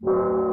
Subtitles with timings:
[0.00, 0.45] Música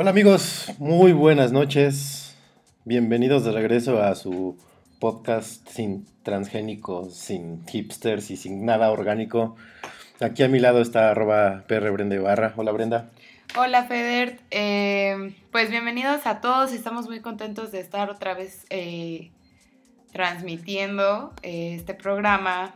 [0.00, 2.36] Hola amigos, muy buenas noches.
[2.84, 4.56] Bienvenidos de regreso a su
[5.00, 9.56] podcast sin transgénicos, sin hipsters y sin nada orgánico.
[10.20, 11.90] Aquí a mi lado está arroba PR.
[12.54, 13.10] Hola Brenda.
[13.56, 19.32] Hola Feder, Eh, pues bienvenidos a todos, estamos muy contentos de estar otra vez eh,
[20.12, 22.72] transmitiendo eh, este programa.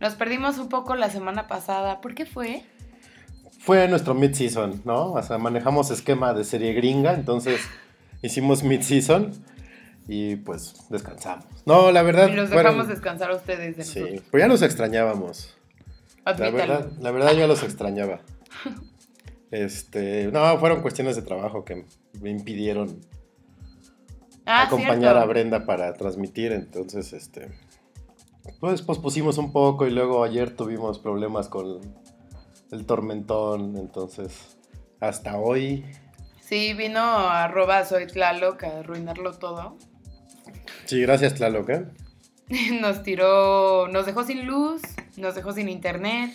[0.00, 2.62] Nos perdimos un poco la semana pasada, ¿por qué fue?
[3.58, 5.12] Fue nuestro mid-season, ¿no?
[5.12, 7.60] O sea, manejamos esquema de serie gringa, entonces
[8.22, 9.32] hicimos mid-season
[10.06, 11.44] y pues descansamos.
[11.66, 12.28] No, la verdad.
[12.28, 14.22] Y los dejamos descansar a ustedes de Sí, nosotros.
[14.30, 15.54] pero ya los extrañábamos.
[16.24, 18.20] La verdad, la verdad yo los extrañaba.
[19.50, 21.84] Este, no, fueron cuestiones de trabajo que
[22.20, 23.00] me impidieron
[24.44, 25.18] Ah, acompañar cierto.
[25.20, 27.48] a Brenda para transmitir, entonces este
[28.60, 31.80] pues pospusimos un poco y luego ayer tuvimos problemas con
[32.70, 34.56] el tormentón, entonces
[35.00, 35.84] hasta hoy
[36.40, 39.76] Sí, vino arroba soy Tlaloc a arruinarlo todo.
[40.86, 41.84] sí, gracias Tlaloc, ¿eh?
[42.80, 44.80] Nos tiró, nos dejó sin luz,
[45.18, 46.32] nos dejó sin internet.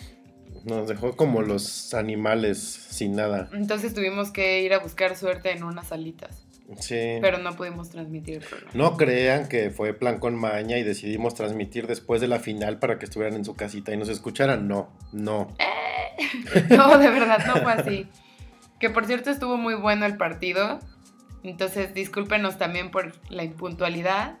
[0.64, 3.50] Nos dejó como los animales sin nada.
[3.52, 6.43] Entonces tuvimos que ir a buscar suerte en unas salitas.
[6.78, 7.18] Sí.
[7.20, 8.70] Pero no pudimos transmitir el programa.
[8.74, 12.98] No crean que fue plan con maña y decidimos transmitir después de la final para
[12.98, 14.68] que estuvieran en su casita y nos escucharan.
[14.68, 15.48] No, no.
[16.70, 18.06] No, de verdad, no fue así.
[18.78, 20.78] Que por cierto estuvo muy bueno el partido.
[21.42, 24.38] Entonces discúlpenos también por la impuntualidad.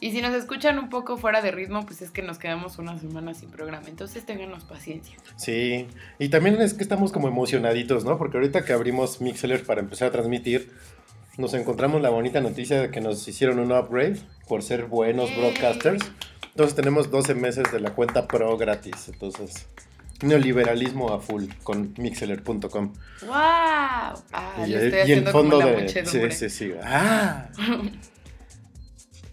[0.00, 2.96] Y si nos escuchan un poco fuera de ritmo, pues es que nos quedamos una
[2.98, 3.88] semana sin programa.
[3.88, 5.16] Entonces ténganos paciencia.
[5.36, 5.88] Sí.
[6.20, 8.16] Y también es que estamos como emocionaditos, ¿no?
[8.16, 10.70] Porque ahorita que abrimos Mixler para empezar a transmitir,
[11.38, 14.18] nos encontramos la bonita noticia de que nos hicieron un upgrade
[14.48, 16.02] por ser buenos broadcasters.
[16.50, 19.08] Entonces tenemos 12 meses de la cuenta pro gratis.
[19.08, 19.68] Entonces,
[20.20, 22.92] neoliberalismo a full con mixler.com.
[23.22, 23.32] ¡Wow!
[23.32, 26.06] Ah, y, lo estoy y el fondo como la de...
[26.06, 26.72] Sí, sí, sí.
[26.82, 27.48] ¡Ah!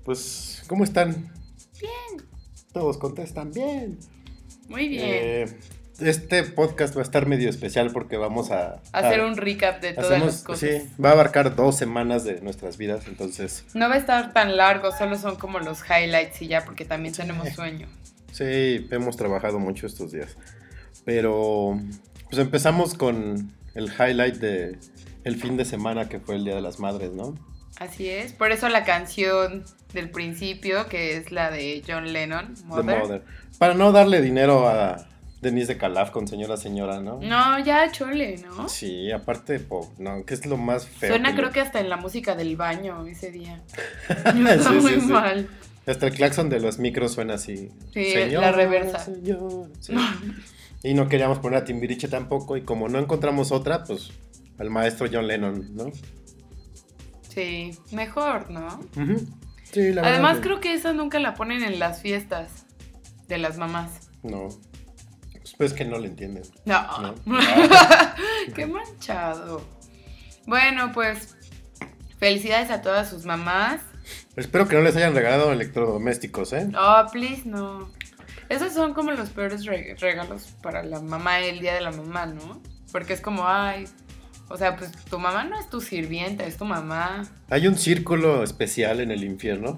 [0.03, 1.33] Pues, ¿cómo están?
[1.81, 2.27] Bien.
[2.71, 3.97] Todos contestan bien.
[4.67, 5.03] Muy bien.
[5.03, 5.59] Eh,
[5.99, 8.81] este podcast va a estar medio especial porque vamos a...
[8.91, 10.69] Hacer a- un recap de todas hacemos- las cosas.
[10.69, 13.65] Sí, va a abarcar dos semanas de nuestras vidas, entonces...
[13.73, 17.13] No va a estar tan largo, solo son como los highlights y ya, porque también
[17.13, 17.87] tenemos sueño.
[18.31, 20.35] Sí, hemos trabajado mucho estos días.
[21.05, 21.79] Pero,
[22.29, 24.77] pues empezamos con el highlight de
[25.23, 27.35] el fin de semana que fue el Día de las Madres, ¿no?
[27.79, 28.33] Así es.
[28.33, 32.99] Por eso la canción del principio, que es la de John Lennon, The Mother.
[32.99, 33.23] Mother.
[33.57, 35.07] Para no darle dinero a
[35.41, 37.19] Denise de Calaf con señora señora, ¿no?
[37.21, 38.67] No, ya chole, ¿no?
[38.69, 41.09] Sí, aparte, po- no, que es lo más feo.
[41.11, 43.61] Suena que creo que hasta en la música del baño ese día.
[44.09, 45.07] Está sí, muy sí.
[45.07, 45.47] mal.
[45.85, 47.69] Hasta el claxon de los micros suena así.
[47.93, 48.99] Sí, la reversa.
[48.99, 49.93] señor, sí.
[50.83, 52.57] Y no queríamos poner a Timbiriche tampoco.
[52.57, 54.09] Y como no encontramos otra, pues
[54.57, 55.91] al maestro John Lennon, ¿no?
[57.29, 58.79] Sí, mejor, ¿no?
[59.71, 62.65] Sí, la verdad Además creo que esa nunca la ponen en las fiestas
[63.27, 64.09] de las mamás.
[64.23, 64.49] No.
[65.57, 66.43] Pues es que no le entienden.
[66.65, 66.85] No.
[67.01, 67.15] No.
[68.55, 69.61] Qué manchado.
[70.45, 71.35] Bueno, pues
[72.19, 73.81] felicidades a todas sus mamás.
[74.35, 76.69] Espero que no les hayan regalado electrodomésticos, ¿eh?
[76.77, 77.89] Oh, please, no.
[78.49, 82.25] Esos son como los peores re- regalos para la mamá el día de la mamá,
[82.27, 82.61] ¿no?
[82.91, 83.85] Porque es como, ay,
[84.49, 87.23] o sea, pues tu mamá no es tu sirvienta, es tu mamá.
[87.49, 89.77] Hay un círculo especial en el infierno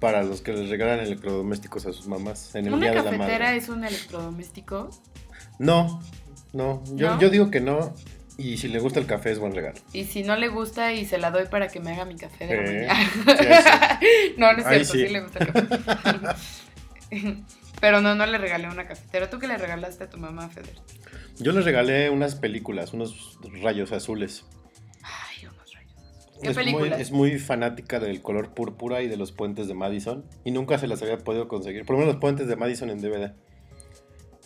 [0.00, 3.04] para los que les regalan electrodomésticos a sus mamás en el ¿Una Día de la
[3.16, 3.56] cafetera Madre.
[3.58, 4.90] es un electrodoméstico?
[5.58, 6.02] No,
[6.52, 6.82] no.
[6.94, 7.20] Yo, ¿No?
[7.20, 7.94] yo digo que no.
[8.38, 9.78] Y si le gusta el café es buen regalo.
[9.92, 12.46] Y si no le gusta y se la doy para que me haga mi café
[12.46, 14.00] de la Eh, mañana.
[14.00, 14.06] sí,
[14.38, 15.06] no, no es Ahí cierto, sí.
[15.06, 15.12] sí.
[15.12, 16.40] le gusta el café.
[17.80, 19.28] Pero no, no le regalé una cafetera.
[19.30, 20.74] ¿Tú qué le regalaste a tu mamá, Feder?
[21.38, 24.44] Yo le regalé unas películas, unos rayos azules.
[26.42, 26.80] Ay, unos rayos.
[26.80, 26.90] ¿Qué es?
[26.90, 30.24] Muy, es muy fanática del color púrpura y de los puentes de Madison.
[30.44, 31.84] Y nunca se las había podido conseguir.
[31.84, 33.32] Por lo menos los puentes de Madison en DVD.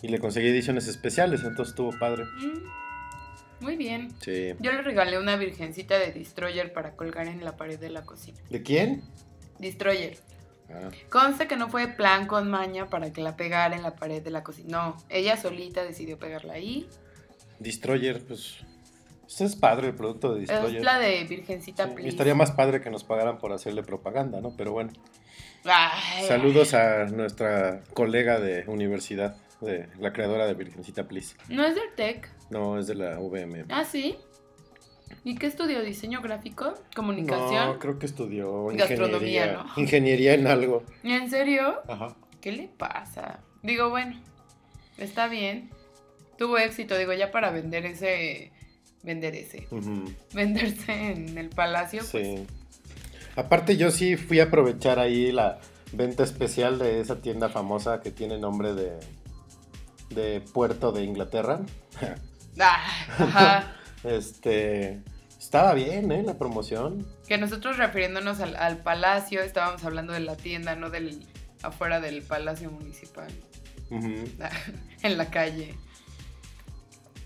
[0.01, 2.25] Y le conseguí ediciones especiales, entonces estuvo padre.
[2.25, 4.09] Mm, muy bien.
[4.21, 4.53] Sí.
[4.59, 8.37] Yo le regalé una virgencita de Destroyer para colgar en la pared de la cocina.
[8.49, 9.03] ¿De quién?
[9.59, 10.17] Destroyer.
[10.69, 14.21] Ah, Consta que no fue plan con maña para que la pegara en la pared
[14.21, 14.67] de la cocina.
[14.69, 16.87] No, ella solita decidió pegarla ahí.
[17.59, 18.57] Destroyer, pues.
[19.27, 20.77] Este es padre el producto de Destroyer.
[20.77, 24.55] Es la de Virgencita Sí, estaría más padre que nos pagaran por hacerle propaganda, ¿no?
[24.55, 24.91] Pero bueno.
[25.63, 31.35] Ay, Saludos a nuestra colega de universidad, de la creadora de Virgencita Please.
[31.49, 32.29] ¿No es del TEC?
[32.51, 33.65] No, es de la VM.
[33.69, 34.15] Ah, sí.
[35.23, 35.81] ¿Y qué estudió?
[35.81, 36.75] ¿Diseño gráfico?
[36.95, 37.67] ¿Comunicación?
[37.67, 39.53] No, creo que estudió Gastronomía, ingeniería.
[39.53, 39.81] ¿no?
[39.81, 40.83] Ingeniería en algo.
[41.03, 41.81] ¿En serio?
[41.87, 42.15] Ajá.
[42.41, 43.39] ¿Qué le pasa?
[43.63, 44.21] Digo, bueno,
[44.97, 45.71] está bien.
[46.37, 48.51] Tuvo éxito, digo, ya para vender ese
[49.05, 49.67] vender ese.
[50.33, 52.25] Venderse en el palacio, pues.
[52.25, 52.47] Sí.
[53.35, 55.59] Aparte yo sí fui a aprovechar ahí la
[55.91, 58.99] venta especial de esa tienda famosa que tiene nombre de,
[60.09, 61.61] de Puerto de Inglaterra.
[62.57, 62.85] Ah,
[63.19, 63.75] ajá.
[64.05, 65.01] Este,
[65.37, 66.23] estaba bien, ¿eh?
[66.23, 67.05] La promoción.
[67.27, 71.25] Que nosotros refiriéndonos al, al palacio, estábamos hablando de la tienda, no del
[71.63, 73.27] afuera del palacio municipal.
[75.01, 75.75] En la calle.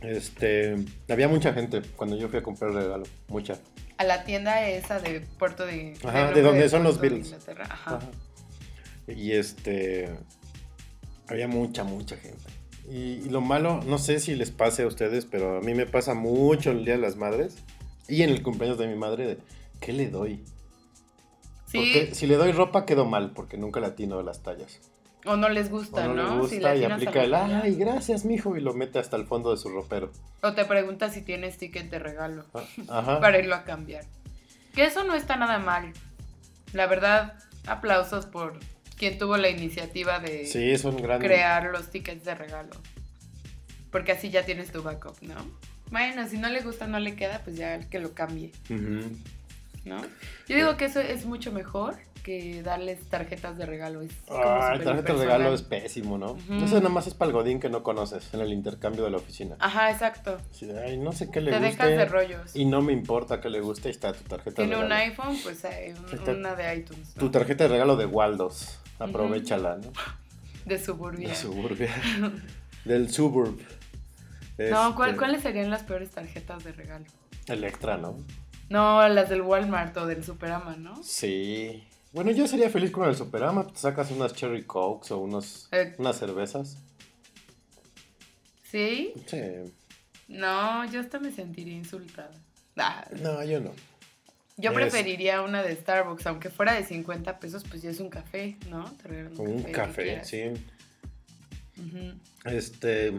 [0.01, 0.75] Este,
[1.09, 3.59] había mucha gente cuando yo fui a comprar el regalo, mucha.
[3.97, 5.93] A la tienda esa de Puerto de...
[6.03, 7.49] Ajá, de donde son los Puerto Beatles.
[7.49, 7.95] Ajá.
[7.95, 7.99] Ajá.
[9.07, 10.09] Y este,
[11.27, 12.45] había mucha, mucha gente.
[12.89, 15.85] Y, y lo malo, no sé si les pase a ustedes, pero a mí me
[15.85, 17.57] pasa mucho el Día de las Madres
[18.07, 19.37] y en el cumpleaños de mi madre, de,
[19.79, 20.43] ¿qué le doy?
[21.67, 24.79] Sí, Porque si le doy ropa quedo mal, porque nunca latino de las tallas.
[25.25, 26.23] O no les O gusta, no, ¿no?
[26.43, 29.17] le Si gusta y atinas a aplica el, ay, gracias, mijo, y lo mete hasta
[29.17, 30.11] el fondo de su ropero.
[30.41, 33.19] O te pregunta si tienes ticket de regalo Ah, Ajá.
[33.21, 34.05] para irlo a cambiar.
[34.73, 35.91] Que eso no está nada mal.
[36.73, 37.33] La verdad,
[37.67, 38.59] aplausos por
[38.97, 40.73] quien tuvo la iniciativa de Sí,
[41.19, 42.71] crear los tickets de regalo.
[43.91, 45.35] Porque así ya tienes tu backup, ¿no?
[45.89, 48.51] Bueno, si no le gusta, no le queda, pues ya que lo cambie.
[49.85, 50.01] ¿no?
[50.47, 51.97] Yo digo que eso es mucho mejor
[52.29, 54.01] que darles tarjetas de regalo.
[54.03, 56.33] Es súper tarjeta de regalo es pésimo, ¿no?
[56.33, 56.63] Ujú.
[56.63, 59.17] Eso nada más es para el godín que no conoces en el intercambio de la
[59.17, 59.55] oficina.
[59.57, 60.37] Ajá, exacto.
[60.61, 61.71] De, ay, no sé qué le Te guste.
[61.71, 62.55] dejas de rollos.
[62.55, 65.09] Y no me importa que le guste, está tu tarjeta de Tiene un regalo.
[65.09, 66.31] iPhone, pues hay un- está.
[66.33, 67.15] una de iTunes.
[67.15, 67.19] ¿no?
[67.19, 68.79] Tu tarjeta de regalo de Waldos.
[68.99, 69.91] Aprovechala, ¿no?
[70.65, 71.29] De Suburbia.
[71.29, 71.89] De Suburbia.
[72.85, 73.57] Del Suburb.
[74.69, 77.05] No, ¿cuál- Este, ¿cuáles serían las peores tarjetas de regalo?
[77.47, 78.17] Electra, ¿no?
[78.69, 81.01] No, las del Walmart o del Superama, ¿no?
[81.01, 81.83] Sí.
[82.11, 83.67] Bueno, yo sería feliz con el Superama.
[83.67, 85.95] Te sacas unas Cherry Cokes o unos, Eh.
[85.99, 86.77] unas cervezas.
[88.63, 89.13] ¿Sí?
[89.27, 89.41] Sí.
[90.27, 92.31] No, yo hasta me sentiría insultada.
[92.77, 93.71] Ah, No, yo no.
[94.57, 98.09] yo Es- preferiría una de Starbucks, aunque fuera de 50 pesos, pues ya es un
[98.09, 98.85] café, ¿no?
[99.03, 100.43] Te Un café, sí.
[102.45, 103.13] Este.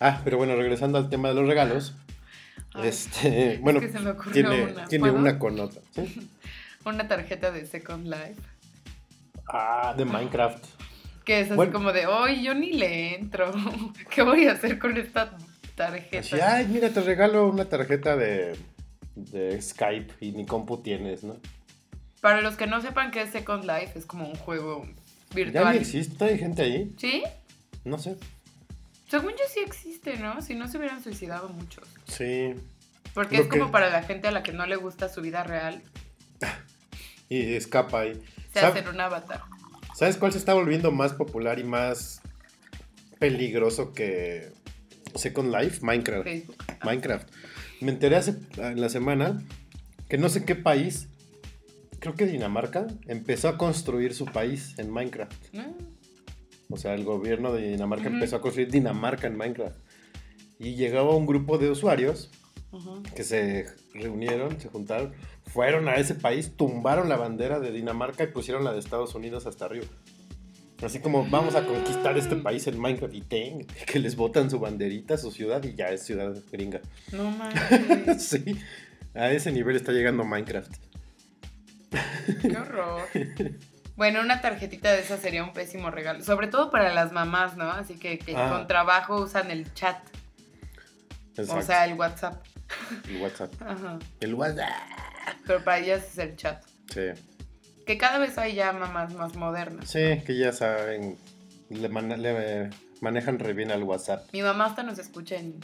[0.00, 1.94] Ah, pero bueno, regresando al tema de los regalos.
[2.74, 3.58] Ay, este.
[3.62, 4.84] Bueno, que se me tiene, una.
[4.88, 5.80] tiene una con nota.
[5.94, 6.28] ¿sí?
[6.84, 8.40] Una tarjeta de Second Life.
[9.48, 10.64] Ah, de Minecraft.
[11.24, 11.72] Que es así Bueno.
[11.72, 13.52] como de, hoy yo ni le entro.
[14.10, 15.36] ¿Qué voy a hacer con esta
[15.76, 16.18] tarjeta?
[16.18, 18.56] Así, ay, mira, te regalo una tarjeta de,
[19.14, 21.36] de Skype y ni compu tienes, ¿no?
[22.20, 25.72] Para los que no sepan qué es Second Life, es como un juego Ya virtual.
[25.74, 26.94] ni existe, hay gente ahí.
[26.98, 27.22] ¿Sí?
[27.84, 28.16] No sé.
[29.08, 30.40] Según yo sí existe, ¿no?
[30.40, 31.86] Si no se hubieran suicidado muchos.
[32.06, 32.54] Sí.
[33.14, 35.20] Porque Lo es como que- para la gente a la que no le gusta su
[35.20, 35.82] vida real,
[37.32, 38.20] Y escapa ahí.
[38.52, 39.42] se ¿Sab- hacen un avatar.
[39.94, 42.20] ¿Sabes cuál se está volviendo más popular y más
[43.18, 44.52] peligroso que
[45.14, 45.80] Second Life?
[45.82, 46.24] Minecraft.
[46.24, 46.56] Facebook.
[46.84, 47.28] Minecraft.
[47.80, 49.42] Me enteré hace en la semana
[50.08, 51.08] que no sé qué país,
[52.00, 55.32] creo que Dinamarca, empezó a construir su país en Minecraft.
[55.54, 55.74] ¿No?
[56.68, 59.76] O sea, el gobierno de Dinamarca empezó a construir Dinamarca en Minecraft.
[60.58, 62.30] Y llegaba un grupo de usuarios
[63.14, 65.12] Que se reunieron, se juntaron,
[65.46, 69.46] fueron a ese país, tumbaron la bandera de Dinamarca y pusieron la de Estados Unidos
[69.46, 69.86] hasta arriba.
[70.82, 74.58] Así como vamos a conquistar este país en Minecraft y ten, que les botan su
[74.58, 76.80] banderita, su ciudad y ya es ciudad gringa.
[77.12, 78.24] No manches.
[78.26, 78.58] sí,
[79.14, 80.72] a ese nivel está llegando Minecraft.
[82.40, 83.02] Qué horror.
[83.96, 86.24] Bueno, una tarjetita de esa sería un pésimo regalo.
[86.24, 87.70] Sobre todo para las mamás, ¿no?
[87.70, 88.48] Así que, que Ah.
[88.50, 89.98] con trabajo usan el chat.
[91.36, 91.60] Exacto.
[91.60, 92.42] O sea, el WhatsApp.
[93.08, 93.52] El WhatsApp.
[93.62, 93.98] Ajá.
[94.20, 94.70] El WhatsApp.
[95.46, 96.62] Pero para ellas es el chat.
[96.92, 97.00] Sí.
[97.86, 99.90] Que cada vez hay ya mamás más modernas.
[99.90, 101.16] Sí, que ya saben,
[101.70, 104.28] le, mane- le manejan re bien al WhatsApp.
[104.32, 105.60] Mi mamá hasta nos escucha en, en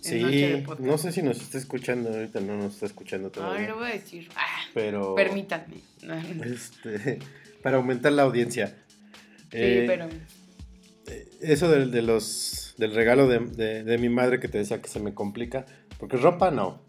[0.00, 0.86] Sí, Noche de Podcast.
[0.88, 3.68] no sé si nos está escuchando, ahorita no nos está escuchando todavía.
[3.68, 4.28] lo voy a decir.
[4.36, 5.78] Ah, pero permítanme.
[6.44, 7.18] este,
[7.62, 8.68] para aumentar la audiencia.
[9.50, 10.08] Sí, Eh, pero.
[11.08, 14.80] eh, Eso del, de los, del regalo de, de- de mi madre que te decía
[14.80, 15.66] que se me complica,
[15.98, 16.80] porque ropa no,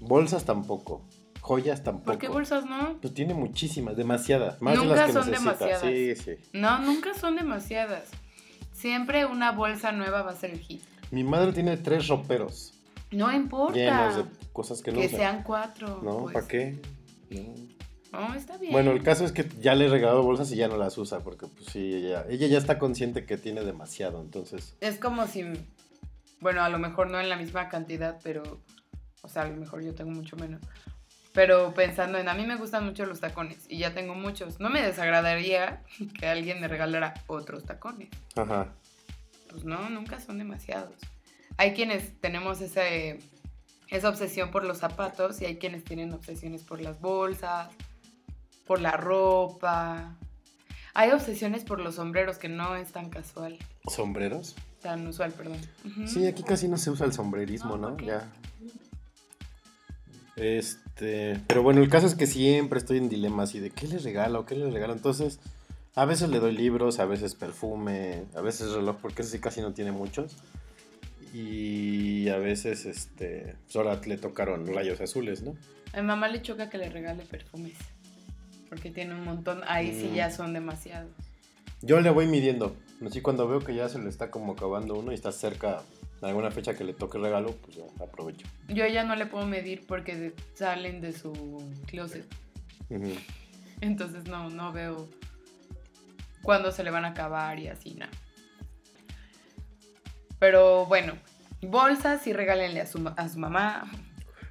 [0.00, 1.02] bolsas tampoco,
[1.40, 2.06] joyas tampoco.
[2.12, 2.98] ¿Por qué bolsas no?
[3.00, 5.54] Pues tiene muchísimas, demasiadas, más de Nunca las que son necesita.
[5.54, 5.82] demasiadas.
[5.82, 6.32] Sí, sí.
[6.52, 8.04] No, nunca son demasiadas.
[8.72, 10.82] Siempre una bolsa nueva va a ser el hit.
[11.10, 12.72] Mi madre tiene tres roperos
[13.10, 13.74] No importa.
[13.74, 16.00] llenos de cosas que no que sean cuatro.
[16.02, 16.34] No, pues.
[16.34, 16.80] ¿para qué?
[17.30, 17.70] No.
[18.12, 18.72] No, está bien.
[18.72, 21.20] Bueno, el caso es que ya le he regalado bolsas y ya no las usa,
[21.20, 24.74] porque pues sí, ella, ella ya está consciente que tiene demasiado, entonces...
[24.80, 25.44] Es como si.
[26.40, 28.60] Bueno, a lo mejor no en la misma cantidad, pero.
[29.22, 30.60] O sea, a lo mejor yo tengo mucho menos.
[31.32, 32.28] Pero pensando en.
[32.28, 34.60] A mí me gustan mucho los tacones y ya tengo muchos.
[34.60, 35.82] No me desagradaría
[36.18, 38.10] que alguien me regalara otros tacones.
[38.36, 38.68] Ajá.
[39.48, 40.96] Pues no, nunca son demasiados.
[41.56, 43.18] Hay quienes tenemos ese
[43.90, 47.68] esa obsesión por los zapatos y hay quienes tienen obsesiones por las bolsas,
[48.66, 50.16] por la ropa.
[50.94, 54.56] Hay obsesiones por los sombreros que no es tan casual, ¿Sombreros?
[54.82, 55.58] Tan usual, perdón.
[56.06, 57.88] Sí, aquí casi no se usa el sombrerismo, Ah, ¿no?
[57.88, 58.02] ok.
[58.02, 58.30] Ya.
[60.36, 63.98] Este, pero bueno, el caso es que siempre estoy en dilema así de qué le
[63.98, 64.92] regalo, qué le regalo.
[64.94, 65.38] Entonces,
[65.94, 69.60] a veces le doy libros, a veces perfume, a veces reloj, porque ese sí casi
[69.60, 70.36] no tiene muchos.
[71.34, 75.54] Y a veces, este, pues ahora le tocaron rayos azules, ¿no?
[75.92, 77.74] A mi mamá le choca que le regale perfumes.
[78.68, 79.60] Porque tiene un montón.
[79.66, 80.14] Ahí sí Mm.
[80.14, 81.10] ya son demasiados.
[81.82, 82.76] Yo le voy midiendo.
[83.06, 85.82] Así cuando veo que ya se le está como acabando uno y está cerca
[86.20, 88.46] de alguna fecha que le toque regalo, pues ya aprovecho.
[88.68, 91.32] Yo ya no le puedo medir porque salen de su
[91.86, 92.26] closet.
[93.80, 95.08] Entonces no, no veo
[96.42, 98.12] cuándo se le van a acabar y así, nada.
[100.38, 101.14] Pero bueno,
[101.62, 103.90] bolsas sí regálenle a su, a su mamá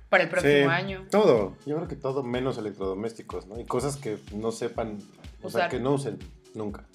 [0.09, 1.05] para el próximo Sí, año.
[1.11, 3.59] Todo, yo creo que todo menos electrodomésticos, ¿no?
[3.59, 4.99] Y cosas que no sepan,
[5.43, 6.17] o sea, que no usen
[6.55, 6.87] nunca.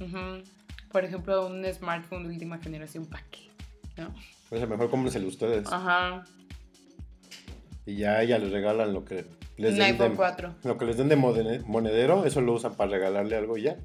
[0.00, 0.42] Ujú.
[0.94, 3.48] Por ejemplo, un smartphone de última generación, ¿para qué?
[3.96, 4.14] ¿No?
[4.48, 5.66] O sea, mejor cómprenselo ustedes.
[5.72, 6.24] Ajá.
[7.84, 10.54] Y ya a ella les regalan lo que les Un den iPhone de, 4.
[10.62, 13.76] lo que les den de monedero, eso lo usan para regalarle algo y ya.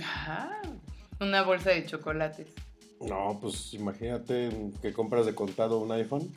[0.00, 0.60] Ajá.
[1.20, 2.48] Una bolsa de chocolates.
[3.00, 6.32] No, pues imagínate que compras de contado un iPhone.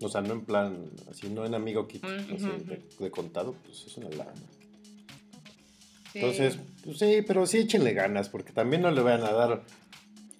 [0.00, 2.50] O sea, no en plan, así, no en amigo kit, Mm, así,
[3.00, 4.32] de contado, pues es una lana.
[6.12, 6.18] Sí.
[6.20, 9.62] Entonces, pues sí, pero sí échenle ganas, porque también no le vayan a dar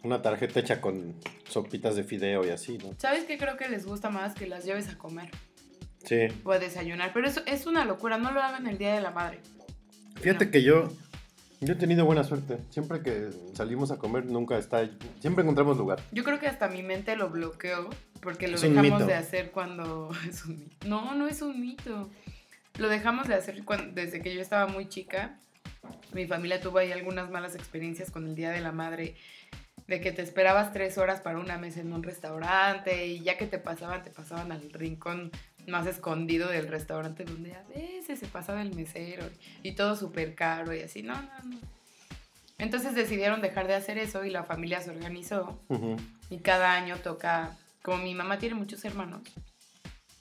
[0.02, 1.14] una tarjeta hecha con
[1.48, 2.94] sopitas de fideo y así, ¿no?
[2.98, 4.34] ¿Sabes qué creo que les gusta más?
[4.34, 5.30] Que las lleves a comer
[6.04, 6.20] Sí.
[6.44, 7.12] o a desayunar.
[7.12, 9.40] Pero eso es una locura, no lo hagan el Día de la Madre.
[10.16, 10.50] Fíjate No.
[10.50, 10.88] que yo,
[11.60, 12.58] yo he tenido buena suerte.
[12.70, 14.88] Siempre que salimos a comer, nunca está,
[15.20, 16.00] siempre encontramos lugar.
[16.12, 17.90] Yo creo que hasta mi mente lo bloqueó
[18.22, 20.10] porque lo Es dejamos de hacer cuando...
[20.28, 20.88] Es un mito.
[20.88, 22.08] No, no es un mito.
[22.78, 25.38] Lo dejamos de hacer cuan- desde que yo estaba muy chica.
[26.12, 29.14] Mi familia tuvo ahí algunas malas experiencias con el Día de la Madre,
[29.86, 33.46] de que te esperabas tres horas para una mesa en un restaurante y ya que
[33.46, 35.30] te pasaban, te pasaban al rincón
[35.66, 39.28] más escondido del restaurante donde a veces se pasaba el mesero
[39.62, 41.02] y todo súper caro y así.
[41.02, 41.58] No, no, no.
[42.58, 45.96] Entonces decidieron dejar de hacer eso y la familia se organizó Ujú.
[46.28, 49.22] y cada año toca, como mi mamá tiene muchos hermanos,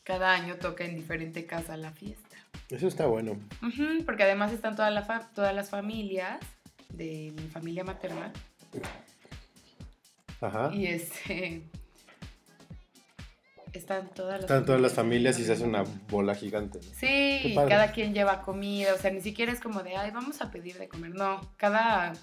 [0.04, 2.27] cada año toca en diferente casa la fiesta.
[2.70, 3.34] Eso está bueno.
[3.62, 6.40] Ujú, porque además están todas la todas las familias
[6.90, 8.32] de mi familia materna
[10.42, 10.72] Ajá.
[10.74, 11.64] y este
[13.74, 16.80] están todas las Están todas las familias y se hace una bola gigante.
[16.80, 16.94] ¿no?
[16.94, 20.42] Sí, y cada quien lleva comida, o sea, ni siquiera es como de, ay, vamos
[20.42, 21.14] a pedir de comer.
[21.14, 22.14] No, cada...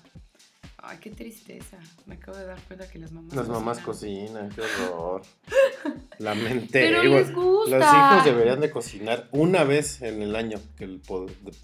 [0.86, 1.78] Ay, qué tristeza.
[2.06, 3.34] Me acabo de dar cuenta que las mamás...
[3.34, 4.48] Las mamás cocinan.
[4.48, 4.60] cocinan, qué
[4.92, 5.22] horror.
[6.18, 6.80] Lamenté.
[6.82, 7.78] Pero les gusta.
[7.78, 11.02] Los hijos deberían de cocinar una vez en el año, que el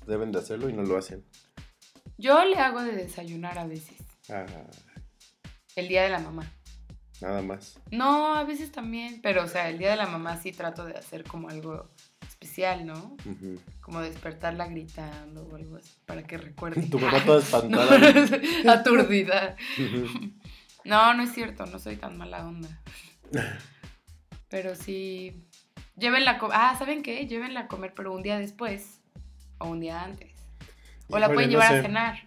[0.07, 1.25] deben de hacerlo y no lo hacen.
[2.19, 3.97] Yo le hago de desayunar a veces,
[4.29, 4.47] Ah,
[5.77, 6.51] el día de la mamá.
[7.21, 7.79] nada más.
[7.91, 10.97] No, a veces también, pero o sea, el día de la mamá sí trato de
[10.97, 11.91] hacer como algo
[12.40, 13.16] especial, ¿no?
[13.83, 16.83] Como despertarla gritando o algo así, para que recuerde.
[16.83, 18.72] Tu mamá toda No, espantada.
[18.72, 19.57] aturdida.
[19.79, 20.31] Ujú.
[20.85, 22.68] No, no es cierto, no soy tan mala onda.
[24.48, 25.44] Pero sí,
[25.96, 26.57] llévenla a comer.
[26.59, 27.26] Ah, ¿saben qué?
[27.26, 29.00] Llévenla a comer, pero un día después
[29.59, 30.33] o un día antes.
[31.09, 31.79] O la pueden no llevar sé.
[31.79, 32.18] a cenar.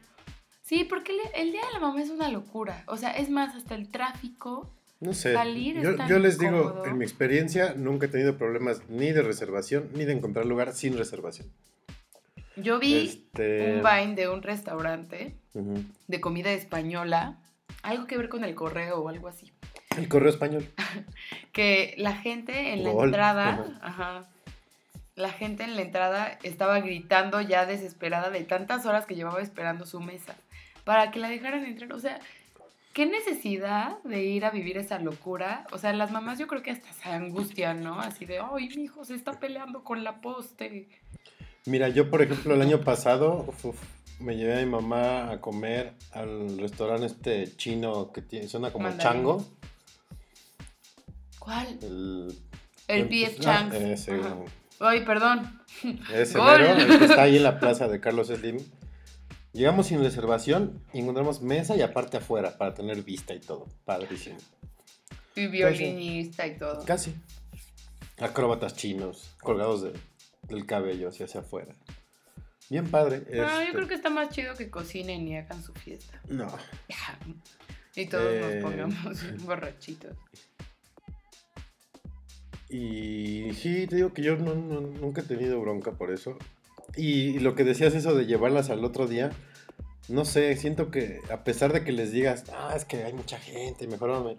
[0.61, 2.83] Sí, porque el día de la mamá es una locura.
[2.87, 4.72] O sea, es más, hasta el tráfico.
[5.03, 5.33] No sé.
[5.33, 10.05] Salir yo, les digo, en mi experiencia, nunca he tenido problemas ni de reservación ni
[10.05, 11.47] de encontrar lugar sin reservación.
[12.55, 15.35] Yo vi Este, un Vine de un restaurante
[16.07, 17.37] de comida española,
[17.81, 19.51] algo que ver con el correo o algo así.
[19.97, 20.65] El correo español.
[21.51, 23.09] Que la gente en la Gol.
[23.09, 24.27] entrada, ajá,
[25.15, 29.85] la gente en la entrada estaba gritando ya desesperada de tantas horas que llevaba esperando
[29.85, 30.35] su mesa
[30.83, 31.93] para que la dejaran entrar.
[31.93, 32.19] O sea,
[32.93, 35.65] qué necesidad de ir a vivir esa locura.
[35.71, 37.99] O sea, las mamás yo creo que hasta se angustian, ¿no?
[37.99, 40.87] Así de, ay, mi hijo se está peleando con la poste.
[41.65, 43.81] Mira, yo por ejemplo el año pasado uf,
[44.19, 48.89] me llevé a mi mamá a comer al restaurante este chino que tiene, suena como
[48.89, 49.13] Mandarín.
[49.23, 49.45] chango.
[51.39, 51.79] ¿Cuál?
[51.81, 52.37] El,
[52.87, 53.37] El P.F.
[53.39, 53.75] Ah, Chang's.
[53.75, 54.21] Ese.
[54.79, 55.61] Ay, perdón.
[56.13, 58.57] ese mero, el que está ahí en la plaza de Carlos Slim.
[59.53, 63.67] Llegamos sin reservación y encontramos mesa y aparte afuera para tener vista y todo.
[63.85, 64.37] Padrísimo.
[65.35, 66.83] Y violinista y todo.
[66.85, 67.13] Casi.
[68.19, 69.93] Acróbatas chinos colgados de-
[70.43, 71.75] del cabello hacia, hacia afuera.
[72.69, 73.23] Bien padre.
[73.29, 76.19] No, yo este, creo que está más chido que cocinen y hagan su fiesta.
[76.29, 76.47] No.
[77.95, 78.39] Y todos Eh.
[78.59, 80.17] nos pongamos borrachitos.
[82.69, 86.37] Y sí, te digo que yo no, no- nunca he tenido bronca por eso.
[86.95, 89.31] Y lo que decías eso de llevarlas al otro día,
[90.09, 93.39] no sé, siento que a pesar de que les digas, ah, es que hay mucha
[93.39, 94.37] gente, mejor no me-",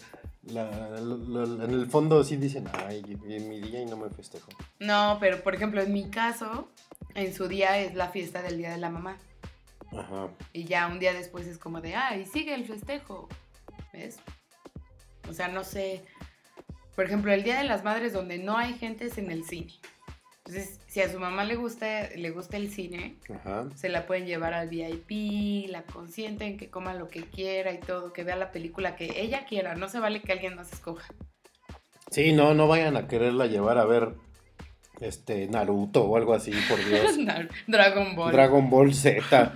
[0.52, 4.11] la- la- la- en el fondo sí dicen, ay, en mi día y no me
[4.11, 4.50] festejo.
[4.78, 6.68] No, pero por ejemplo, en mi caso,
[7.14, 9.16] en su día es la fiesta del Día de la Mamá.
[9.96, 10.28] Ajá.
[10.52, 13.28] Y ya un día después es como de, ay, sigue el festejo.
[13.92, 14.16] ¿Ves?
[15.30, 16.02] O sea, no sé.
[16.96, 19.72] Por ejemplo, el Día de las Madres donde no hay gente es en el cine.
[20.46, 23.66] Entonces, si a su mamá le gusta, le gusta el cine, Ajá.
[23.76, 28.12] se la pueden llevar al VIP, la consienten, que coma lo que quiera y todo,
[28.12, 29.74] que vea la película que ella quiera.
[29.74, 31.12] No se vale que alguien más escoja.
[32.11, 34.11] Sí, no, no vayan a quererla llevar a ver
[35.00, 37.16] este Naruto o algo así, por Dios.
[37.66, 38.33] Dragon Ball.
[38.33, 39.52] Dragon Ball Z.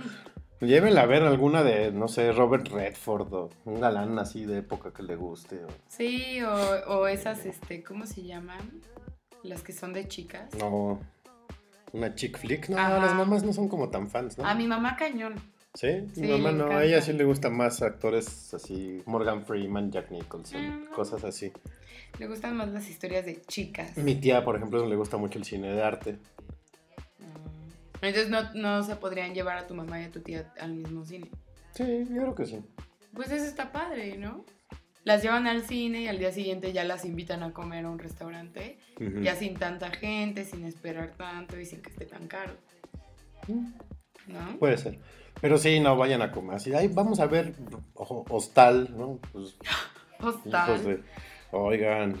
[0.59, 4.91] Llévenla a ver alguna de, no sé, Robert Redford o un galán así de época
[4.91, 5.63] que le guste.
[5.63, 6.51] o- Sí, o,
[6.87, 8.57] o esas, este, ¿cómo se llaman?
[9.43, 10.53] Las que son de chicas.
[10.55, 10.99] No,
[11.93, 12.69] una chick flick.
[12.69, 12.99] No, Ajá.
[12.99, 14.45] las mamás no son como tan fans, ¿no?
[14.45, 15.35] A mi mamá cañón.
[15.75, 15.87] ¿Sí?
[16.13, 20.09] Sí, Mi mamá no, a ella sí le gustan más actores así, Morgan Freeman, Jack
[20.11, 20.85] Nicholson, Mm.
[20.95, 21.51] cosas así.
[22.17, 23.95] Le gustan más las historias de chicas.
[23.97, 26.13] Mi tía, por ejemplo, le gusta mucho el cine de arte.
[27.19, 28.05] Mm.
[28.05, 31.05] Entonces no, no se podrían llevar a tu mamá y a tu tía al mismo
[31.05, 31.29] cine.
[31.75, 32.59] Sí, yo creo que sí.
[33.13, 34.43] Pues eso está padre, ¿no?
[35.03, 37.99] Las llevan al cine y al día siguiente ya las invitan a comer a un
[37.99, 38.77] restaurante.
[39.21, 42.53] Ya sin tanta gente, sin esperar tanto y sin que esté tan caro.
[44.27, 44.57] ¿No?
[44.59, 44.99] Puede ser.
[45.41, 46.73] Pero sí, no vayan a comer así.
[46.73, 47.53] Ay, vamos a ver
[47.93, 49.19] ojo, Hostal, ¿no?
[49.31, 49.57] Pues,
[50.19, 50.83] Hostal.
[50.83, 51.03] de...
[51.51, 52.17] Oigan,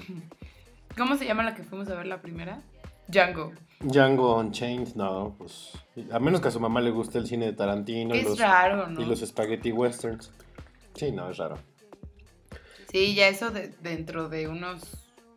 [0.97, 2.61] ¿Cómo se llama la que fuimos a ver la primera?
[3.07, 3.53] Django.
[3.79, 5.71] Django Unchained, no, pues...
[6.11, 8.87] A menos que a su mamá le guste el cine de Tarantino y los, raro,
[8.87, 9.01] ¿no?
[9.01, 10.31] y los spaghetti westerns.
[10.95, 11.57] Sí, no, es raro.
[12.91, 14.81] Sí, ya eso de- dentro de unos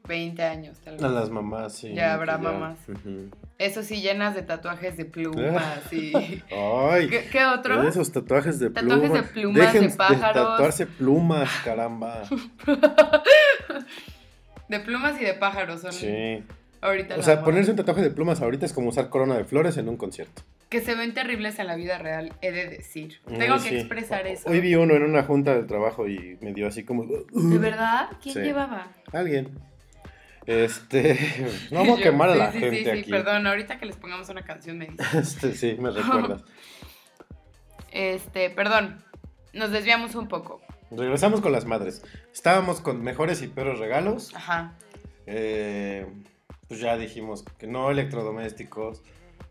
[0.09, 1.03] 20 años, tal vez.
[1.05, 1.93] A las mamás, sí.
[1.95, 2.79] Ya habrá que mamás.
[2.89, 3.29] Ujú.
[3.59, 6.13] Eso sí, llenas de tatuajes de plumas y...
[6.51, 7.87] Ay, ¿Qué, qué otro?
[7.87, 9.01] esos tatuajes de plumas.
[9.01, 10.33] Tatuajes de plumas, de Dejen pájaros.
[10.51, 12.23] tatuarse plumas, caramba.
[14.69, 16.43] De plumas y de pájaros son Sí.
[16.83, 19.77] Ahorita O sea, ponerse un tatuaje de plumas ahorita es como usar corona de flores
[19.79, 20.43] en un concierto.
[20.69, 23.21] Que se ven terribles en la vida real, he de decir.
[23.27, 23.77] Ay, Tengo que sí.
[23.77, 24.49] expresar eso.
[24.51, 27.05] Hoy vi uno en una junta de trabajo y me dio así como...
[27.05, 28.11] ¿De verdad?
[28.23, 28.41] ¿Quién Sí.
[28.41, 28.89] llevaba?
[29.13, 29.51] Alguien.
[30.47, 31.19] Este...
[31.71, 33.11] No vamos a quemar a sí, la sí, gente sí, sí, aquí.
[33.11, 35.03] perdón, ahorita que les pongamos una canción me dice.
[35.19, 36.43] Este, sí, me recuerdas.
[37.93, 39.05] Este, perdón,
[39.53, 40.61] nos desviamos un poco.
[40.91, 42.03] Regresamos con las madres.
[42.33, 44.35] Estábamos con mejores y peores regalos.
[44.35, 44.75] Ajá.
[45.27, 46.07] Eh,
[46.73, 49.03] pues ya dijimos que no electrodomésticos.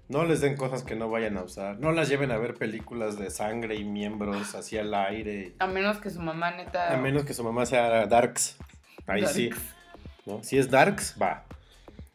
[0.09, 1.77] No les den cosas que no vayan a usar.
[1.77, 5.53] No las lleven a ver películas de sangre y miembros hacia el aire.
[5.59, 6.91] A menos que su mamá neta.
[6.91, 8.57] A menos que su mamá sea Darks.
[9.05, 9.51] Ahí sí.
[10.41, 11.45] Si es Darks, va.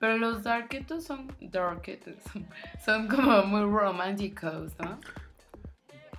[0.01, 1.33] Pero los darketos son.
[1.41, 2.17] Darketos.
[2.85, 4.99] Son como muy románticos, ¿no?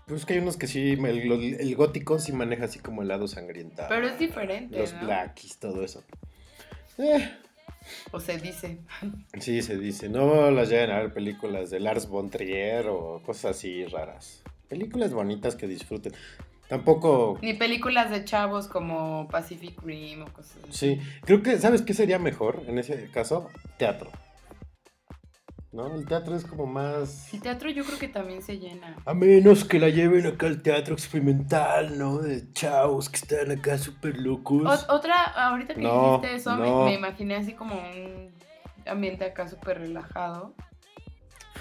[0.08, 3.28] Pues que hay unos que sí, el, el gótico sí maneja así como el lado
[3.28, 3.90] sangrientado.
[3.90, 5.02] Pero es diferente, Los ¿no?
[5.02, 6.06] blackies, todo eso.
[6.98, 7.30] Eh,
[8.12, 8.80] O se dice.
[9.40, 10.10] sí, se dice.
[10.10, 14.44] No las lleven a ver películas de Lars von Trier o cosas así raras.
[14.68, 16.14] Películas bonitas que disfruten.
[16.68, 17.40] Tampoco...
[17.42, 20.98] Ni películas de chavos como Pacific Rim o cosas así.
[20.98, 23.50] Sí, creo que, ¿sabes qué sería mejor en ese caso?
[23.78, 24.12] Teatro.
[25.78, 25.94] ¿No?
[25.94, 27.32] El teatro es como más...
[27.32, 28.96] El teatro yo creo que también se llena.
[29.06, 32.18] A menos que la lleven acá al teatro experimental, ¿no?
[32.18, 34.88] De chavos que están acá súper locos.
[34.90, 36.86] Otra, ahorita que No, dijiste eso, me- no.
[36.86, 38.34] me, imaginé así como un
[38.88, 40.56] ambiente acá súper relajado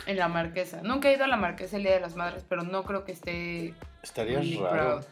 [0.07, 0.81] en la marquesa.
[0.83, 3.13] Nunca he ido a la marquesa el Día de las Madres, pero no creo que
[3.13, 4.71] esté Estaría raro.
[4.71, 5.05] crowd.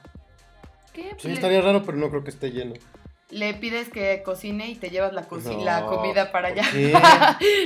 [0.94, 1.14] ¿Qué?
[1.18, 2.72] Sí, estaría raro, pero no creo que esté lleno.
[3.30, 6.70] Le pides que cocine y te llevas la, No, la comida para ¿por allá.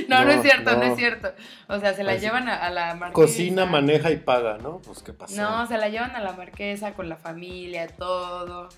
[0.07, 0.77] no, no, No, es cierto, no.
[0.77, 0.83] no.
[0.83, 1.31] es cierto.
[1.67, 3.13] O sea, se la Así- llevan a, a la marquesa.
[3.13, 4.79] Cocina, maneja y paga, ¿no?
[4.79, 5.35] Pues qué pasó.
[5.35, 8.69] No, se la llevan a la marquesa con la familia, todo.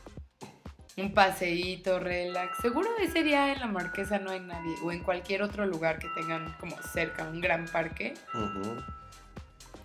[0.97, 2.57] Un paseíto, relax.
[2.61, 4.75] Seguro ese día en la marquesa no hay nadie.
[4.83, 8.13] O en cualquier otro lugar que tengan como cerca, un gran parque.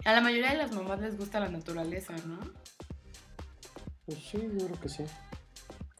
[0.04, 2.38] A la mayoría de las mamás les gusta la naturaleza, ¿no?
[4.04, 5.04] Pues sí, yo creo que sí.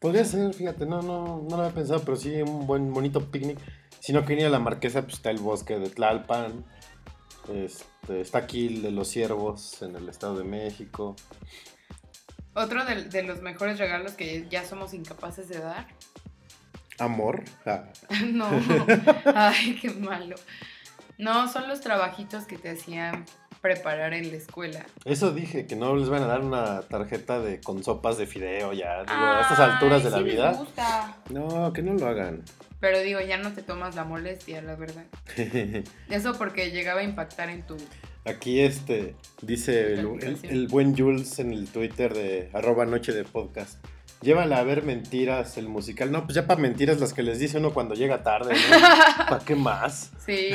[0.00, 3.59] Podría ser, fíjate, no, no, no lo había pensado, pero sí un buen bonito picnic.
[4.00, 6.64] Si no quería la marquesa, pues está el bosque de Tlalpan.
[7.52, 11.16] Este, está aquí el de los ciervos en el Estado de México.
[12.54, 15.87] Otro de, de los mejores regalos que ya somos incapaces de dar.
[16.98, 17.44] Amor.
[17.64, 17.85] Ah,
[18.26, 18.48] no.
[19.35, 20.37] Ay, qué malo.
[21.18, 23.24] No, son los trabajitos que te hacían
[23.74, 24.87] preparar en la escuela.
[25.05, 28.72] Eso dije, que no les van a dar una tarjeta de con sopas de fideo
[28.72, 30.52] ya, digo, a estas alturas de la Ay, sí les vida.
[30.52, 31.16] gusta.
[31.31, 32.42] No, que no lo hagan.
[32.79, 35.05] Pero digo, ya no te tomas la molestia, la verdad.
[36.11, 37.76] Eso porque llegaba a impactar en tu...
[38.24, 43.22] Aquí este dice el, el- el buen Jules en el Twitter de arroba noche de
[43.24, 43.79] podcast.
[44.26, 46.10] Llévala a ver mentiras, el musical.
[46.10, 48.76] No, pues ya para mentiras las que les dice uno cuando llega tarde, ¿no?
[49.28, 50.10] ¿Para qué más?
[50.26, 50.48] Sí,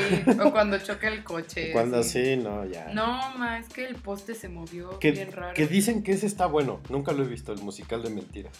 [0.44, 1.72] o cuando choca el coche.
[1.72, 2.18] Cuando así.
[2.20, 2.92] así, no, ya.
[2.92, 5.54] No, ma, es que el poste se movió que, bien raro.
[5.54, 6.80] que dicen que ese está bueno.
[6.90, 8.52] Nunca lo he visto, el musical de mentiras.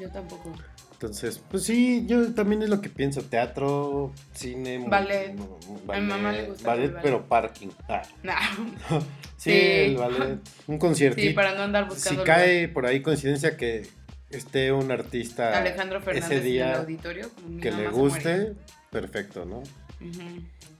[0.00, 0.52] Yo tampoco.
[0.94, 3.22] Entonces, pues sí, yo también es lo que pienso.
[3.22, 5.34] Teatro, cine, Ballet.
[5.36, 7.02] mu- A mi mamá le gusta ballet, ballet.
[7.02, 7.68] pero parking.
[7.88, 8.40] Ah, Nah.
[9.44, 9.56] sí, Sí.
[9.60, 10.38] el ballet.
[10.66, 11.28] Un conciertito.
[11.28, 12.24] Sí, para no andar si buscando.
[12.24, 13.86] cae por ahí coincidencia que
[14.30, 17.30] esté un artista Alejandro Fernández ese en el día auditorio.
[17.60, 18.54] que le guste,
[18.90, 19.62] perfecto, ¿no?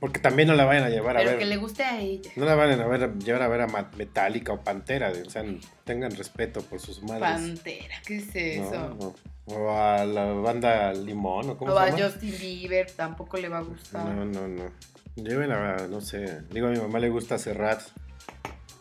[0.00, 1.38] Porque también no la vayan a llevar a ver.
[1.38, 2.30] que le guste a ella.
[2.36, 5.44] No la vayan a ver, llevar a ver a Metallica o Pantera, o sea,
[5.84, 7.20] tengan respeto por sus madres.
[7.22, 8.26] Pantera, ¿qué es
[8.60, 8.66] ¿no?
[8.66, 9.14] eso?
[9.46, 12.02] O, o a la banda Limón, ¿o cómo o se a llama?
[12.10, 14.04] Justin Bieber tampoco le va a gustar.
[14.04, 14.70] No, no, no.
[15.16, 17.80] Lleven a, no sé, digo a mi mamá le gusta Serrat,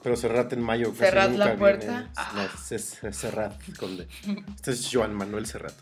[0.04, 1.86] pero Serrat en mayo casi ¿Serrat nunca la puerta?
[1.88, 2.08] viene.
[2.16, 2.32] Ah.
[2.36, 4.08] No, es, es Serrat con D.
[4.56, 5.74] Este es Joan Manuel Serrat.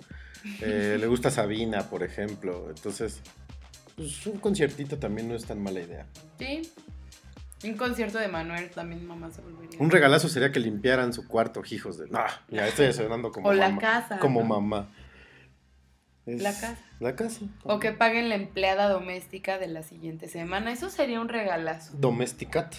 [0.62, 3.22] Eh, le gusta Sabina, por ejemplo, entonces,
[3.96, 6.06] pues un conciertito también no es tan mala idea.
[6.40, 6.62] Sí.
[7.64, 9.80] Un concierto de Manuel también mamá se volvería.
[9.80, 12.08] Un regalazo sería que limpiaran su cuarto, hijos de...
[12.08, 13.82] No, ya estoy sonando como O la mamá.
[13.82, 14.48] casa, Como ¿no?
[14.48, 14.90] mamá.
[16.26, 16.78] Es- La casa.
[17.00, 17.42] La casa.
[17.64, 20.72] O que paguen la empleada doméstica de la siguiente semana.
[20.72, 21.94] Eso sería un regalazo.
[21.98, 22.74] Domesticat.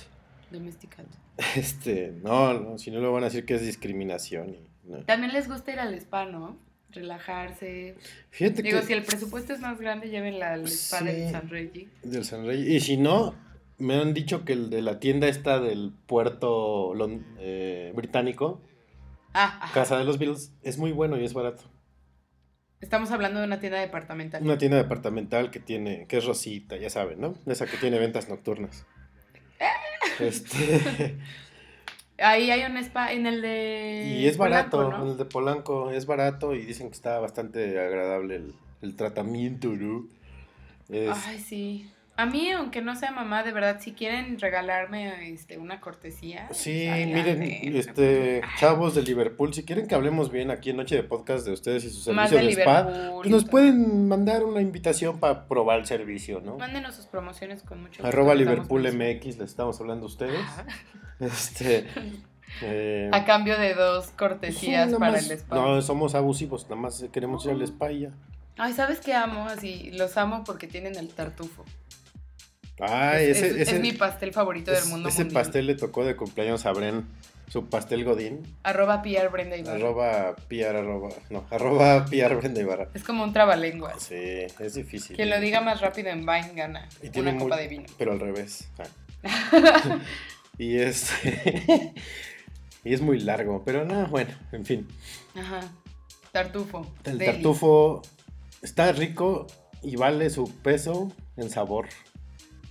[0.52, 1.08] Domesticado.
[1.56, 4.50] Este, no, no, si no lo van a decir que es discriminación.
[4.50, 5.04] y- no.
[5.04, 6.56] También les gusta ir al spa, ¿no?
[6.90, 7.96] Relajarse.
[8.30, 11.04] Fíjate Digo, que si el presupuesto es más grande, llévenla al spa Sí.
[11.06, 11.88] del San Reggie.
[12.02, 12.44] del San.
[12.52, 13.34] Y si no,
[13.78, 16.92] me han dicho que el de la tienda esta del puerto
[17.38, 18.60] eh, británico,
[19.34, 19.72] Ah, ajá.
[19.72, 21.62] Casa de los Beatles, es muy bueno y es barato.
[22.82, 24.42] Estamos hablando de una tienda departamental.
[24.42, 27.34] Una tienda departamental que tiene, que es rosita, ya saben, ¿no?
[27.46, 28.84] Esa que tiene ventas nocturnas.
[30.20, 31.16] Este,
[32.18, 34.18] Ahí hay un spa en el de.
[34.20, 35.10] y es barato, Polanco, ¿no?
[35.12, 40.06] el de Polanco es barato y dicen que está bastante agradable el, el tratamiento, ¿no?
[40.88, 41.90] Es- Ay, sí.
[42.14, 46.46] A mí, aunque no sea mamá, de verdad, si quieren regalarme este, una cortesía.
[46.52, 47.34] Sí, adelante.
[47.62, 51.46] miren, este, chavos de Liverpool, si quieren que hablemos bien aquí en Noche de Podcast
[51.46, 55.20] de ustedes y su Más servicio de de, spa, pues nos pueden mandar una invitación
[55.20, 56.58] para probar el servicio, ¿no?
[56.58, 58.06] Mándenos sus promociones con mucho gusto.
[58.06, 58.82] Arroba Liverpool.
[58.82, 60.38] MX, les estamos hablando a ustedes.
[60.40, 60.66] Ajá.
[61.20, 61.86] Este,
[62.62, 65.54] eh, A cambio de dos sí, cortesías para más- el spa.
[65.54, 68.10] No, somos abusivos, nada más queremos ir al spa y ya.
[68.58, 69.46] Ay, ¿sabes qué amo?
[69.46, 71.64] Así, los amo porque tienen el tartufo.
[72.82, 75.42] Ay, es, ese, es- ese, es mi pastel favorito es- del mundo ese mundial.
[75.42, 77.06] pastel le tocó de cumpleaños a Bren,
[77.48, 78.42] su pastel Godín.
[78.62, 79.76] Arroba PR Brenda Ibarra.
[79.76, 82.88] Arroba PR, arroba, no, arroba PR Brenda Ibarra.
[82.94, 84.02] Es como un trabalenguas.
[84.02, 84.14] Sí,
[84.58, 85.16] es difícil.
[85.16, 87.84] Quien lo diga más rápido en Vine gana Y tiene una muy- copa de vino.
[87.98, 88.68] Pero al revés.
[89.22, 89.98] Ah.
[90.58, 91.10] y es.
[92.84, 93.62] y es muy largo.
[93.64, 94.88] Pero no, bueno, en fin.
[95.34, 95.60] Ajá.
[96.32, 96.90] Tartufo.
[97.04, 97.32] El Deli.
[97.32, 98.02] tartufo
[98.62, 99.46] está rico
[99.82, 101.86] y vale su peso en sabor.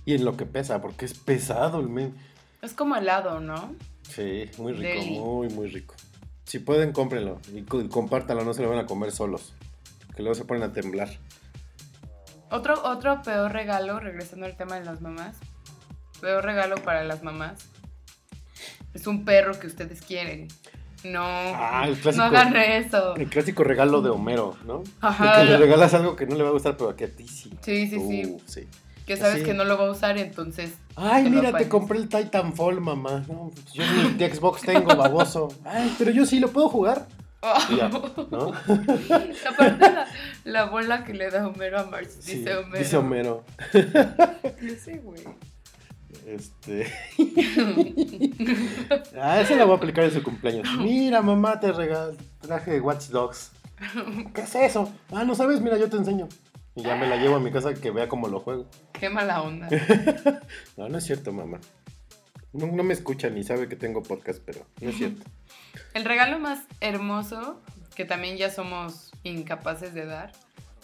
[0.04, 2.14] Y en lo que pesa, porque es pesado el men.
[2.60, 3.74] Es como helado, ¿no?
[4.08, 5.18] Sí, muy rico, Deli.
[5.18, 5.94] muy, muy rico.
[6.44, 9.54] Si pueden, cómprenlo y co- compártanlo, no se lo van a comer solos.
[10.14, 11.08] Que luego se ponen a temblar.
[12.50, 15.36] Otro, otro peor regalo, regresando al tema de las mamás.
[16.20, 17.66] Peor regalo para las mamás.
[18.92, 20.48] Es un perro que ustedes quieren.
[21.04, 22.24] No, Ah, el clásico.
[22.24, 23.16] no hagan eso.
[23.16, 24.84] El clásico regalo de Homero, ¿no?
[25.00, 25.38] Ajá.
[25.40, 27.50] Que le regalas algo que no le va a gustar, pero que a ti sí.
[27.62, 28.26] Sí, sí, sí.
[28.26, 28.68] Uh, sí.
[29.06, 29.44] Que sabes sí.
[29.44, 30.74] que no lo va a usar, entonces.
[30.94, 33.24] Ay, Te mira, te compré el Titanfall, mamá.
[33.28, 35.48] No, pues yo ni de Xbox tengo, baboso.
[35.64, 37.06] Ay, pero yo sí lo puedo jugar.
[37.76, 37.88] Ya,
[38.30, 38.52] ¿no?
[39.50, 40.06] Aparte la,
[40.44, 42.78] la bola que le da Homero a Marge, Sí, dice Homero.
[42.78, 43.44] Dice Homero.
[44.62, 45.24] Yo sé, güey.
[46.24, 46.86] Este.
[49.20, 50.68] ah, esa la voy a aplicar en su cumpleaños.
[50.78, 53.50] Mira, mamá, te regal traje Watch Dogs.
[54.32, 54.92] ¿Qué es eso?
[55.10, 56.28] Ah, no sabes, mira, yo te enseño.
[56.74, 58.66] Y ya me la llevo a mi casa que vea cómo lo juego.
[58.92, 59.68] Qué mala onda.
[60.76, 61.58] No, no es cierto, mamá.
[62.52, 65.22] No, no me escucha ni sabe que tengo podcast, pero no es cierto.
[65.94, 67.60] El regalo más hermoso,
[67.94, 70.32] que también ya somos incapaces de dar,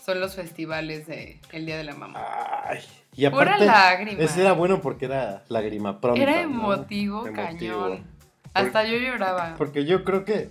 [0.04, 2.18] son los festivales de el Día de la Mamá.
[2.64, 2.80] Ay,
[3.14, 4.22] y Pura aparte, lágrima.
[4.22, 6.20] ese era bueno porque era lágrima pronta.
[6.22, 6.50] Era ¿no?
[6.74, 7.34] emotivo, Emotivo.
[7.34, 8.06] cañón.
[8.54, 9.54] Hasta yo lloraba.
[9.58, 10.50] Porque yo creo que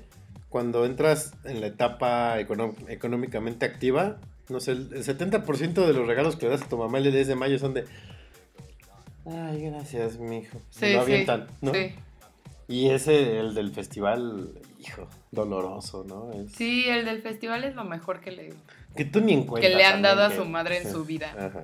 [0.50, 4.18] cuando entras en la etapa económicamente activa,
[4.50, 7.12] no sé, el el 70% de los regalos que le das a tu mamá el
[7.12, 7.86] 10 de mayo son de...
[9.26, 10.62] Ay, gracias, mijo.
[10.70, 11.74] Sí, lo sí, avientan, ¿no?
[11.74, 11.94] sí.
[12.70, 16.32] Y ese, el del festival, hijo, doloroso, ¿no?
[16.34, 18.54] Es- Sí, el del festival es lo mejor que le,
[18.96, 19.68] Que tú ni en cuenta.
[19.68, 21.34] que le han dado a su madre en su vida.
[21.38, 21.64] Ajá.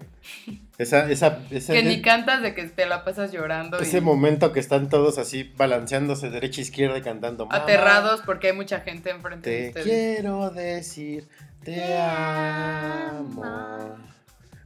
[0.78, 4.54] Esa, esa, ese, Que ni cantas de que te la pasas llorando ese y momento
[4.54, 7.46] que están todos así balanceándose derecha e izquierda y cantando.
[7.48, 10.16] "Mamá, aterrados porque hay mucha gente enfrente de Te ustedes.
[10.20, 11.28] quiero decir,
[11.64, 13.44] te, Te amo.
[13.44, 13.96] amo.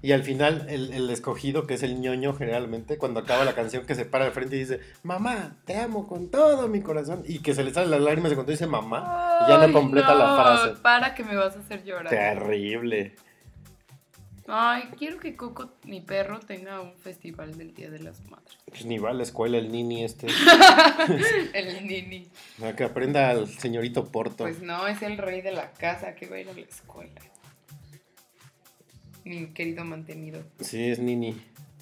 [0.02, 3.86] Y al final, el, el escogido, que es el ñoño generalmente, cuando acaba la canción,
[3.86, 7.24] que se para al frente y dice, mamá, te amo con todo mi corazón.
[7.26, 10.14] Y que se le salen las lágrimas y cuando dice mamá, y ya no completa
[10.14, 10.82] la frase.
[10.82, 12.10] Para que me vas a hacer llorar.
[12.10, 13.16] Terrible.
[14.50, 18.58] Ay, quiero que Coco, mi perro, tenga un festival del Día de las Madres.
[18.66, 20.28] Pues ni va a la escuela el nini este.
[21.54, 22.30] El nini.
[22.64, 24.46] A que aprenda al señorito Porto.
[24.46, 27.22] Pues no, es el rey de la casa que va a ir a la escuela.
[29.26, 30.42] Mi querido mantenido.
[30.62, 31.36] Sí, es nini.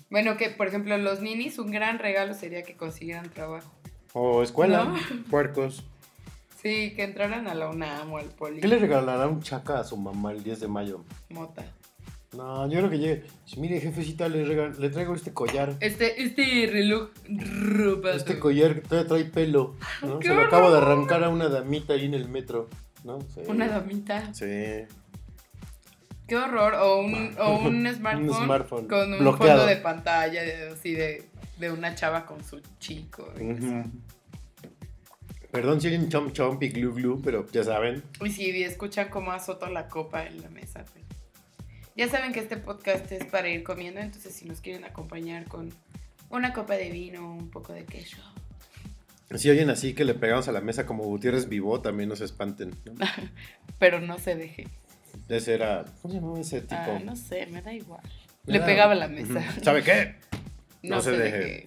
[0.10, 3.71] Bueno, que por ejemplo, los ninis, un gran regalo sería que consiguieran trabajo.
[4.13, 4.97] O escuela, No.
[5.30, 5.84] puercos.
[6.62, 8.60] Sí, que entraran a la UNAM o al Poli.
[8.62, 11.04] ¿Qué le regalará un chaca a su mamá el 10 de mayo?
[11.30, 11.63] Mota.
[12.36, 13.24] No, yo creo que llegue.
[13.58, 15.74] Mire, jefecita, le, regal- le traigo este collar.
[15.80, 18.15] Este, este reloj robado.
[18.17, 19.76] Este collar que todavía trae pelo.
[20.02, 20.19] ¿no?
[20.19, 22.69] ¡Qué Se lo acabo de arrancar a una damita ahí en el metro.
[23.04, 23.19] ¿no?
[23.34, 23.41] Sí.
[23.48, 24.34] Una damita.
[24.34, 24.45] Sí.
[26.28, 26.74] Qué horror.
[26.76, 29.60] O un, o un smartphone, Un smartphone con un bloqueado.
[29.62, 31.24] fondo de pantalla de- así de,
[31.60, 33.32] de una chava con su chico.
[35.52, 38.04] Perdón si alguien chomp chomp y glu glu, pero ya saben.
[38.21, 41.05] Y si escuchan cómo azoto la copa en la mesa, pues.
[41.96, 45.72] Ya saben que este podcast es para ir comiendo, entonces si nos quieren acompañar con
[46.30, 48.18] una copa de vino, un poco de queso.
[49.34, 52.26] Si oyen así que le pegamos a la mesa como Gutiérrez Vivo, también no se
[52.26, 52.72] espanten.
[52.86, 52.94] ¿no?
[53.80, 54.68] Pero no se deje.
[55.30, 55.86] Ese era.
[56.02, 56.76] ¿Cómo se llamaba ese tipo?
[56.76, 58.02] Ah, no sé, me da igual.
[58.46, 59.42] Me Le da- pegaba a la mesa.
[59.64, 60.16] ¿Sabe qué?
[60.84, 61.38] No, No se se deje.
[61.38, 61.66] deje.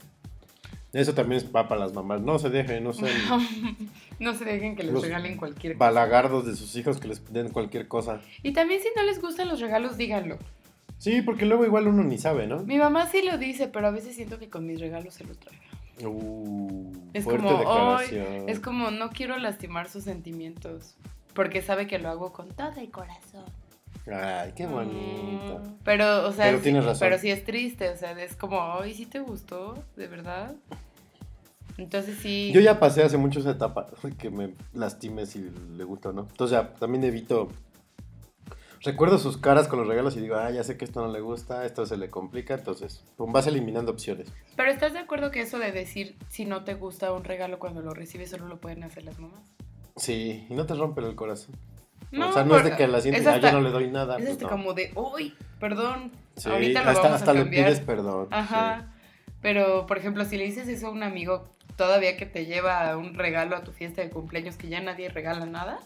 [0.92, 2.22] Eso también es va para las mamás.
[2.22, 3.10] No se dejen, no sean
[4.18, 5.84] no se dejen que les Los regalen cualquier cosa.
[5.84, 8.20] balagardos de sus hijos que les den cualquier cosa.
[8.42, 10.38] Y también si no les gustan los regalos, díganlo.
[10.96, 12.64] Sí, porque luego igual uno ni sabe, ¿no?
[12.64, 15.38] Mi mamá sí lo dice, pero a veces siento que con mis regalos se los
[15.38, 15.62] traiga.
[16.04, 18.48] Uh, Es fuerte como, declaración.
[18.48, 20.96] Es como, no quiero lastimar sus sentimientos,
[21.34, 23.44] porque sabe que lo hago con todo el corazón.
[24.12, 25.58] Ay, qué bonito.
[25.58, 27.00] Mm, Pero, o sea, Pero sí- tienes razón.
[27.00, 29.74] pero sí es triste, o sea, es como, ay, ¿sí te gustó?
[29.96, 30.54] ¿De verdad?
[31.76, 32.50] Entonces sí.
[32.52, 33.86] Yo ya pasé hace mucho esa etapa
[34.18, 36.22] que me lastime si le gusta o no.
[36.22, 37.48] Entonces ya también evito.
[38.80, 41.20] Recuerdo sus caras con los regalos y digo, ah, ya sé que esto no le
[41.20, 44.28] gusta, esto se le complica, entonces pum, vas eliminando opciones.
[44.56, 47.82] Pero ¿estás de acuerdo que eso de decir si no te gusta un regalo cuando
[47.82, 49.42] lo recibes solo lo pueden hacer las mamás?
[49.96, 51.56] Sí, y no te rompen el corazón.
[52.12, 53.88] O sea, no es de que la sientes, es ah, hasta- yo no le doy
[53.90, 54.14] nada.
[54.16, 54.50] Es pues este no.
[54.50, 57.66] como de, uy, perdón, Sí, ahorita lo hasta, vamos hasta a le cambiar.
[57.66, 58.28] pides perdón.
[58.30, 58.92] Ajá.
[59.40, 61.44] Pero, por ejemplo, si le dices eso a un amigo
[61.76, 65.46] todavía que te lleva un regalo a tu fiesta de cumpleaños que ya nadie regala
[65.46, 65.78] nada.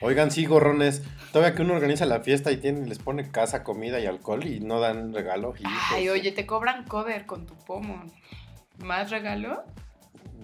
[0.00, 1.02] Oigan, sí, gorrones.
[1.32, 4.60] Todavía que uno organiza la fiesta y tiene, les pone casa, comida y alcohol y
[4.60, 5.54] no dan regalo.
[5.58, 5.72] hijos.
[5.92, 8.04] Ay, oye, te cobran cover con tu pomo.
[8.78, 9.64] ¿Más regalo?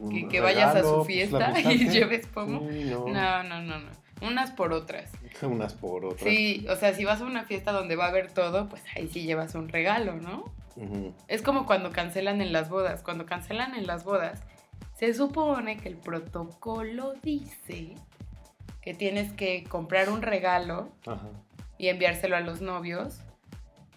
[0.01, 2.69] Un Que, vayas a su pues, fiesta y lleves pomo.
[2.71, 3.07] Sí, no.
[3.07, 3.91] No, no, no, no.
[4.23, 5.11] Unas por otras.
[5.43, 6.23] Unas por otras.
[6.23, 9.09] Sí, o sea, si vas a una fiesta donde va a haber todo, pues ahí
[9.09, 10.45] sí llevas un regalo, ¿no?
[11.29, 13.03] Es como cuando cancelan en las bodas.
[13.03, 14.41] Cuando cancelan en las bodas,
[14.99, 17.95] se supone que el protocolo dice
[18.81, 21.29] que tienes que comprar un regalo Ajá.
[21.77, 23.21] y enviárselo a los novios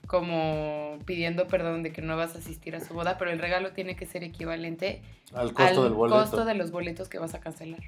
[0.08, 3.72] como pidiendo perdón de que no vas a asistir a su boda, pero el regalo
[3.72, 5.02] tiene que ser equivalente
[5.34, 6.20] Al costo al del boleto.
[6.22, 7.80] costo de los boletos que vas a cancelar.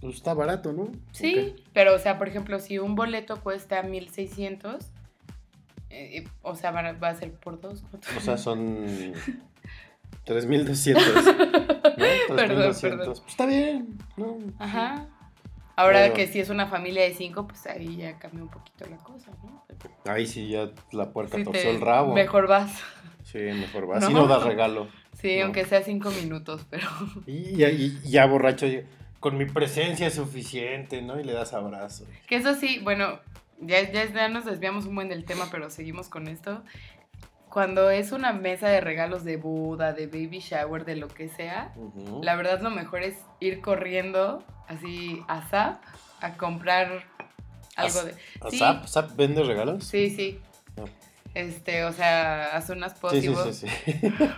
[0.00, 0.90] Pues está barato, ¿no?
[1.12, 4.76] Sí, pero o sea, por ejemplo, si un boleto cuesta 1600,
[5.90, 7.82] eh, o sea, va, va a ser por dos.
[7.90, 8.08] ¿cuánto?
[8.16, 8.86] O sea, son
[10.24, 11.04] 3200.
[11.14, 11.22] ¿no?
[12.36, 12.80] 3200.
[12.80, 13.06] perdón.
[13.06, 14.38] Pues está bien, ¿no?
[14.58, 15.06] Ajá.
[15.76, 18.84] Ahora Pero- que si es una familia de cinco, pues ahí ya cambia un poquito
[18.88, 19.64] la cosa, ¿no?
[20.12, 22.14] Ahí sí ya la puerca Sí torció el rabo.
[22.14, 22.72] Mejor vas.
[23.24, 23.94] Sí, mejor va.
[24.00, 24.06] No.
[24.06, 24.88] Así no das regalo.
[25.20, 25.44] Sí, No.
[25.46, 26.86] aunque sea cinco minutos, pero...
[27.26, 28.66] Y ya, y ya borracho,
[29.20, 31.18] con mi presencia es suficiente, ¿no?
[31.18, 32.06] Y le das abrazo.
[32.26, 33.18] Que eso sí, bueno,
[33.60, 36.62] ya, ya, ya nos desviamos un buen del tema, pero seguimos con esto.
[37.48, 41.74] Cuando es una mesa de regalos de boda, de baby shower, de lo que sea,
[42.22, 45.82] la verdad lo mejor es ir corriendo así a Zap
[46.20, 47.04] a comprar
[47.74, 48.14] algo ¿A- de...
[48.42, 48.58] ¿A sí.
[48.58, 48.86] Zap?
[48.86, 49.84] ¿Zap vende regalos?
[49.84, 50.40] Sí, sí.
[51.34, 53.56] Este, o sea, haz unas Sí, sí, posibles.
[53.56, 53.92] sí, sí.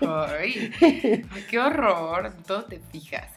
[0.06, 3.30] Ay, ay, qué horror, todo te fijas.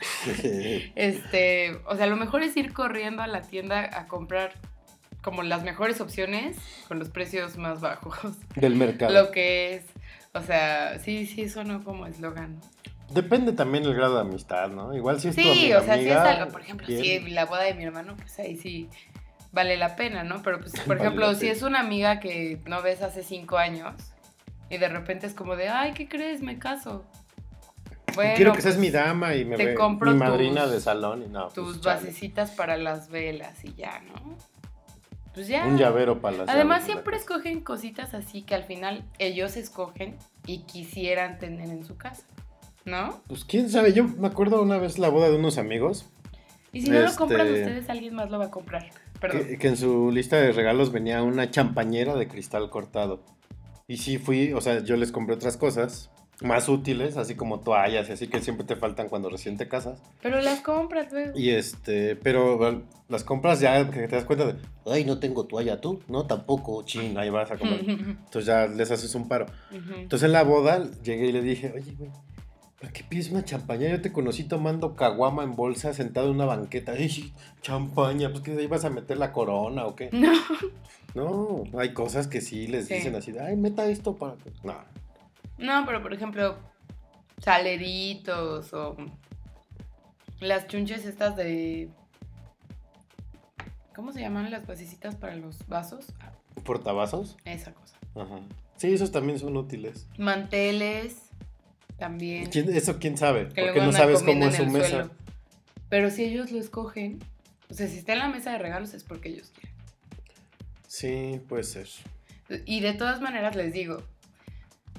[0.96, 4.54] Este, o sea, lo mejor es ir corriendo a la tienda a comprar
[5.22, 8.36] como las mejores opciones con los precios más bajos.
[8.56, 9.14] Del mercado.
[9.14, 9.84] Lo que es
[10.34, 12.60] O sea, sí, sí, eso no como eslogan.
[13.12, 14.96] Depende también el grado de amistad, ¿no?
[14.96, 17.02] Igual si es tu Sí, amiga, o sea, si es algo, por ejemplo, bien.
[17.02, 18.90] si la boda de mi hermano, pues ahí sí
[19.54, 20.42] vale la pena, ¿no?
[20.44, 23.94] Pero, pues, por Vale ejemplo, si es una amiga que no ves hace cinco años
[24.70, 26.42] y de repente es como de, ay, ¿qué crees?
[26.42, 27.06] Me caso.
[28.16, 30.72] Bueno, Quiero que seas pues, mi dama y me te ve compro mi madrina tus-
[30.74, 31.48] de salón y no.
[31.48, 34.38] Tus pues, basecitas para las velas y ya, ¿no?
[35.34, 35.66] Pues ya.
[35.66, 40.60] Un llavero para las Además, siempre escogen cositas así que al final ellos escogen y
[40.60, 42.24] quisieran tener en su casa,
[42.86, 43.20] ¿no?
[43.28, 46.06] Pues quién sabe, yo me acuerdo una vez la boda de unos amigos
[46.72, 48.86] Y si no lo Este- compran ustedes, alguien más lo va a comprar.
[49.24, 49.48] Perdón.
[49.48, 53.24] que, que en su lista de regalos venía una champañera de cristal cortado.
[53.88, 56.12] Y sí fui, o sea, yo les compré otras cosas
[56.42, 60.02] más útiles, así como toallas así que siempre te faltan cuando recién te casas.
[60.22, 61.38] Pero las compras luego.
[61.38, 64.56] Y este, pero bueno, las compras ya que te das cuenta de,
[64.86, 67.82] ay, no tengo toalla tú, no tampoco, chin, ahí vas a comer.
[67.88, 69.46] Entonces ya les haces un paro.
[69.72, 69.94] Ujú.
[69.96, 72.12] Entonces en la boda llegué y le dije, oye, güey,
[72.84, 73.88] ¿para qué pides una champaña?
[73.88, 76.92] Yo te conocí tomando caguama en bolsa sentado en una banqueta.
[76.92, 80.10] Ay, sí, champaña, pues que ahí vas a meter la corona o qué.
[80.12, 80.34] No.
[81.16, 82.96] No, hay cosas que sí les Sí.
[82.96, 84.52] dicen así, de, ay, meta esto para que...
[84.64, 84.76] No,
[85.60, 86.58] No, pero por ejemplo,
[87.38, 88.98] saleritos o
[90.42, 91.90] las chunches estas de...
[93.96, 96.08] ¿Cómo se llaman las basecitas para los vasos?
[96.66, 97.38] Portavasos.
[97.46, 97.96] esa cosa.
[98.16, 98.42] Ajá.
[98.76, 100.08] Sí, esos también son útiles.
[100.18, 101.23] Manteles
[102.04, 102.48] también.
[102.48, 104.90] ¿Quién- eso quién sabe, que porque no sabes cómo es su mesa.
[104.90, 105.12] suelo.
[105.88, 107.20] Pero si ellos lo escogen,
[107.70, 109.74] o sea, si está en la mesa de regalos es porque ellos quieren.
[110.86, 111.88] Sí, puede ser.
[112.66, 114.04] Y de todas maneras les digo,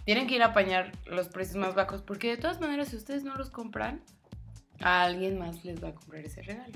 [0.07, 3.23] tienen que ir a apañar los precios más bajos porque de todas maneras si ustedes
[3.23, 4.01] no los compran,
[4.81, 6.73] a alguien más les va a comprar ese regalo.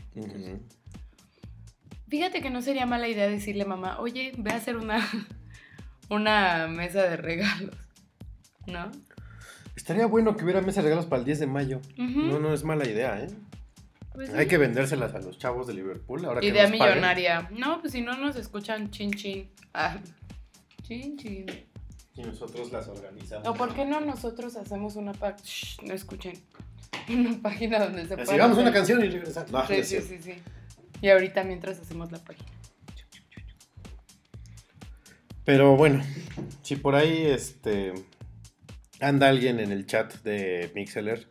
[2.08, 4.98] Fíjate que no sería mala idea decirle a mamá, oye, ve a hacer una,
[6.10, 7.74] una mesa de regalos,
[8.66, 8.90] ¿no?
[9.78, 11.80] Estaría bueno que hubiera mesa de regalos para el 10 de mayo.
[11.96, 13.28] No, no es mala idea, ¿eh?
[14.12, 14.48] Pues Hay sí.
[14.50, 16.24] que vendérselas a los chavos de Liverpool.
[16.24, 16.80] Ahora que Idea paguen.
[16.80, 17.48] millonaria.
[17.56, 19.48] No, pues si no nos escuchan chin chin.
[19.72, 19.96] Ah,
[20.82, 21.46] chin chin.
[22.16, 23.46] Y nosotros las organizamos.
[23.46, 25.38] ¿O por qué no nosotros hacemos una página?
[25.84, 26.34] No escuchen.
[27.08, 29.52] Una página donde se vamos a una canción y regresamos.
[29.52, 30.34] No, Sí, sí, sí, sí.
[31.00, 32.48] Y ahorita mientras hacemos la página.
[35.44, 36.02] Pero bueno,
[36.62, 37.94] si por ahí este
[39.00, 41.26] anda alguien en el chat de Mixeler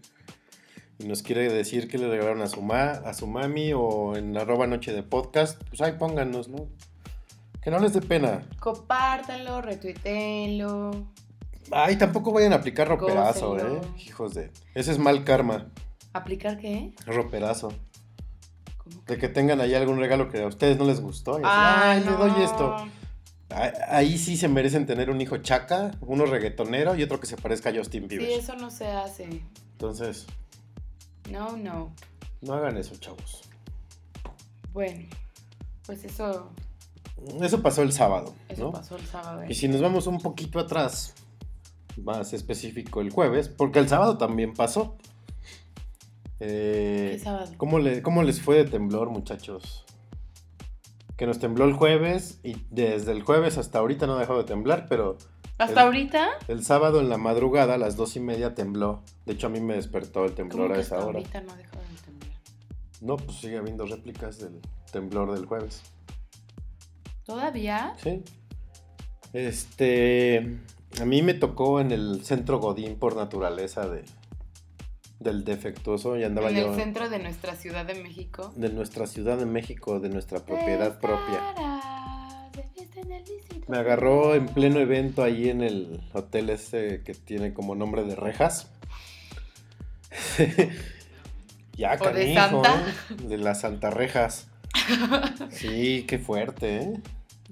[0.99, 4.35] y nos quiere decir que le regalaron a su, ma, a su mami o en
[4.37, 6.67] arroba noche de podcast, pues ahí pónganos, ¿no?
[7.61, 8.43] Que no les dé pena.
[8.59, 10.91] Compártanlo, retuiteenlo.
[11.71, 13.81] Ay, tampoco vayan a aplicar roperazo, ¿eh?
[14.05, 14.51] Hijos de...
[14.73, 15.67] Ese es mal karma,
[16.13, 16.93] ¿Aplicar qué?
[17.05, 17.73] roperazo.
[18.77, 19.01] ¿Cómo?
[19.05, 21.33] De que tengan ahí algún regalo que a ustedes no les gustó.
[21.33, 22.11] y así, Ah, Ay, no.
[22.11, 22.87] le doy esto.
[23.49, 27.37] Ah, Ahí sí se merecen tener un hijo chaca, uno reggaetonero y otro que se
[27.37, 28.39] parezca a Justin Sí, Bieber.
[28.39, 29.43] eso no se hace.
[29.73, 30.25] Entonces,
[31.31, 31.93] No, no.
[32.41, 33.41] no hagan eso, chavos.
[34.73, 35.07] Bueno,
[35.85, 36.51] pues eso,
[37.41, 38.71] Eso pasó el sábado, eso ¿no?
[38.71, 39.41] pasó el sábado.
[39.43, 39.47] ¿eh?
[39.49, 41.15] Y si nos vamos un poquito atrás,
[41.95, 44.97] más específico el jueves, porque el sábado también pasó.
[46.39, 47.51] Eh, ¿Qué sábado?
[47.57, 49.83] ¿cómo, le- ¿Cómo les fue de temblor, muchachos?
[51.17, 54.45] Que nos tembló el jueves y desde el jueves hasta ahorita no ha dejado de
[54.45, 55.17] temblar, pero
[55.57, 56.27] ¿Hasta el- ahorita?
[56.47, 59.01] el sábado en la madrugada a las dos y media tembló.
[59.25, 61.17] De hecho, a mí me despertó el ¿Cómo temblor a esa hasta hora.
[61.19, 62.37] ahorita no ha dejado de temblar?
[63.01, 64.61] No, pues sigue habiendo réplicas del
[64.91, 65.81] temblor del jueves.
[67.25, 67.93] ¿Todavía?
[68.01, 68.23] Sí.
[69.33, 70.59] Este.
[71.01, 74.03] A mí me tocó en el centro Godín por naturaleza de,
[75.19, 78.53] del defectuoso y andaba En yo el centro de nuestra Ciudad de México.
[78.55, 81.49] de nuestra Ciudad de México, de nuestra propiedad propia.
[81.49, 86.49] Estarás de fiesta en el distrito Me agarró en pleno evento ahí en el hotel
[86.51, 88.69] ese que tiene como nombre de rejas.
[91.77, 92.85] ya, ¿O de canijo, Santa?
[93.09, 93.27] ¿eh?
[93.27, 94.47] De las Santa Rejas.
[95.51, 96.93] Sí, qué fuerte, ¿eh?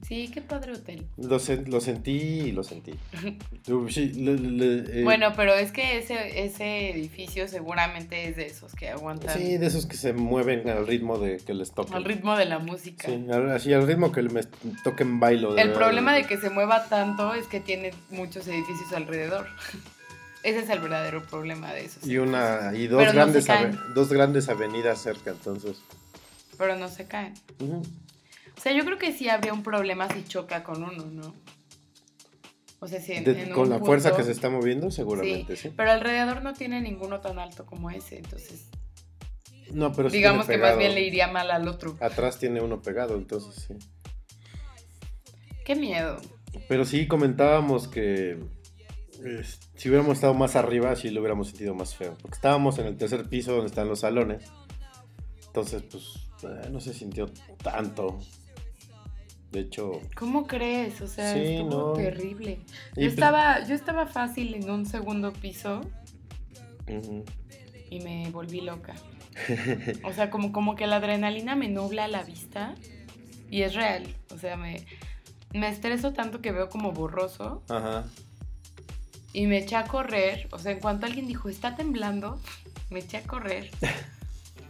[0.07, 1.05] Sí, qué padre hotel.
[1.17, 2.93] Lo, sen- lo sentí y lo sentí.
[3.67, 9.57] Eh, Bueno, pero es que ese, ese edificio seguramente es de esos que aguantan Sí,
[9.57, 11.95] de esos que se mueven al ritmo de que les toquen.
[11.95, 13.07] al ritmo de la música.
[13.07, 14.41] Sí, al- así al ritmo que me
[14.83, 15.57] toquen bailo.
[15.57, 19.47] El problema de que se mueva tanto es que tiene muchos edificios alrededor.
[20.43, 22.05] Ese es el verdadero problema de esos.
[22.05, 25.77] Y una y dos Pero grandes ave- dos grandes avenidas cerca, entonces.
[26.59, 27.33] Pero no se caen.
[27.59, 27.81] Ujú.
[28.57, 31.33] O sea, yo creo que sí habría un problema si choca con uno, ¿no?
[32.79, 35.71] O sea, si en, De- en con la fuerza que se está moviendo, seguramente, sí.
[35.75, 38.67] Pero alrededor no tiene ninguno tan alto como ese, entonces
[39.71, 41.97] No, pero sí digamos que más bien le iría mal al otro.
[41.99, 43.73] Atrás tiene uno pegado, entonces sí.
[45.65, 46.17] Qué miedo.
[46.67, 48.37] Pero sí comentábamos que
[49.75, 52.15] si hubiéramos estado más arriba, sí lo hubiéramos sentido más feo.
[52.21, 54.43] Porque estábamos en el tercer piso donde están los salones.
[55.47, 56.03] Entonces, pues,
[56.43, 57.25] eh, no se sintió
[57.63, 58.19] tanto.
[59.55, 60.99] De hecho, ¿Cómo crees?
[60.99, 61.93] O sea, Sí, estuvo no.
[61.93, 62.59] terrible.
[62.97, 65.79] Yo estaba, yo estaba fácil en un segundo piso
[67.89, 68.95] y me volví loca.
[70.03, 72.75] O sea, como, como que la adrenalina me nubla la vista
[73.49, 74.03] y es real.
[74.33, 74.85] O sea, me,
[75.53, 78.03] me estreso tanto que veo como borroso Ajá.
[79.31, 80.49] y me eché a correr.
[80.51, 82.41] O sea, en cuanto alguien dijo, está temblando,
[82.89, 83.71] me eché a correr.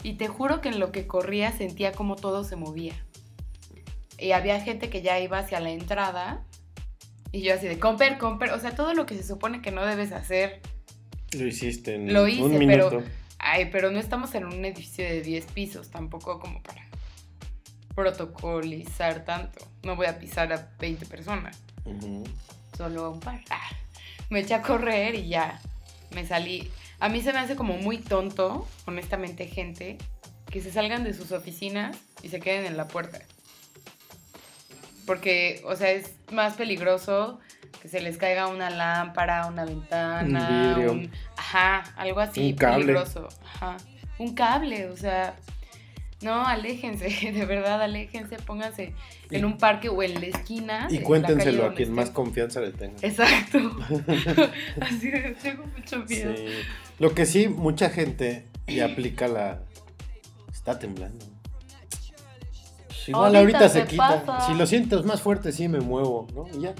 [0.04, 2.94] Y te juro que en lo que corría sentía como todo se movía.
[4.18, 6.46] Y había gente que ya iba hacia la entrada
[7.36, 8.52] y yo así de, comper, comper.
[8.52, 10.62] O sea, todo lo que se supone que no debes hacer.
[11.38, 13.04] Lo hiciste en Lo hice, un pero-.
[13.40, 16.88] Ay, pero no estamos en un edificio de 10 pisos, tampoco como para
[17.94, 19.68] protocolizar tanto.
[19.84, 21.62] No voy a pisar a 20 personas,
[22.78, 23.42] solo a un par.
[23.50, 23.70] Ah,
[24.30, 25.62] me eché a correr y ya,
[26.14, 26.72] me salí.
[27.00, 29.98] A mí se me hace como muy tonto, honestamente, gente,
[30.50, 33.20] que se salgan de sus oficinas y se queden en la puerta.
[35.06, 37.40] Porque, o sea, es más peligroso
[37.82, 40.92] que se les caiga una lámpara, una ventana, Un vidrio.
[40.94, 42.86] un- ajá, algo así Un cable.
[42.86, 43.28] peligroso.
[43.54, 43.78] Ajá.
[44.18, 45.36] Un cable, o sea,
[46.22, 48.94] no, aléjense, de verdad, aléjense, pónganse
[49.30, 50.88] Y- en un parque o en la esquina.
[50.90, 52.96] Y cuéntenselo a quien más confianza le tenga.
[53.02, 53.60] Exacto.
[54.82, 56.36] así es, tengo mucho miedo.
[56.36, 56.46] Sí.
[56.98, 59.60] Lo que sí, mucha gente y aplica la.
[60.52, 61.26] Está temblando.
[63.06, 64.24] Pues igual Ahorita ahorita, se quita.
[64.26, 64.48] pasa.
[64.48, 66.48] Si lo sientes más fuerte, sí me muevo, ¿no?
[66.58, 66.74] Y ya.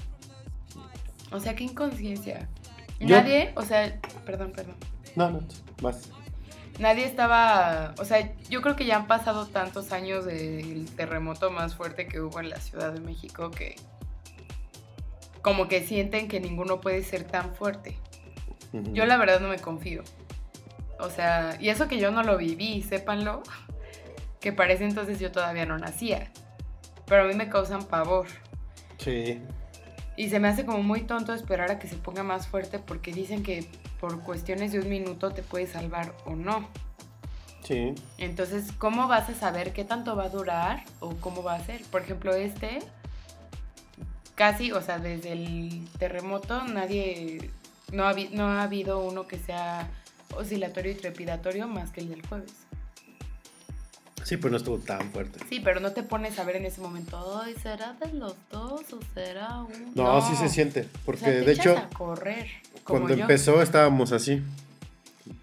[1.30, 2.48] O sea, qué inconsciencia.
[2.98, 4.74] Yo- Nadie, o sea, perdón, perdón.
[5.14, 5.40] No, no,
[5.82, 6.08] más.
[6.80, 11.74] Nadie estaba, o sea, yo creo que ya han pasado tantos años del terremoto más
[11.74, 13.76] fuerte que hubo en la Ciudad de México que
[15.42, 17.96] como que sienten que ninguno puede ser tan fuerte.
[18.72, 20.02] Yo la verdad no me confío.
[20.98, 23.42] O sea, y eso que yo no lo viví, sépanlo,
[24.40, 26.30] que parece entonces yo todavía no nacía.
[27.06, 28.26] Pero a mí me causan pavor.
[28.98, 29.40] Sí.
[30.16, 33.12] Y se me hace como muy tonto esperar a que se ponga más fuerte porque
[33.12, 33.68] dicen que
[34.00, 36.68] por cuestiones de un minuto te puede salvar o no.
[37.62, 37.94] Sí.
[38.18, 41.82] Entonces, ¿cómo vas a saber qué tanto va a durar o cómo va a ser?
[41.82, 42.78] Por ejemplo, este,
[44.34, 47.50] casi, o sea, desde el terremoto, nadie,
[47.92, 49.90] no ha, no ha habido uno que sea
[50.36, 52.65] oscilatorio y trepidatorio más que el del jueves.
[54.26, 55.38] Sí, pero no estuvo tan fuerte.
[55.48, 58.82] Sí, pero no te pones a ver en ese momento, ay, ¿será de los dos
[58.92, 59.92] o será uno?
[59.94, 60.80] No, sí se siente.
[60.80, 62.48] O Porque sea, te de echas hecho, a correr,
[62.82, 63.20] como cuando yo.
[63.20, 64.42] empezó estábamos así.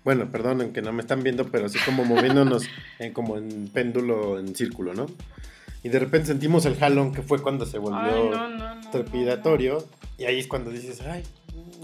[0.04, 2.64] Bueno, perdonen que no me están viendo, pero así como moviéndonos
[3.00, 5.06] en, como en péndulo, en círculo, ¿no?
[5.82, 8.92] Y de repente sentimos el jalón que fue cuando se volvió Ay, no, no, no,
[8.92, 9.88] trepidatorio.
[10.18, 11.24] Y ahí es cuando dices, ay,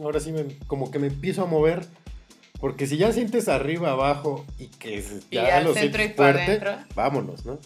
[0.02, 1.86] ahora sí me, como que me empiezo a mover.
[2.60, 6.60] Porque si ya sientes arriba, abajo y que Y ya al lo sientes y fuerte,
[6.96, 7.58] vámonos, ¿no?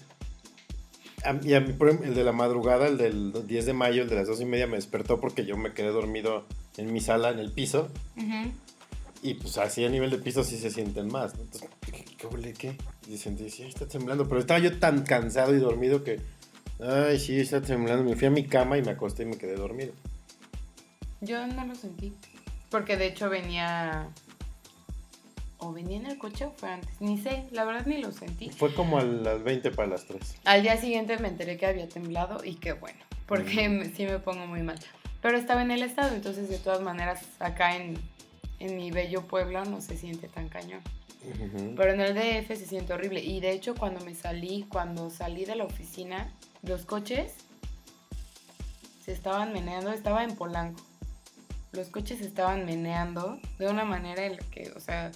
[1.23, 4.03] A- Y a mí, por ejemplo, el de la madrugada, el del 10 de mayo,
[4.03, 6.45] el de las dos y media, me despertó porque yo me quedé dormido
[6.77, 7.89] en mi sala, en el piso.
[9.21, 11.33] Y pues así a nivel de piso sí se sienten más.
[11.35, 11.43] ¿no?
[11.43, 12.77] Entonces, ¿qué, qué, qué?
[13.07, 14.27] Y sentí, sí, está temblando.
[14.27, 16.19] Pero estaba yo tan cansado y dormido que,
[16.81, 18.03] ay, sí, está temblando.
[18.03, 19.93] Me fui a mi cama y me acosté y me quedé dormido.
[21.21, 22.13] Yo no lo sentí.
[22.69, 24.09] Porque de hecho venía.
[25.65, 26.99] O venía en el coche o fue antes.
[26.99, 28.49] Ni sé, la verdad ni lo sentí.
[28.49, 30.35] Fue como a las 20 para las 3.
[30.43, 32.99] Al día siguiente me enteré que había temblado y qué bueno.
[33.27, 34.77] Porque me- sí me pongo muy mal.
[35.21, 37.97] Pero estaba en el estado, entonces de todas maneras acá en,
[38.59, 40.81] en mi bello pueblo no se siente tan cañón.
[41.77, 43.21] Pero en el DF se siente horrible.
[43.23, 46.29] Y de hecho cuando me salí, cuando salí de la oficina,
[46.63, 47.35] los coches
[49.05, 50.81] se estaban meneando, estaba en Polanco.
[51.71, 55.11] Los coches se estaban meneando de una manera en la que, o sea,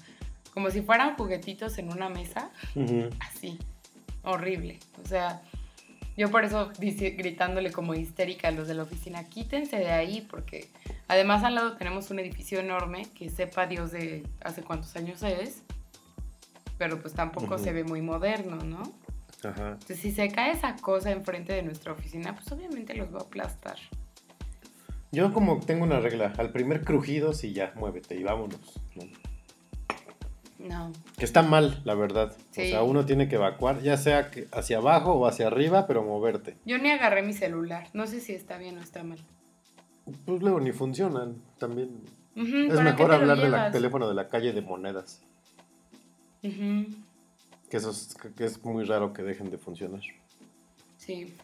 [0.57, 2.49] como si fueran juguetitos en una mesa,
[3.19, 3.59] así,
[4.23, 4.79] horrible.
[5.03, 5.43] O sea,
[6.17, 10.25] yo por eso dice- gritándole como histérica a los de la oficina, quítense de ahí,
[10.27, 10.67] porque
[11.07, 15.61] además al lado tenemos un edificio enorme que sepa Dios de hace cuántos años es,
[16.79, 18.81] pero pues tampoco se ve muy moderno, ¿no?
[19.47, 19.73] Ajá.
[19.73, 23.21] Entonces, si se cae esa cosa enfrente de nuestra oficina, pues obviamente los va a
[23.21, 23.77] aplastar.
[25.11, 28.81] Yo como tengo una regla, al primer crujido sí ya, muévete y vámonos.
[28.95, 29.03] ¿no?
[30.67, 30.91] No.
[31.17, 32.35] Que está mal, la verdad.
[32.51, 32.61] Sí.
[32.63, 36.57] O sea, uno tiene que evacuar, ya sea hacia abajo o hacia arriba, pero moverte.
[36.65, 37.87] Yo ni agarré mi celular.
[37.93, 39.19] No sé si está bien o está mal.
[40.25, 42.01] Pues luego ni funcionan también.
[42.35, 45.21] Es ¿para qué mejor hablar del teléfono de la calle de monedas.
[46.41, 50.01] Que eso es, que es muy raro que dejen de funcionar.
[50.97, 51.35] Sí.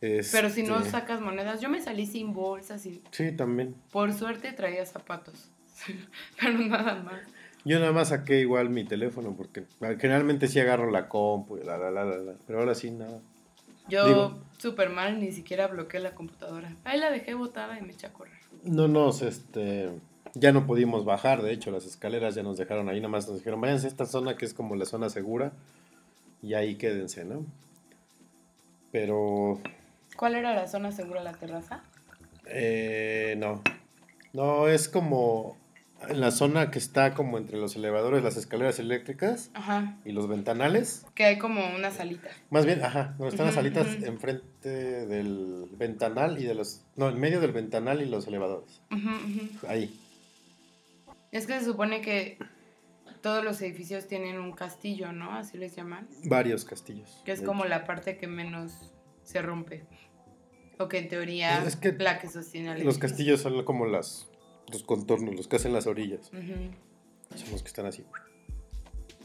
[0.00, 3.74] Pero si no Este, sacas monedas, yo me salí sin bolsas y Sí, también.
[3.92, 5.50] por suerte traía zapatos.
[6.40, 7.20] Pero nada más.
[7.66, 9.64] Yo nada más saqué igual mi teléfono porque
[9.98, 13.18] generalmente sí agarro la compu y la, la, la, la, la, pero ahora sí nada.
[13.88, 16.76] Yo súper mal, ni siquiera bloqueé la computadora.
[16.84, 18.38] Ahí la dejé botada y me eché a correr.
[18.62, 19.90] No nos, este,
[20.34, 23.38] ya no pudimos bajar, de hecho las escaleras ya nos dejaron ahí, nada más nos
[23.38, 25.50] dijeron, váyanse a esta zona que es como la zona segura
[26.42, 27.44] y ahí quédense, ¿no?
[28.92, 29.58] Pero,
[30.16, 31.82] ¿Cuál era la zona segura, la terraza?
[32.46, 33.60] eh, no,
[34.32, 35.56] no, es como
[36.08, 39.98] en la zona que está como entre los elevadores, las escaleras eléctricas Ajá.
[40.04, 41.04] y los ventanales.
[41.14, 42.28] Que hay como una salita.
[42.50, 44.06] Más bien, ajá, donde están las salitas ujú.
[44.06, 44.68] enfrente
[45.06, 48.80] del ventanal y de los, no, en medio del ventanal y los elevadores.
[49.68, 49.98] Ahí.
[51.32, 52.38] Es que se supone que
[53.20, 55.32] todos los edificios tienen un castillo, ¿no?
[55.32, 56.08] Así les llaman.
[56.24, 57.20] Varios castillos.
[57.24, 58.92] Que es como la parte que menos
[59.22, 59.84] se rompe.
[60.78, 63.00] O que en teoría Es que la que sostiene al Los edificio.
[63.08, 64.28] castillos son como las
[64.70, 66.30] los contornos, los que hacen las orillas.
[66.32, 67.36] Ujú.
[67.36, 68.04] Son los que están así.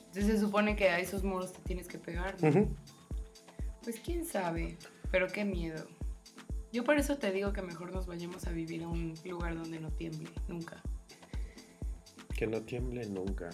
[0.08, 2.36] Entonces se supone que a esos muros te tienes que pegar.
[3.84, 4.78] Pues quién sabe,
[5.10, 5.88] pero qué miedo.
[6.72, 9.80] Yo por eso te digo que mejor nos vayamos a vivir a un lugar donde
[9.80, 10.82] no tiemble, nunca.
[12.36, 13.50] Que no tiemble nunca.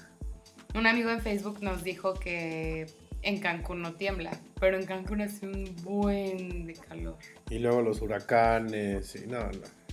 [0.75, 2.85] Un amigo en Facebook nos dijo que
[3.21, 7.17] en Cancún no tiembla, pero en Cancún hace un buen de calor.
[7.49, 9.15] Y luego los huracanes.
[9.15, 9.86] Y no, no.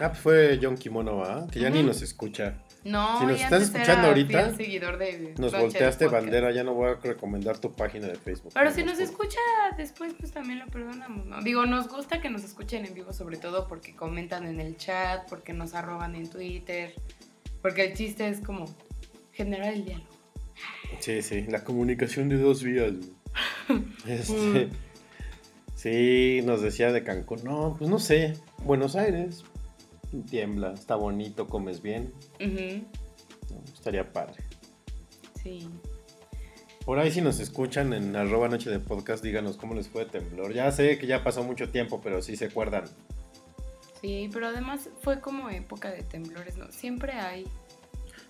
[0.00, 1.46] Ah, pues fue John Kimono, ¿va?
[1.48, 2.58] Que ya ni nos escucha.
[2.84, 6.24] No, Si nos estás escuchando ahorita, de Nos volteaste Podcast.
[6.24, 8.52] bandera, ya no voy a recomendar tu página de Facebook.
[8.54, 9.38] Pero si no nos escucha
[9.76, 11.42] después, pues también lo perdonamos, ¿no?
[11.42, 15.28] Digo, nos gusta que nos escuchen en vivo, sobre todo porque comentan en el chat,
[15.28, 16.94] porque nos arroban en Twitter,
[17.60, 18.64] porque el chiste es como
[19.32, 20.08] generar el diálogo.
[21.00, 22.92] Sí, sí, la comunicación de dos vías.
[24.06, 24.70] este, Mm.
[25.74, 27.40] sí, nos decía de Cancún.
[27.44, 28.34] No, pues no sé.
[28.64, 29.44] Buenos Aires.
[30.30, 32.12] Tiembla, está bonito, comes bien.
[33.74, 34.42] Estaría padre.
[35.42, 35.68] Sí.
[36.84, 40.10] Por ahí si nos escuchan en arroba noche de podcast, díganos cómo les fue de
[40.10, 40.52] temblor.
[40.54, 42.84] Ya sé que ya pasó mucho tiempo, pero sí se acuerdan.
[44.00, 46.70] Sí, pero además fue como época de temblores, ¿no?
[46.72, 47.44] Siempre hay.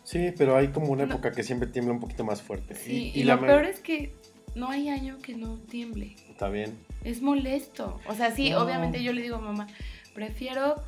[0.03, 1.15] Sí, pero hay como una No.
[1.15, 2.75] época que siempre tiembla un poquito más fuerte.
[2.75, 4.15] Sí, y, la lo ma- peor es que
[4.55, 6.17] no hay año que no tiemble.
[6.31, 6.77] Está bien.
[7.05, 8.01] Es molesto.
[8.09, 8.63] O sea, sí, No.
[8.65, 9.67] obviamente yo le digo a mamá,
[10.15, 10.83] prefiero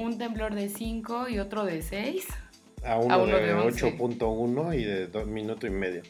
[0.00, 2.26] un temblor de 5 y otro de 6.
[2.84, 3.98] A uno, A uno de, de 11.
[3.98, 6.02] 8.1 y de dos minuto y medio.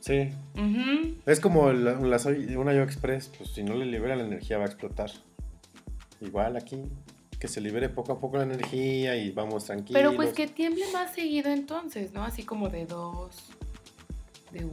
[0.00, 0.30] Sí.
[0.54, 1.16] Ujú.
[1.26, 4.64] Es como la soy- una Yo Express, pues si no le libera la energía va
[4.64, 5.10] a explotar.
[6.20, 6.80] Igual aquí,
[7.40, 10.00] que se libere poco a poco la energía y vamos tranquilos.
[10.00, 12.24] Pero pues que tiemble más seguido entonces, ¿no?
[12.24, 13.36] Así como de 2,
[14.52, 14.72] de 1.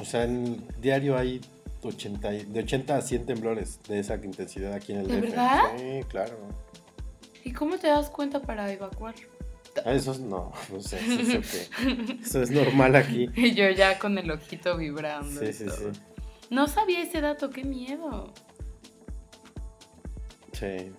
[0.00, 1.40] O sea, en diario hay
[1.82, 5.22] 80, y- de 80 a 100 temblores de esa intensidad aquí en el ¿De DF.
[5.28, 5.60] verdad?
[5.76, 6.38] Sí, claro.
[7.44, 9.14] ¿Y cómo te das cuenta para evacuar?
[9.84, 12.20] Ah, Eso es- no, no sé, eso, es ok.
[12.22, 13.28] Eso es normal aquí.
[13.36, 15.40] Y yo ya con el ojito vibrando.
[15.40, 15.92] Sí, y sí, todo.
[15.94, 16.00] sí.
[16.50, 18.32] No sabía ese dato, qué miedo.
[20.52, 20.92] Sí.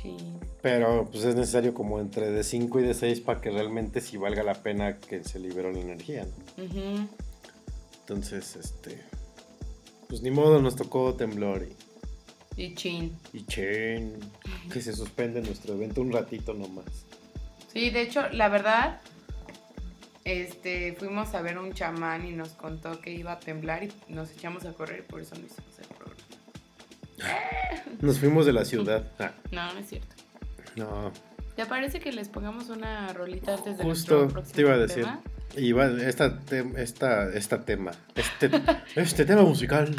[0.00, 0.16] Sí.
[0.62, 4.16] Pero pues es necesario como entre de 5 y de 6 para que realmente sí
[4.16, 6.26] valga la pena que se liberó la energía.
[6.56, 6.64] ¿no?
[6.64, 7.08] Ujú.
[8.00, 9.00] Entonces, este.
[10.08, 11.76] Pues ni modo, nos tocó temblor y,
[12.58, 13.16] Y chin.
[13.32, 14.18] y chen,
[14.72, 16.84] que se suspende nuestro evento un ratito nomás.
[17.72, 19.00] Sí, de hecho, la verdad,
[20.24, 24.30] este, fuimos a ver un chamán y nos contó que iba a temblar y nos
[24.32, 26.18] echamos a correr, por eso no hicimos el programa.
[28.00, 29.10] Nos fuimos de la ciudad.
[29.18, 30.14] Ah, No, no es cierto.
[30.76, 31.12] no,
[31.56, 35.02] ¿Te parece que les pongamos una rolita antes de justo te iba a decir.
[35.04, 35.20] tema?
[35.56, 38.50] Y va, esta, tem- esta, esta tema, este,
[38.96, 39.94] este tema musical.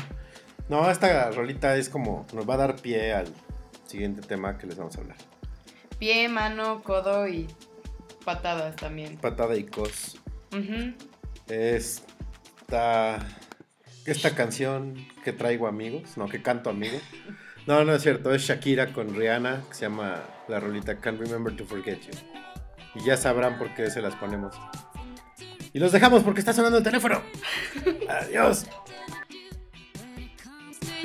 [0.70, 3.28] No, esta rolita es como, nos va a dar pie al
[3.88, 5.18] siguiente tema que les vamos a hablar.
[5.98, 7.48] Pie, mano, codo y
[8.24, 9.18] patadas también.
[9.18, 10.20] Patada y cos.
[10.52, 10.94] Ujú.
[11.48, 13.20] Esta,
[14.06, 17.02] esta canción que traigo amigos, no, que canto amigos.
[17.66, 21.56] No, no es cierto, es Shakira con Rihanna, que se llama la rolita Can't Remember
[21.56, 22.12] to Forget You.
[22.96, 24.56] Y ya sabrán por qué se las ponemos.
[25.74, 27.22] Y los dejamos porque está sonando el teléfono.
[28.10, 28.66] Adiós.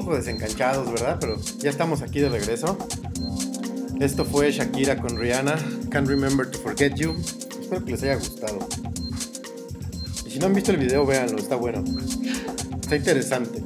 [0.00, 1.18] poco desencanchados, ¿verdad?
[1.20, 2.78] Pero ya estamos aquí de regreso.
[4.00, 5.56] Esto fue Shakira con Rihanna.
[5.90, 7.14] Can't remember to forget you.
[7.60, 8.66] Espero que les haya gustado.
[10.24, 11.84] Y si no han visto el video, véanlo, está bueno.
[12.80, 13.62] Está interesante.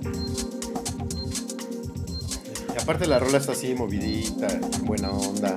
[2.75, 4.49] Y aparte la rola está así movidita,
[4.83, 5.57] buena onda.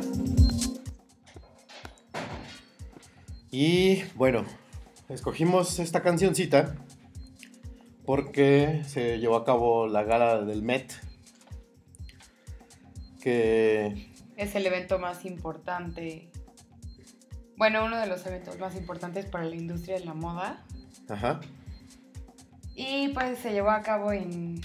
[3.50, 4.46] Y bueno,
[5.10, 6.76] escogimos esta cancioncita
[8.08, 10.94] porque se llevó a cabo la gala del Met.
[13.22, 16.30] Que Es el evento más importante.
[17.58, 20.64] Bueno, uno de los eventos más importantes para la industria de la moda.
[21.10, 21.42] Ajá.
[22.76, 24.62] Y pues se llevó a cabo en,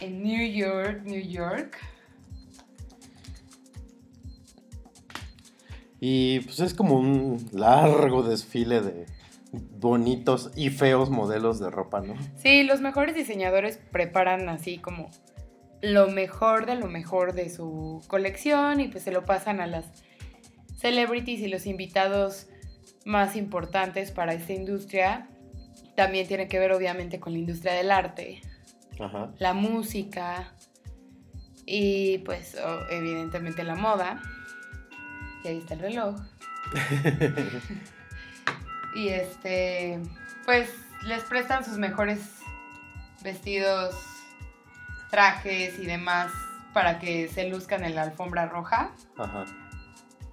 [0.00, 1.78] en New York, New York.
[6.00, 9.06] Y pues es como un largo desfile de
[9.52, 12.14] bonitos y feos modelos de ropa, ¿no?
[12.36, 15.10] Sí, los mejores diseñadores preparan así como
[15.82, 19.86] lo mejor de lo mejor de su colección y pues se lo pasan a las
[20.76, 22.46] celebrities y los invitados
[23.04, 25.28] más importantes para esta industria.
[25.96, 28.40] También tiene que ver obviamente con la industria del arte,
[28.98, 29.32] Ajá.
[29.38, 30.54] la música
[31.66, 32.56] y pues
[32.90, 34.22] evidentemente la moda.
[35.42, 36.16] Y ahí está el reloj.
[38.94, 40.00] y este,
[40.44, 40.70] pues
[41.02, 42.20] les prestan sus mejores
[43.22, 43.94] vestidos,
[45.10, 46.30] trajes y demás
[46.72, 48.92] para que se luzcan en la alfombra roja.
[49.18, 49.44] Ajá.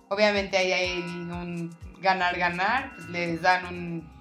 [0.10, 4.18] Obviamente ahí hay un ganar-ganar, pues les dan un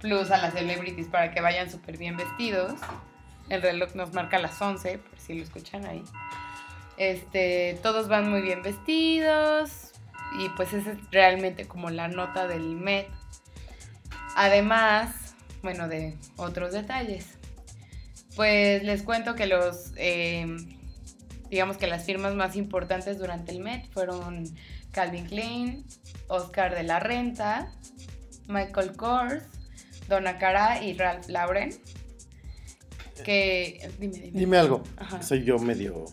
[0.00, 2.74] plus a las celebrities para que vayan súper bien vestidos.
[3.48, 6.02] El reloj nos marca las 11, por si lo escuchan ahí.
[6.96, 9.92] Este, todos van muy bien vestidos
[10.38, 13.08] y pues esa es realmente como la nota del Met.
[14.36, 17.26] Además, bueno, de otros detalles.
[18.36, 20.46] Pues les cuento que los, eh,
[21.50, 24.44] digamos que las firmas más importantes durante el Met fueron
[24.92, 25.84] Calvin Klein,
[26.28, 27.72] Oscar de la Renta,
[28.46, 29.42] Michael Kors,
[30.08, 31.70] Donna Cara y Ralph Lauren.
[33.24, 34.38] Que, dime, dime.
[34.38, 34.84] Dime algo.
[34.96, 35.20] Ajá.
[35.22, 36.04] Soy yo medio,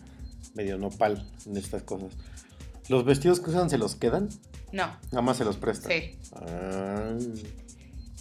[0.54, 2.12] medio nopal en estas cosas.
[2.88, 4.28] ¿Los vestidos que usan se los quedan?
[4.72, 5.92] No, Nada más se los prestan.
[5.92, 6.18] sí.
[6.34, 7.14] Ah.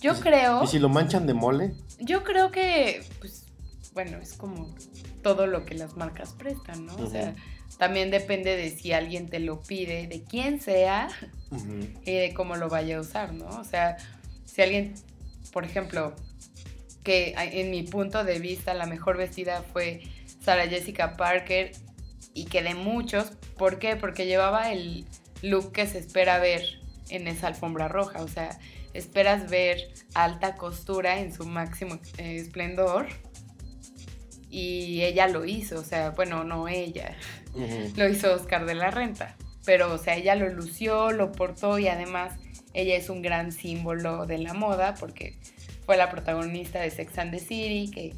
[0.05, 1.73] Yo ¿Y si- creo, ¿Y si lo manchan de mole?
[1.99, 3.45] yo creo que, pues,
[3.93, 4.75] bueno, es como
[5.23, 6.95] todo lo que las marcas prestan, ¿no?
[6.97, 7.33] O sea,
[7.79, 11.07] también depende de si alguien te lo pide, de quién sea
[12.05, 13.47] y de cómo lo vaya a usar, ¿no?
[13.47, 13.97] O sea,
[14.45, 14.93] si alguien,
[15.51, 16.13] por ejemplo,
[17.03, 20.03] que en mi punto de vista la mejor vestida fue
[20.43, 21.71] Sarah Jessica Parker
[22.35, 23.95] y que de muchos, ¿por qué?
[23.95, 25.05] Porque llevaba el
[25.41, 26.61] look que se espera ver
[27.09, 28.59] en esa alfombra roja, o sea,
[28.95, 33.07] esperas ver alta costura en su máximo eh, esplendor
[34.49, 37.15] Y ella lo hizo, o sea, bueno, no ella,
[37.97, 39.35] lo hizo Oscar de la Renta.
[39.65, 42.33] Pero, o sea, ella lo lució, lo portó y además
[42.73, 45.39] ella es un gran símbolo de la moda porque
[45.85, 48.13] fue la protagonista de Sex and the City, que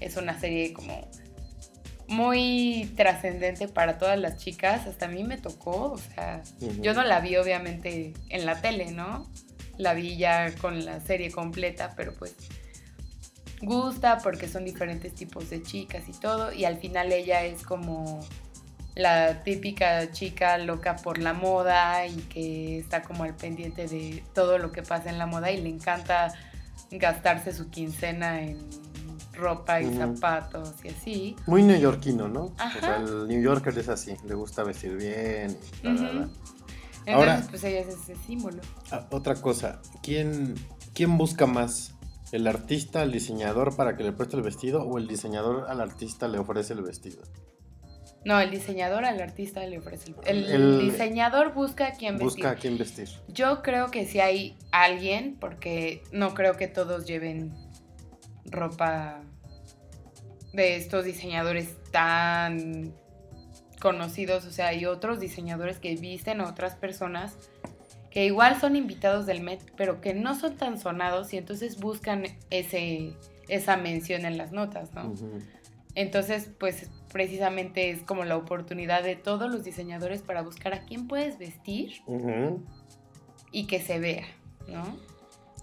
[0.00, 1.08] es una serie como
[2.08, 4.86] muy trascendente para todas las chicas.
[4.86, 6.42] Hasta a mí me tocó, o sea,
[6.80, 9.30] yo no la vi obviamente en la tele, ¿no?
[9.78, 12.34] La vi ya con la serie completa, pero pues
[13.62, 16.52] gusta porque son diferentes tipos de chicas y todo.
[16.52, 18.20] Y al final ella es como
[18.94, 24.58] la típica chica loca por la moda y que está como al pendiente de todo
[24.58, 26.34] lo que pasa en la moda y le encanta
[26.90, 28.58] gastarse su quincena en
[29.34, 31.36] ropa y zapatos y así.
[31.46, 32.46] Muy neoyorquino, ¿no?
[32.46, 32.96] O sea, Ajá.
[32.96, 35.56] el New Yorker es así, le gusta vestir bien.
[35.84, 36.57] y.
[37.08, 38.60] Entonces, Ahora- pues ella es ese símbolo.
[38.90, 40.54] Ah, otra cosa, ¿quién,
[40.94, 41.94] ¿quién busca más?
[42.32, 46.28] ¿El artista al diseñador para que le preste el vestido o el diseñador al artista
[46.28, 47.22] le ofrece el vestido?
[48.26, 50.44] No, el diseñador al artista le ofrece el...
[50.44, 52.24] El, El- diseñador busca a quién vestir.
[52.42, 53.08] Busca a quién vestir.
[53.28, 57.54] Yo creo que si hay alguien, porque no creo que todos lleven
[58.44, 59.22] ropa
[60.52, 62.92] de estos diseñadores tan
[63.80, 67.36] conocidos, o sea, hay otros diseñadores que visten a otras personas
[68.10, 72.24] que igual son invitados del Met, pero que no son tan sonados y entonces buscan
[72.50, 73.12] ese,
[73.48, 75.14] esa mención en las notas, ¿no?
[75.94, 81.08] Entonces, pues precisamente es como la oportunidad de todos los diseñadores para buscar a quién
[81.08, 82.02] puedes vestir
[83.52, 84.26] y que se vea,
[84.68, 84.96] ¿no?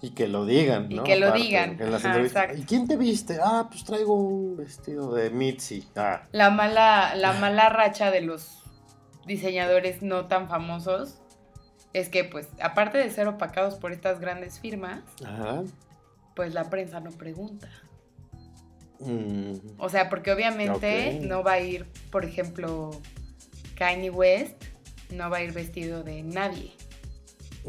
[0.01, 1.03] Y que lo digan, Y ¿no?
[1.03, 1.69] que lo Aparte, digan.
[1.81, 2.43] En las Ajá, entrevistas.
[2.43, 2.61] exacto.
[2.61, 3.39] ¿Y quién te viste?
[3.43, 5.87] Ah, pues traigo un vestido de Mitzi.
[5.95, 8.61] Ah, La mala, la mala racha de los
[9.25, 11.19] diseñadores no tan famosos
[11.93, 15.63] es que, pues, aparte de ser opacados por estas grandes firmas, ajá.
[16.35, 17.69] pues la prensa no pregunta.
[18.99, 22.91] Mm, O sea, porque obviamente no va a ir, por ejemplo,
[23.75, 24.63] Kanye West,
[25.11, 26.73] no va a ir vestido de nadie.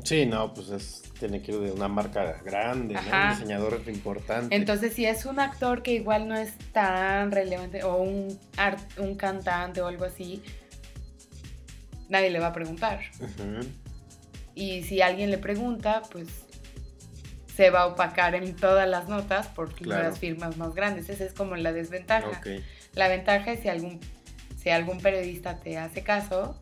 [0.05, 2.95] Sí, no, pues es, tiene que ir de una marca grande.
[2.97, 4.55] Un diseñador importante.
[4.55, 9.15] Entonces, si es un actor que igual no es tan relevante, o un, art- un
[9.17, 10.43] cantante o algo así,
[12.09, 13.01] nadie le va a preguntar.
[14.55, 16.29] Y si alguien le pregunta, pues
[17.55, 20.03] se va a opacar en todas las notas por Claro.
[20.03, 21.09] las firmas más grandes.
[21.09, 22.29] Esa es como la desventaja.
[22.29, 22.47] Ok.
[22.93, 23.99] La ventaja es si algún,
[24.63, 26.59] si algún periodista te hace caso,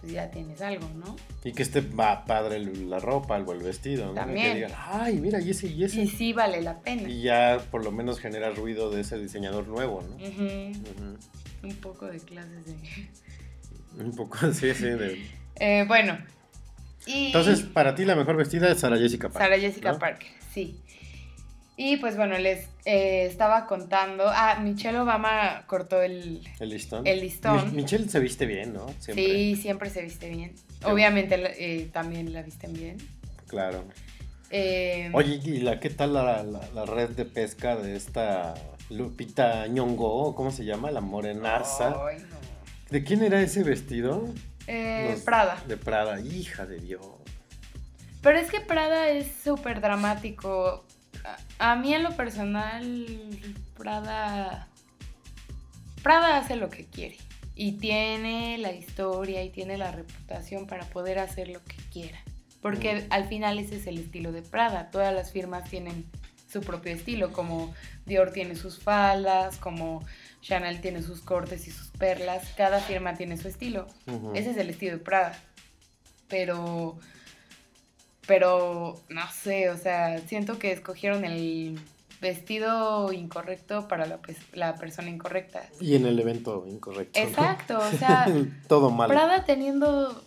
[0.00, 1.16] pues ya tienes algo, ¿no?
[1.44, 4.14] Y que esté va padre la ropa o el vestido, ¿no?
[4.14, 4.46] También.
[4.46, 6.02] Que digan, ay, mira, y ese y ese.
[6.02, 7.08] Y sí vale la pena.
[7.08, 10.14] Y ya por lo menos genera ruido de ese diseñador nuevo, ¿no?
[10.16, 11.16] Ujú.
[11.64, 12.74] Un poco de clases de...
[14.04, 14.84] Un poco así, sí.
[14.84, 15.26] de-
[15.60, 16.16] Eh, bueno.
[17.04, 19.42] Y Entonces, para ti la mejor vestida es Sara Jessica Parker.
[19.42, 19.98] Sara Jessica ¿no?
[19.98, 20.78] Parker, sí.
[21.80, 24.24] Y pues bueno, les eh, estaba contando.
[24.26, 27.06] Ah, Michelle Obama cortó el, El listón.
[27.06, 27.66] El listón.
[27.70, 28.86] Mi- Michelle se viste bien, ¿no?
[28.98, 29.24] Siempre.
[29.24, 30.56] Sí, siempre se viste bien.
[30.82, 32.96] Obviamente eh, también la visten bien.
[33.46, 33.84] Claro.
[34.50, 38.54] Eh, Oye, ¿y la, qué tal la, la- la red de pesca de esta
[38.90, 40.34] Lupita Ñongo?
[40.34, 40.90] ¿Cómo se llama?
[40.90, 41.90] La morenaza.
[41.90, 42.00] no.
[42.90, 44.26] ¿De quién era ese vestido?
[44.66, 45.62] Eh, Los- Prada.
[45.68, 47.06] De Prada, hija de Dios.
[48.20, 50.84] Pero es que Prada es súper dramático.
[51.24, 53.06] A, a mí en lo personal,
[53.76, 54.68] Prada...
[56.02, 57.16] Prada hace lo que quiere.
[57.54, 62.18] Y tiene la historia y tiene la reputación para poder hacer lo que quiera.
[62.60, 64.90] Porque al final ese es el estilo de Prada.
[64.90, 66.04] Todas las firmas tienen
[66.50, 67.74] su propio estilo, como
[68.06, 70.04] Dior tiene sus faldas, como
[70.40, 72.52] Chanel tiene sus cortes y sus perlas.
[72.56, 73.86] Cada firma tiene su estilo.
[74.34, 75.38] Ese es el estilo de Prada.
[76.28, 76.98] Pero.
[78.28, 78.94] Pero.
[79.08, 81.80] No sé, o sea, siento que escogieron el
[82.20, 84.20] vestido incorrecto para la,
[84.52, 85.62] la persona incorrecta.
[85.80, 87.18] Y en el evento incorrecto.
[87.18, 87.26] ¿no?
[87.26, 88.26] Exacto, o sea,
[88.68, 89.08] Todo mal.
[89.08, 90.22] Prada teniendo.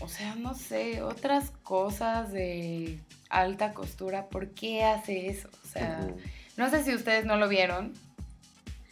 [0.00, 4.28] O sea, no sé, otras cosas de alta costura.
[4.30, 5.50] ¿Por qué hace eso?
[5.64, 6.08] O sea.
[6.56, 7.92] No sé si ustedes no lo vieron,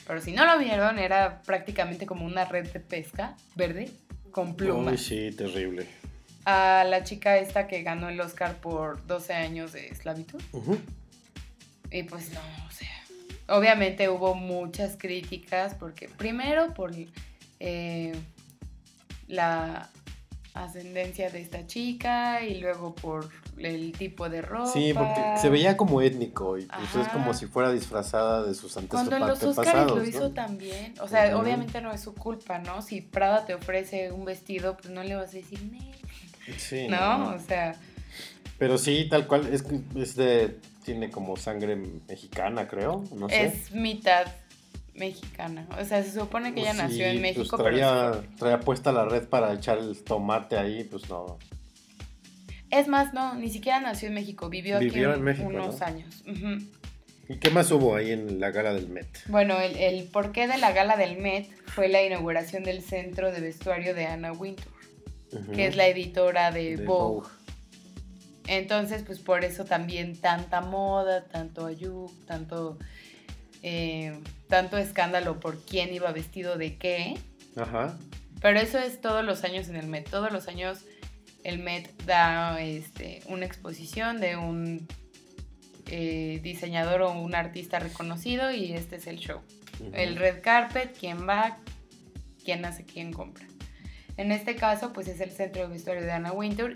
[0.07, 3.91] pero si no lo vieron, era prácticamente como una red de pesca verde
[4.33, 4.93] con plumas.
[4.95, 5.87] Uy, sí, terrible.
[6.45, 10.41] A la chica esta que ganó el Oscar por 12 años de esclavitud.
[11.91, 12.89] Y pues no, o sea,
[13.49, 16.93] obviamente hubo muchas críticas porque primero por
[17.59, 18.13] eh,
[19.29, 19.91] la
[20.55, 23.29] ascendencia de esta chica y luego por
[23.59, 24.67] el tipo de ropa.
[24.73, 28.73] Sí, porque se veía como étnico y pues es como si fuera disfrazada de sus
[28.89, 29.59] Cuando en los antepasados.
[29.59, 30.05] Oscars lo ¿no?
[30.05, 30.95] hizo también.
[31.01, 32.83] O sea, obviamente no es su culpa, ¿no?
[32.83, 35.93] Si Prada te ofrece un vestido, pues no le vas a decir, "Nee",
[36.59, 37.35] Sí, ¿no?
[37.35, 37.75] O sea,
[38.59, 43.45] Pero sí, tal cual, es, que es de, tiene como sangre mexicana, creo, no sé.
[43.47, 44.27] es mitad
[44.95, 45.67] mexicana.
[45.81, 48.25] O sea, se supone que ella Sí, nació en pues México, traía, pero...
[48.39, 51.39] traía puesta la red para echar el tomate ahí, pues no.
[52.71, 55.87] Es más, no, ni siquiera nació en México, vivió, Vivió aquí en México, unos ¿no?
[55.87, 56.23] años.
[57.29, 59.07] ¿Y qué más hubo ahí en la gala del Met?
[59.29, 63.41] Bueno, el, el porqué de la gala del Met fue la inauguración del centro de
[63.41, 64.73] vestuario de Anna Wintour,
[65.55, 67.21] Que es la editora de, De Vogue.
[67.21, 67.29] Vogue.
[68.47, 72.79] Entonces, pues por eso también tanta moda, tanto ayuk, tanto,
[73.63, 74.19] eh,
[74.49, 77.17] tanto escándalo por quién iba vestido de qué.
[77.57, 77.97] Ajá.
[78.41, 80.09] Pero eso es todos los años en el Met.
[80.09, 80.85] Todos los años
[81.45, 84.89] el Met da este, una exposición de un
[85.87, 89.41] eh, diseñador o un artista reconocido y este es el show.
[89.93, 91.57] El red carpet, quién va,
[92.45, 93.47] quién hace, quién compra.
[94.21, 96.75] En este caso, pues es el centro de vestuario de Anna Wintour,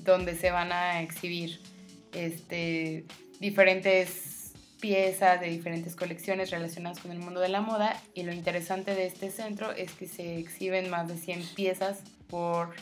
[0.00, 1.58] donde se van a exhibir
[2.12, 3.06] este,
[3.40, 7.98] diferentes piezas de diferentes colecciones relacionadas con el mundo de la moda.
[8.12, 12.74] Y lo interesante de este centro es que se exhiben más de 100 piezas por,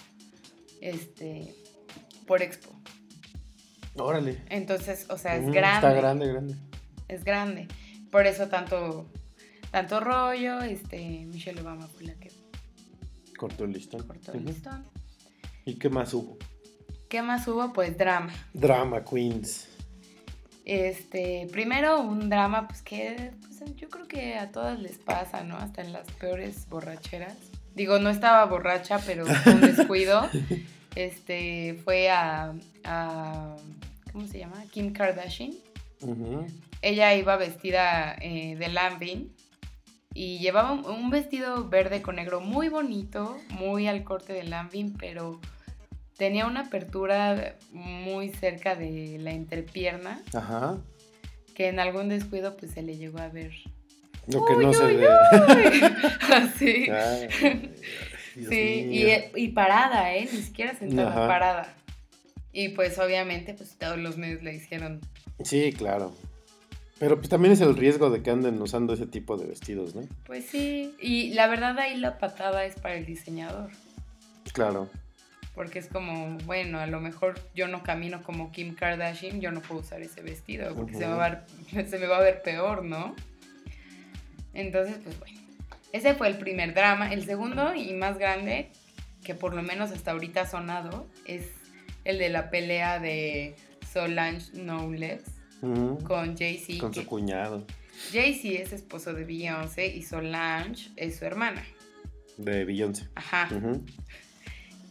[0.81, 1.55] este,
[2.27, 2.71] por expo.
[3.95, 4.39] Órale.
[4.49, 6.55] Entonces, o sea, es Ujú, grande Está grande, grande.
[7.07, 7.69] es grande.
[8.11, 9.09] Por eso tanto,
[9.71, 12.40] tanto rollo, este, Michelle Obama fue la que
[13.41, 14.07] Cortó el listón.
[14.07, 14.85] cortó el listón.
[15.65, 16.37] ¿Y qué más hubo?
[17.09, 17.73] ¿Qué más hubo?
[17.73, 18.35] Pues drama.
[18.53, 19.67] Drama Queens.
[20.67, 25.57] Este, primero un drama, pues que pues, yo creo que a todas les pasa, ¿no?
[25.57, 27.35] Hasta en las peores borracheras.
[27.75, 30.29] Digo, no estaba borracha, pero un descuido.
[30.95, 32.53] Este, fue a,
[32.85, 33.57] a
[34.13, 34.63] ¿cómo se llama?
[34.71, 35.55] Kim Kardashian.
[36.83, 39.31] Ella iba vestida eh, de lambing
[40.15, 45.41] y llevaba un, vestido verde con negro muy bonito, muy al corte de lambing, pero
[46.17, 50.79] tenía una apertura muy cerca de la entrepierna Ajá.
[51.55, 53.53] que en algún descuido pues se le llegó a ver.
[54.27, 55.09] Lo que Uy, no se uy, ve.
[56.35, 56.91] Así.
[56.91, 57.73] Ay,
[58.49, 58.89] Sí,
[59.35, 60.29] y, y parada, ¿eh?
[60.33, 61.27] Ni siquiera sentada, Ajá.
[61.27, 61.75] parada.
[62.53, 65.01] Y pues obviamente pues todos los medios le hicieron
[65.45, 66.15] Sí, claro.
[67.01, 70.03] Pero pues también es el riesgo de que anden usando ese tipo de vestidos, ¿no?
[70.27, 73.71] Pues sí, y la verdad ahí la patada es para el diseñador,
[74.53, 74.91] Claro.
[75.55, 79.63] porque es como, bueno, a lo mejor yo no camino como Kim Kardashian, yo no
[79.63, 82.43] puedo usar ese vestido, porque se, me va a ver, se me va a ver
[82.43, 83.17] peor, ¿no?
[84.53, 85.41] Entonces, pues bueno,
[85.93, 87.13] ese fue el primer drama.
[87.15, 88.69] El segundo y más grande,
[89.25, 91.49] que por lo menos hasta ahorita ha sonado, es
[92.05, 93.55] el de la pelea de
[93.91, 94.53] Solange
[95.61, 96.79] Con Jay-Z.
[96.81, 97.65] Con su cuñado
[98.13, 101.63] Jay-Z es esposo de Beyoncé y Solange es su hermana.
[102.39, 103.09] de Beyoncé.
[103.15, 103.49] Ajá.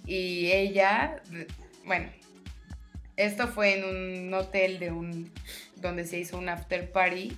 [0.05, 1.21] Y ella,
[1.85, 2.09] bueno,
[3.15, 3.83] esto fue en
[4.27, 5.31] un hotel de un
[5.77, 7.31] donde se hizo un after party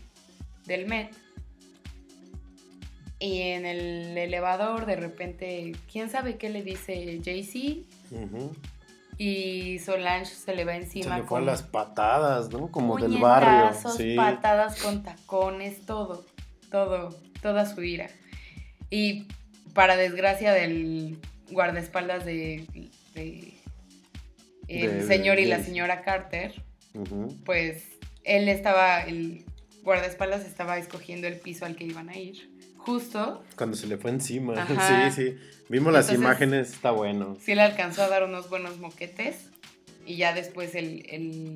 [0.65, 1.09] del Met.
[3.19, 8.53] Y en el elevador de repente, quién sabe qué le dice Jay-Z Ujú.
[9.23, 12.71] Y Solange se le va Se encima le fue a con las patadas, ¿no?
[12.71, 13.71] Como del barrio.
[13.95, 14.15] Sí.
[14.15, 16.25] patadas con tacones, todo,
[16.71, 18.09] todo, toda su ira.
[18.89, 19.27] Y
[19.73, 21.19] para desgracia del
[21.51, 22.65] guardaespaldas de,
[23.13, 23.53] de
[24.67, 26.63] el De- señor y la señora Carter,
[27.45, 27.83] pues
[28.23, 29.45] él estaba, el
[29.83, 32.50] guardaespaldas estaba escogiendo el piso al que iban a ir.
[32.85, 34.53] Justo, Cuando se le fue encima.
[34.61, 35.11] Ajá.
[35.11, 35.37] Sí, sí.
[35.69, 37.37] Vimos las imágenes, está bueno.
[37.41, 39.49] sí le alcanzó a dar unos buenos moquetes
[40.05, 41.55] y ya después el, el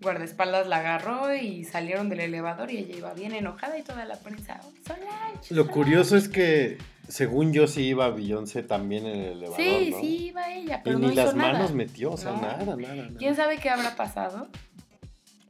[0.00, 4.16] guardaespaldas la agarró y salieron del elevador y ella iba bien enojada y toda la
[4.16, 5.38] prensa, "Oh, Solange.
[5.50, 5.70] Lo Solange".
[5.72, 6.78] curioso es que,
[7.08, 10.00] según yo, sí iba Beyoncé también en el elevador, Sí, ¿no?
[10.00, 11.52] sí iba ella, Y pero ni no hizo las nada.
[11.52, 12.40] manos metió, o sea, No.
[12.40, 13.10] nada, nada, nada.
[13.18, 14.48] ¿Quién sabe qué habrá pasado?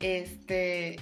[0.01, 0.97] Este,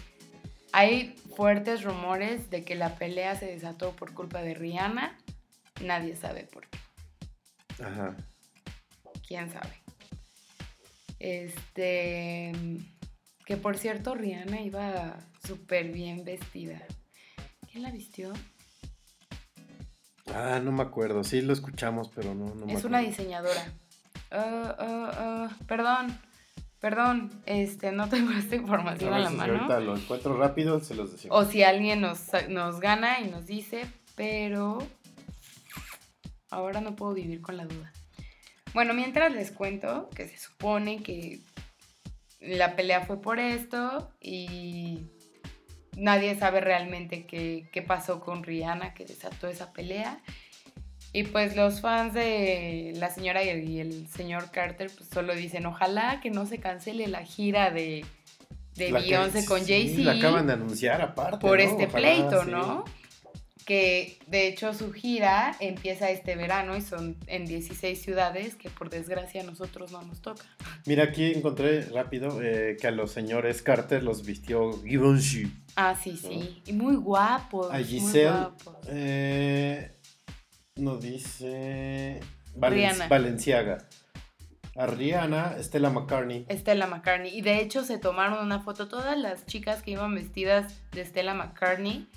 [0.73, 5.17] hay fuertes rumores de que la pelea se desató por culpa de Rihanna.
[5.81, 6.79] Nadie sabe por qué.
[7.81, 8.17] Ajá.
[9.25, 9.81] ¿Quién sabe?
[11.21, 12.51] Este,
[13.47, 15.17] que por cierto Rihanna iba
[15.47, 16.83] súper bien vestida.
[17.71, 18.33] ¿Quién la vistió?
[20.35, 21.23] Ah, no me acuerdo.
[21.23, 23.73] Sí lo escuchamos, pero no, no me es una diseñadora.
[24.33, 26.19] Ah, ah, ah, perdón,
[26.81, 29.55] perdón, este, no tengo esta información A la si mano.
[29.55, 31.37] ahorita lo encuentro rápido, se los decimos.
[31.37, 34.79] O si alguien nos, nos gana y nos dice, pero
[36.51, 37.93] ahora no puedo vivir con la duda.
[38.75, 41.41] Bueno, mientras les cuento que se supone que
[42.41, 45.07] la pelea fue por esto y
[45.97, 50.23] nadie sabe realmente qué, qué pasó con Rihanna que desató esa pelea.
[51.13, 56.21] Y pues los fans de la señora y el señor Carter pues solo dicen, ojalá
[56.21, 58.05] que no se cancele la gira de,
[58.77, 61.39] de Beyoncé con sí, Jay-Z La acaban de anunciar aparte.
[61.39, 61.65] por ¿no?
[61.65, 62.51] este Ojalá, pleito, sí.
[62.51, 62.85] ¿no?
[63.65, 68.89] que de hecho su gira empieza este verano y son en 16 ciudades que por
[68.89, 70.45] desgracia a nosotros no nos toca.
[70.87, 75.53] Mira, aquí encontré rápido eh, que a los señores Carter los vistió Givenchy.
[75.77, 76.63] Ah, sí, sí.
[76.67, 77.71] Y muy guapos.
[77.71, 78.75] A muy Giselle guapos.
[78.89, 79.91] eh,
[80.79, 82.21] nos dice
[82.57, 83.09] Valen- Rihanna.
[83.09, 83.79] Valenciaga.
[84.77, 86.47] A Rihanna, Stella McCartney.
[86.51, 87.37] Stella McCartney.
[87.37, 91.35] Y de hecho se tomaron una foto, todas las chicas que iban vestidas de Stella
[91.35, 92.09] McCartney,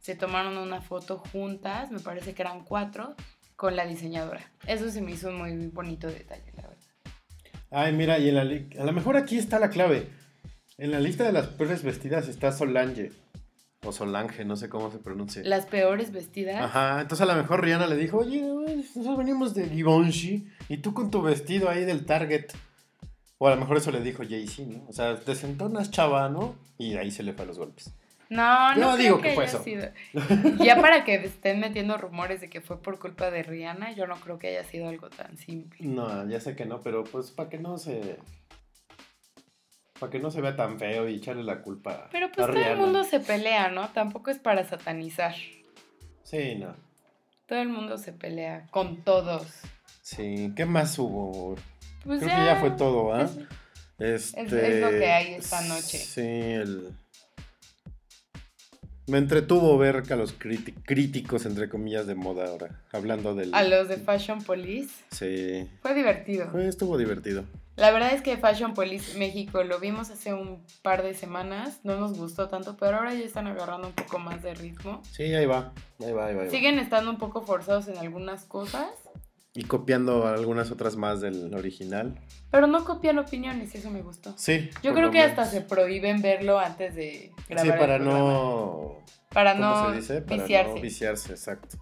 [0.00, 3.14] se tomaron una foto juntas, me parece que eran cuatro,
[3.56, 4.50] con la diseñadora.
[4.66, 6.76] Eso se me hizo un muy bonito detalle, la verdad.
[7.70, 10.08] Ay, mira, y en la a lo mejor aquí está la clave.
[10.78, 13.12] En la lista de las peores vestidas está Solange.
[13.82, 15.42] O Solange, no sé cómo se pronuncia.
[15.44, 16.62] Las peores vestidas.
[16.62, 20.92] Ajá, entonces a lo mejor Rihanna le dijo, oye, nosotros venimos de Givenchy y tú
[20.92, 22.46] con tu vestido ahí del Target.
[23.38, 24.84] O a lo mejor eso le dijo Jay-Z, ¿no?
[24.86, 26.56] O sea, te sentonas chava, ¿no?
[26.76, 27.90] Y ahí se le fue a los golpes.
[28.28, 29.64] No, no creo digo que, que fue haya eso.
[29.64, 29.88] sido.
[30.64, 34.16] Ya para que estén metiendo rumores de que fue por culpa de Rihanna, yo no
[34.16, 35.78] creo que haya sido algo tan simple.
[35.80, 38.18] No, ya sé que no, pero pues para que no se...
[40.00, 42.56] Para que no se vea tan feo y echarle la culpa Pero a pues todo
[42.58, 43.88] el mundo se pelea, ¿no?
[43.90, 45.34] Tampoco es para satanizar.
[46.24, 46.74] Sí, no.
[47.46, 49.46] Todo el mundo se pelea con todos.
[50.02, 51.54] Sí, ¿qué más hubo?
[52.04, 53.28] Pues Creo que ya fue todo, ¿ah?
[53.98, 55.98] es- Este, es lo que hay esta noche.
[55.98, 56.92] Sí, el...
[59.06, 63.52] Me entretuvo ver a los críticos, entre comillas, de moda ahora, hablando del...
[63.54, 64.94] A los de Fashion Police.
[65.10, 66.48] Sí, Fue divertido.
[66.50, 67.44] Fue- estuvo divertido.
[67.76, 71.80] La verdad es que Fashion Police México lo vimos hace un par de semanas.
[71.82, 75.00] No nos gustó tanto, pero ahora ya están agarrando un poco más de ritmo.
[75.10, 76.42] Sí, ahí va, ahí va, ahí va.
[76.42, 76.50] ahí va.
[76.50, 78.86] Siguen estando un poco forzados en algunas cosas,
[79.54, 82.20] Y copiando algunas otras más del original.
[82.52, 84.32] pero no copian opiniones eso me gustó.
[84.36, 84.70] Sí.
[84.82, 87.72] Yo creo que hasta se prohíben verlo antes de grabar.
[87.72, 88.98] Sí, para no...
[89.30, 90.22] Para ¿Cómo no se dice?
[90.22, 90.74] Para viciarse.
[90.74, 91.78] no viciarse, exacto.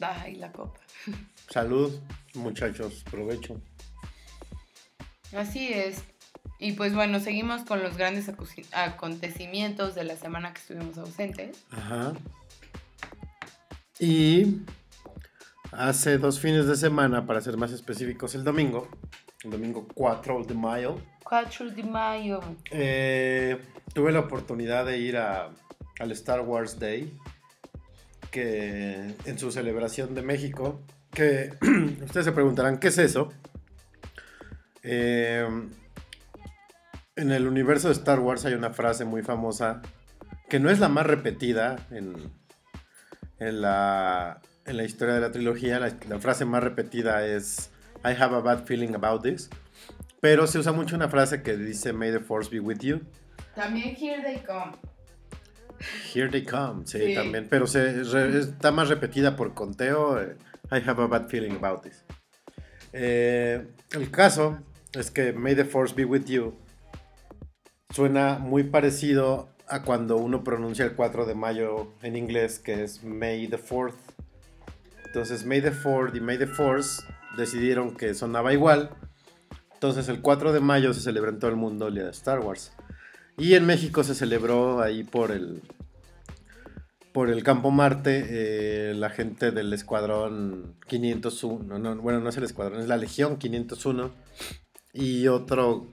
[0.00, 0.80] Ay, la copa.
[1.50, 1.92] Salud,
[2.34, 3.60] muchachos, provecho.
[5.36, 6.04] Así es.
[6.58, 8.30] Y pues bueno, seguimos con los grandes
[8.72, 11.64] acontecimientos de la semana que estuvimos ausentes.
[11.70, 12.12] Ajá.
[13.98, 14.62] Y
[15.72, 18.88] hace dos fines de semana, para ser más específicos, el domingo,
[19.44, 22.40] el domingo 4 de mayo, 4 de mayo.
[22.70, 23.58] eh,
[23.92, 25.50] tuve la oportunidad de ir a,
[26.00, 27.16] al Star Wars Day,
[28.30, 30.80] que en su celebración de México,
[31.12, 31.50] que
[32.04, 33.32] ustedes se preguntarán, ¿qué es eso?
[34.82, 35.46] Eh,
[37.16, 39.80] en el universo de Star Wars hay una frase muy famosa
[40.48, 42.14] que no es la más repetida en,
[43.38, 45.78] en, la, en la historia de la trilogía.
[45.80, 47.70] La, la frase más repetida es
[48.04, 49.48] I have a bad feeling about this.
[50.20, 53.00] Pero se usa mucho una frase que dice May the Force be with you.
[53.54, 54.72] También Here They Come.
[56.14, 57.14] Here they come, sí, Sí.
[57.14, 57.46] también.
[57.50, 60.18] Pero se, re- está más repetida por conteo.
[60.20, 60.36] eh,
[60.70, 62.04] I have a bad feeling about this.
[62.92, 64.58] Eh, el caso
[64.92, 66.54] es que May the Force be with you
[67.90, 73.02] suena muy parecido a cuando uno pronuncia el 4 de mayo en inglés, que es
[73.02, 73.94] May the 4th.
[75.06, 77.02] Entonces, May the 4th y May the Force
[77.36, 78.90] decidieron que sonaba igual.
[79.72, 82.38] Entonces, el 4 de mayo se celebra en todo el mundo el día de Star
[82.38, 82.72] Wars.
[83.36, 85.60] Y en México se celebró ahí por el
[87.12, 92.42] por el Campo Marte eh, la gente del escuadrón 501, no, bueno, no es el
[92.42, 94.10] escuadrón, es la Legión 501
[94.92, 95.92] y otro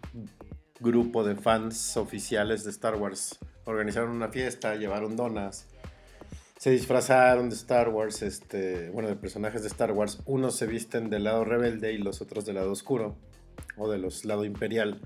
[0.79, 5.67] grupo de fans oficiales de Star Wars organizaron una fiesta, llevaron donas,
[6.57, 11.09] se disfrazaron de Star Wars, este, bueno, de personajes de Star Wars, unos se visten
[11.09, 13.15] del lado rebelde y los otros del lado oscuro
[13.77, 15.01] o de los lado imperial.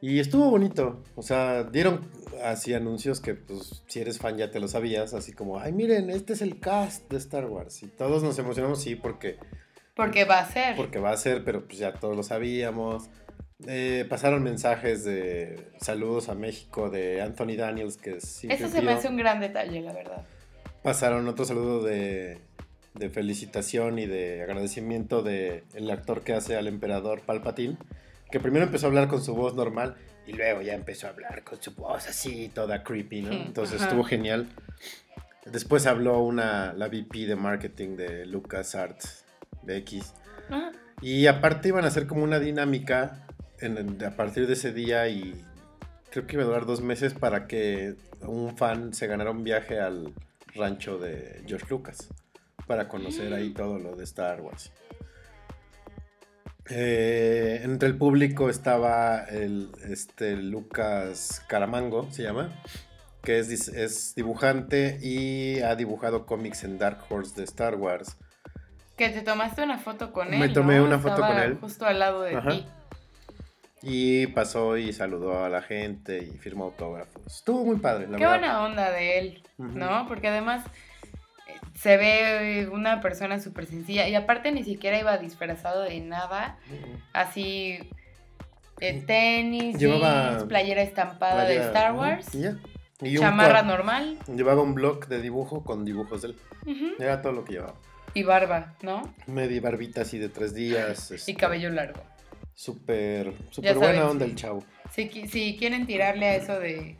[0.00, 1.02] Y estuvo bonito.
[1.14, 2.00] O sea, dieron
[2.44, 5.14] así anuncios que, pues, si eres fan ya te lo sabías.
[5.14, 7.82] Así como, ay, miren, este es el cast de Star Wars.
[7.82, 9.38] Y todos nos emocionamos, sí, porque,
[9.94, 10.76] Porque va a ser.
[10.76, 13.08] porque va a ser, pero pues ya todos lo sabíamos.
[13.64, 18.92] Eh, pasaron mensajes de saludos a México de Anthony Daniels, que es Eso se me
[18.92, 20.26] hace un gran detalle, la verdad.
[20.82, 22.38] Pasaron otro saludo de,
[22.94, 27.78] de felicitación y de agradecimiento de el actor que hace al emperador Palpatine,
[28.30, 29.96] que primero empezó a hablar con su voz normal
[30.26, 33.32] y luego ya empezó a hablar con su voz así, toda creepy, ¿no?
[33.32, 33.86] Entonces ajá.
[33.86, 34.48] estuvo genial.
[35.46, 39.24] Después habló una, la VP de marketing de LucasArts
[39.62, 40.12] de X.
[40.50, 43.25] Ah, Y aparte iban a hacer como una dinámica
[43.60, 45.34] en- a partir de ese día y
[46.10, 49.80] creo que iba a durar dos meses para que un fan se ganara un viaje
[49.80, 50.12] al
[50.54, 52.08] rancho de George Lucas
[52.66, 54.72] para conocer ahí todo lo de Star Wars.
[56.68, 62.50] Eh, entre el público estaba el este Lucas Caramango, se llama,
[63.22, 68.16] que es, es dibujante y ha dibujado cómics en Dark Horse de Star Wars.
[68.96, 70.40] Que te tomaste una foto con él.
[70.40, 70.84] Me tomé ¿no?
[70.86, 71.58] una foto Estaba con él.
[71.60, 72.50] Justo al lado de Ajá.
[72.50, 72.66] ti.
[73.82, 77.26] Y pasó y saludó a la gente y firmó autógrafos.
[77.26, 78.38] Estuvo muy padre, la Qué verdad.
[78.38, 79.42] buena onda de él.
[79.58, 80.06] ¿no?
[80.08, 80.64] Porque además
[81.46, 86.58] eh, se ve una persona súper sencilla y aparte ni siquiera iba disfrazado de nada,
[87.12, 87.78] así
[88.80, 92.44] eh, tenis, Llevaba jeans, playera estampada de Star Wars, y.
[93.02, 96.36] Y chamarra normal Llevaba un blog de dibujo con dibujos de él.
[96.98, 97.74] Era todo lo que llevaba.
[98.14, 99.14] y barba, ¿no?
[99.26, 101.10] Media barbita así de tres días.
[101.10, 102.00] Y este, cabello largo.
[102.56, 104.30] Súper, súper saben, buena onda sí.
[104.30, 104.64] el chavo.
[104.90, 106.96] Si, si quieren tirarle a eso de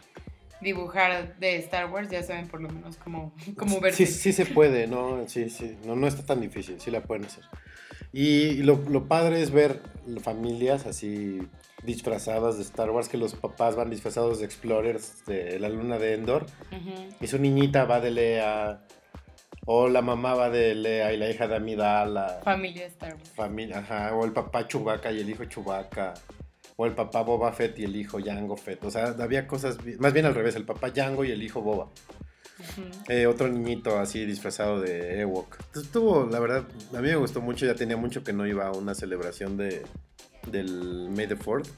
[0.61, 4.05] dibujar de Star Wars, ya saben por lo menos cómo, cómo verse.
[4.05, 5.27] Sí, sí se puede, ¿no?
[5.27, 5.77] Sí, sí.
[5.87, 7.45] No, no está tan difícil, sí la pueden hacer.
[8.12, 9.81] Y lo, lo padre es ver
[10.23, 11.41] familias así
[11.83, 16.15] disfrazadas de Star Wars, que los papás van disfrazados de Explorers de la luna de
[16.15, 16.45] Endor.
[17.19, 18.83] Y su niñita va de Lea.
[19.67, 22.41] O la mamá va de Lea y la hija de Amidala.
[22.45, 23.31] Familia Star Wars.
[23.35, 24.15] Familia, ajá.
[24.15, 26.15] O el papá Chewbacca y el hijo Chewbacca.
[26.77, 28.85] O el papá Boba Fett y el hijo Jango Fett.
[28.85, 31.89] O sea, había cosas, más bien al revés, el papá Jango y el hijo Boba.
[33.09, 35.57] Eh, otro niñito así disfrazado de Ewok.
[35.59, 36.65] Entonces, Estuvo, la verdad,
[36.95, 37.67] a mí me gustó mucho.
[37.67, 39.83] Ya tenía mucho que no iba a una celebración de,
[40.51, 41.69] del May the 4th.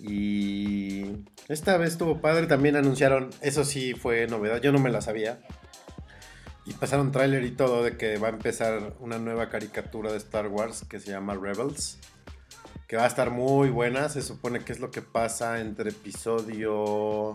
[0.00, 1.04] Y
[1.48, 2.46] esta vez estuvo padre.
[2.46, 5.40] También anunciaron, eso sí fue novedad, yo no me la sabía.
[6.68, 10.48] Y pasaron tráiler y todo de que va a empezar una nueva caricatura de Star
[10.48, 11.96] Wars que se llama Rebels.
[12.86, 14.10] Que va a estar muy buena.
[14.10, 17.32] Se supone que es lo que pasa entre episodio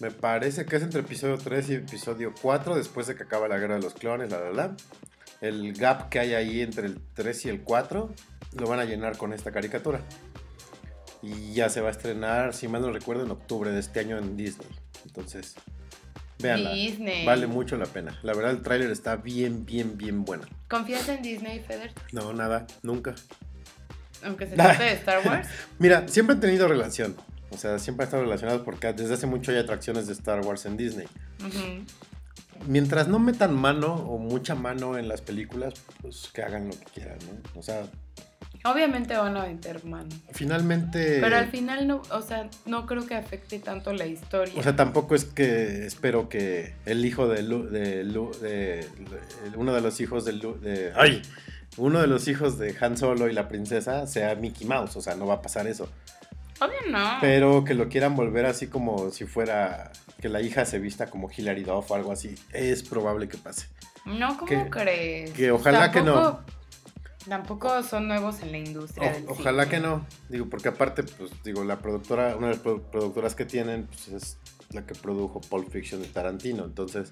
[0.00, 3.58] me parece que es entre episodio 3 y episodio 4, después de que acaba la
[3.58, 4.76] guerra de los clones, la, la, la.
[5.40, 8.12] El gap que hay ahí entre el 3 y el 4
[8.58, 10.00] lo van a llenar con esta caricatura.
[11.22, 14.18] Y ya se va a estrenar, si mal no recuerdo, en octubre de este año
[14.18, 14.68] en Disney.
[15.06, 15.54] Entonces,
[16.38, 16.72] véanla.
[16.72, 17.24] Disney.
[17.24, 18.18] Vale mucho la pena.
[18.22, 20.44] La verdad, el tráiler está bien, bien, bien bueno.
[20.68, 21.92] ¿Confías en Disney, Feder?
[22.12, 23.14] No, nada, nunca.
[24.24, 25.48] Aunque se trate de Star Wars.
[25.78, 27.16] Mira, siempre han tenido relación.
[27.50, 30.66] O sea, siempre han estado relacionados porque desde hace mucho hay atracciones de Star Wars
[30.66, 31.06] en Disney.
[32.66, 36.84] Mientras no metan mano o mucha mano en las películas, pues que hagan lo que
[36.86, 37.60] quieran, ¿no?
[37.60, 37.84] O sea,
[38.64, 40.08] Obviamente van a meter mano.
[40.32, 41.18] finalmente...
[41.20, 44.54] Pero al final no, o sea, no creo que afecte tanto la historia.
[44.58, 49.56] O sea, tampoco es que espero que el hijo de, Lu- de, Lu- de- de-
[49.56, 51.20] uno de los hijos de, Lu- de ay,
[51.76, 55.14] uno de los hijos de Han Solo y la princesa sea Mickey Mouse, o sea,
[55.14, 55.88] no va a pasar eso.
[56.60, 57.18] Obvio no.
[57.20, 59.90] Pero que lo quieran volver así como si fuera
[60.22, 63.66] que la hija se vista como Hilary Duff o algo así, es probable que pase.
[64.06, 65.30] no, ¿cómo que- crees?
[65.32, 66.40] que ojalá que no.
[67.28, 69.12] Tampoco- son nuevos en la industria.
[69.12, 69.76] del O- ojalá cine.
[69.76, 73.44] que no, digo, porque aparte, pues digo, la productora, una de las produ- productoras que
[73.46, 74.38] tienen, pues es
[74.70, 77.10] la que produjo Pulp Fiction de Tarantino, entonces...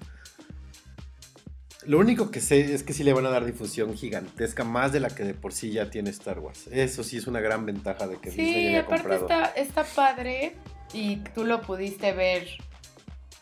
[1.85, 5.01] Lo único que sé es que sí le van a dar difusión gigantesca, más de
[5.01, 6.67] la que de por sí ya tiene Star Wars.
[6.71, 9.23] Eso sí es una gran ventaja de que Disney Sí, haya aparte comprado.
[9.49, 10.55] está, está padre
[10.93, 12.47] y tú lo pudiste ver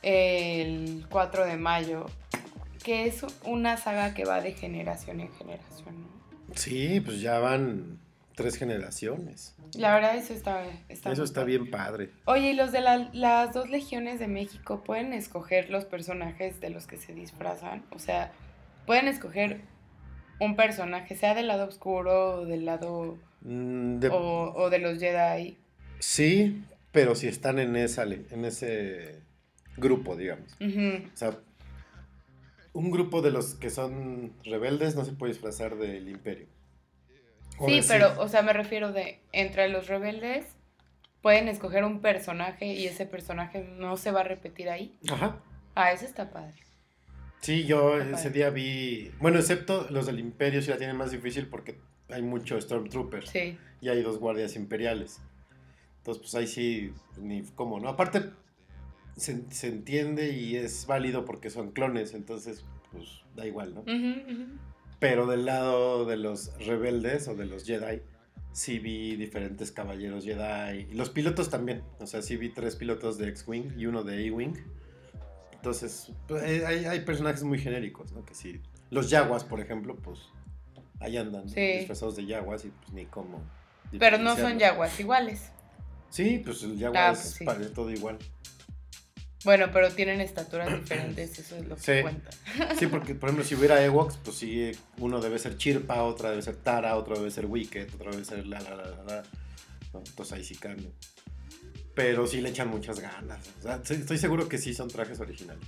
[0.01, 2.07] el 4 de mayo,
[2.83, 6.01] que es una saga que va de generación en generación.
[6.01, 6.20] ¿no?
[6.55, 7.99] Sí, pues ya van
[8.35, 9.55] tres generaciones.
[9.75, 11.57] La verdad eso está, está Eso está padre.
[11.57, 12.09] bien padre.
[12.25, 16.69] Oye, ¿y los de la- las dos legiones de México pueden escoger los personajes de
[16.69, 17.83] los que se disfrazan?
[17.91, 18.31] O sea,
[18.85, 19.61] pueden escoger
[20.39, 23.17] un personaje, sea del lado oscuro o del lado...
[23.41, 25.57] Mm, de- O, o de los Jedi.
[25.99, 29.19] Sí, pero si están en, esa, en ese
[29.77, 30.51] grupo, digamos.
[30.59, 31.05] Ujú.
[31.13, 31.37] O sea,
[32.73, 36.47] un grupo de los que son rebeldes no se puede disfrazar del imperio.
[37.59, 40.45] O Sí, pero, o sea, me refiero de entre los rebeldes
[41.21, 44.97] pueden escoger un personaje y ese personaje no se va a repetir ahí.
[45.11, 45.37] Ajá.
[45.75, 46.55] Ah, eso está padre.
[47.41, 48.29] Sí, yo Está ese padre.
[48.31, 49.11] día vi...
[49.19, 51.77] Bueno, excepto los del imperio sí la tienen más difícil porque
[52.09, 53.57] hay mucho Stormtrooper Sí.
[53.81, 55.19] y hay dos guardias imperiales.
[55.97, 57.89] Entonces, pues ahí sí, ni cómo, ¿no?
[57.89, 58.23] Aparte,
[59.17, 63.83] se, se entiende y es válido porque son clones, entonces, pues da igual, ¿no?
[64.99, 68.01] Pero del lado de los rebeldes o de los Jedi,
[68.51, 70.87] sí vi diferentes caballeros Jedi.
[70.91, 71.81] Y los pilotos también.
[71.99, 74.53] O sea, sí vi tres pilotos de X-Wing y uno de A-Wing.
[75.53, 78.23] Entonces, pues, hay, hay personajes muy genéricos, ¿no?
[78.25, 78.61] Que sí.
[78.89, 80.19] Los Yaguas, por ejemplo, pues
[80.99, 81.49] ahí andan.
[81.49, 81.59] Sí.
[81.77, 83.41] disfrazados de Yaguas y pues ni cómo.
[83.97, 85.51] Pero no son yaguas iguales.
[86.09, 87.73] Sí, pues el Yagua Ah, es pues sí.
[87.73, 88.17] todo igual.
[89.43, 92.01] Bueno, pero tienen estaturas diferentes, eso es lo que Sí.
[92.01, 92.29] cuenta.
[92.79, 96.41] Sí, porque por ejemplo, si hubiera Ewoks, pues sí, uno debe ser Chirpa, otra debe
[96.41, 99.03] ser Tara, otro debe ser Wicket, otro debe ser la la la la.
[99.03, 99.23] la,
[99.93, 99.99] ¿no?
[100.05, 100.89] Entonces ahí sí cambia.
[101.95, 103.39] pero sí le echan muchas ganas.
[103.59, 105.67] O sea, estoy seguro que sí son trajes originales.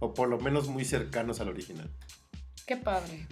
[0.00, 1.88] O por lo menos muy cercanos al original.
[2.66, 3.26] Qué padre.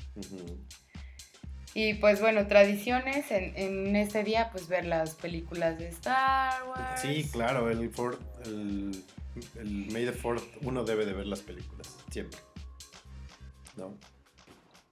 [1.74, 7.00] Y pues bueno, tradiciones en, en este día, pues ver las películas de Star Wars.
[7.00, 9.04] Sí, claro, el, Ford, el,
[9.58, 12.38] el May the Fourth uno debe de ver las películas, siempre.
[13.76, 13.96] ¿No?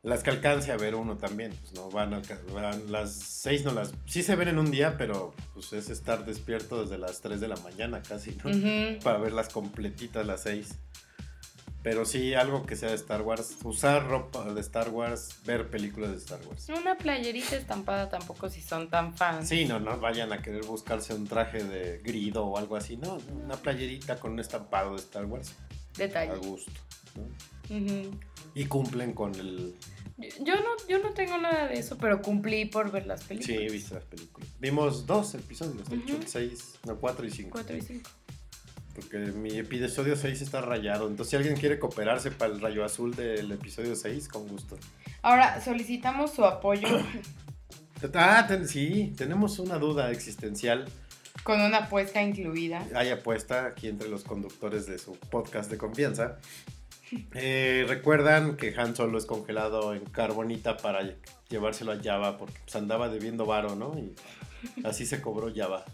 [0.03, 2.23] Las que alcance a ver uno también, pues no van, a,
[2.53, 3.93] van las seis no las...
[4.07, 7.49] Sí se ven en un día, pero pues es estar despierto desde las 3 de
[7.49, 8.51] la mañana casi, ¿no?
[8.51, 9.01] Ujú.
[9.03, 10.79] Para verlas completitas las seis.
[11.91, 16.11] Pero sí, algo que sea de Star Wars, usar ropa de Star Wars, ver películas
[16.11, 16.69] de Star Wars.
[16.69, 19.49] Una playerita estampada tampoco si son tan fans.
[19.49, 23.17] Sí, no, no vayan a querer buscarse un traje de grido o algo así, no,
[23.43, 26.37] una playerita con un estampado de Star Wars a Detalle.
[26.37, 26.71] gusto.
[27.17, 27.75] ¿no?
[27.75, 28.11] Ujú.
[28.55, 29.75] Y cumplen con el...
[30.41, 33.61] Yo no, yo no tengo nada de eso, pero cumplí por ver las Sí, películas.
[33.63, 34.51] he visto las películas.
[34.61, 37.51] Vimos dos episodios, de el seis, no, cuatro y cinco.
[37.53, 38.11] 4 y 5.
[38.99, 41.07] Porque mi episodio 6 está rayado.
[41.07, 44.77] Entonces, si alguien quiere cooperarse para el rayo azul del episodio 6, con gusto.
[45.23, 46.89] Ahora, solicitamos su apoyo
[48.15, 50.85] Ah, ten- sí, tenemos una duda existencial.
[51.43, 52.85] con una apuesta incluida.
[52.95, 56.39] Hay apuesta aquí entre los conductores de su podcast de confianza.
[57.35, 61.01] Eh, Recuerdan que Han Solo es congelado en carbonita para
[61.49, 63.99] llevárselo a Java porque pues, andaba debiendo varo, ¿no?
[63.99, 64.15] Y
[64.85, 65.85] así se cobró Java.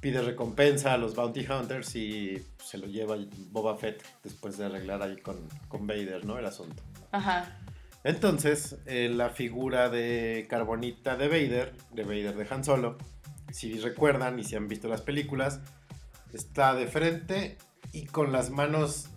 [0.00, 3.16] Pide recompensa a los Bounty Hunters y se lo lleva
[3.50, 5.36] Boba Fett después de arreglar ahí con,
[5.68, 6.38] con Vader, ¿no?
[6.38, 6.82] El asunto.
[7.10, 7.58] Ajá.
[8.04, 12.96] Entonces, eh, la figura de Carbonita de Vader, de Vader de Han Solo,
[13.50, 15.60] si recuerdan y si han visto las películas,
[16.32, 17.58] está de frente
[17.92, 19.08] y con las manos,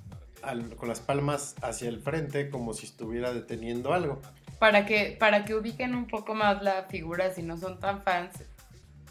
[0.42, 4.20] al- con las palmas hacia el frente, como si estuviera deteniendo algo.
[4.58, 8.34] Para que, para que ubiquen un poco más la figura, si no son tan fans,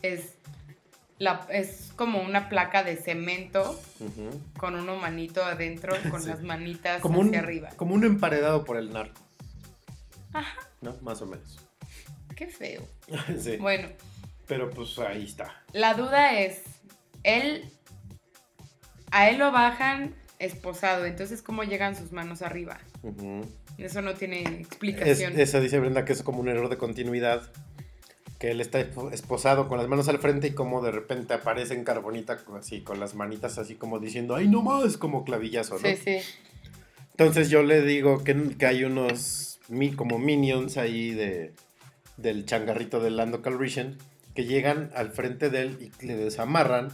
[0.02, 0.36] es,
[1.20, 3.78] la, es como una placa de cemento
[4.58, 6.28] con un humanito adentro, con Sí.
[6.30, 7.68] las manitas Como, hacia un, arriba.
[7.76, 9.20] como un emparedado por el narco.
[10.32, 10.58] Ajá.
[10.80, 10.96] ¿No?
[11.02, 11.60] Más o menos.
[12.34, 12.82] Qué feo.
[13.38, 13.56] sí.
[13.58, 13.88] Bueno,
[14.48, 15.62] Pero pues ahí está.
[15.72, 16.62] la duda es,
[17.22, 17.70] él,
[19.10, 22.78] a él lo bajan esposado, entonces ¿cómo llegan sus manos arriba?
[23.76, 25.38] Eso no tiene Es, explicación.
[25.38, 27.42] eso dice Brenda que es como un error de continuidad.
[28.40, 31.74] Que él está espo- esposado con las manos al frente y como de repente aparece
[31.74, 34.96] en carbonita así, con las manitas así como diciendo, ¡ay no más!
[34.96, 35.86] Como clavillazo, ¿no?
[35.88, 36.16] Sí, sí.
[37.12, 41.52] Entonces yo le digo que, que hay unos mi, como minions ahí de,
[42.16, 43.98] del changarrito del Lando Calrissian
[44.34, 46.88] que llegan al frente de él y le desamarran,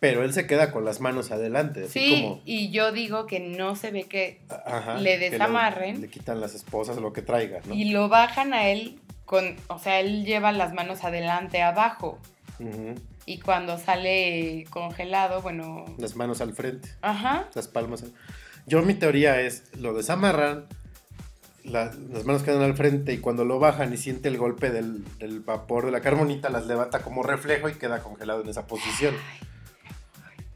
[0.00, 2.42] pero él se queda con las manos adelante, así Sí, como...
[2.44, 4.42] y yo digo que no se ve que...
[4.66, 6.00] ajá, le que desamarren.
[6.02, 7.74] Le, quitan las esposas o lo que traiga, ¿no?
[7.74, 9.56] Y lo bajan a él con...
[9.68, 12.18] O sea, él lleva las manos adelante, abajo.
[13.26, 15.84] Y cuando sale congelado, bueno...
[15.98, 16.88] Las manos al frente.
[17.02, 17.46] Ajá.
[17.54, 18.04] las palmas.
[18.66, 20.64] Yo mi teoría es, lo desamarran,
[21.62, 25.04] la- las manos quedan al frente y cuando lo bajan y siente el golpe del,
[25.18, 29.14] del vapor de la carbonita, las levanta como reflejo y queda congelado en esa posición.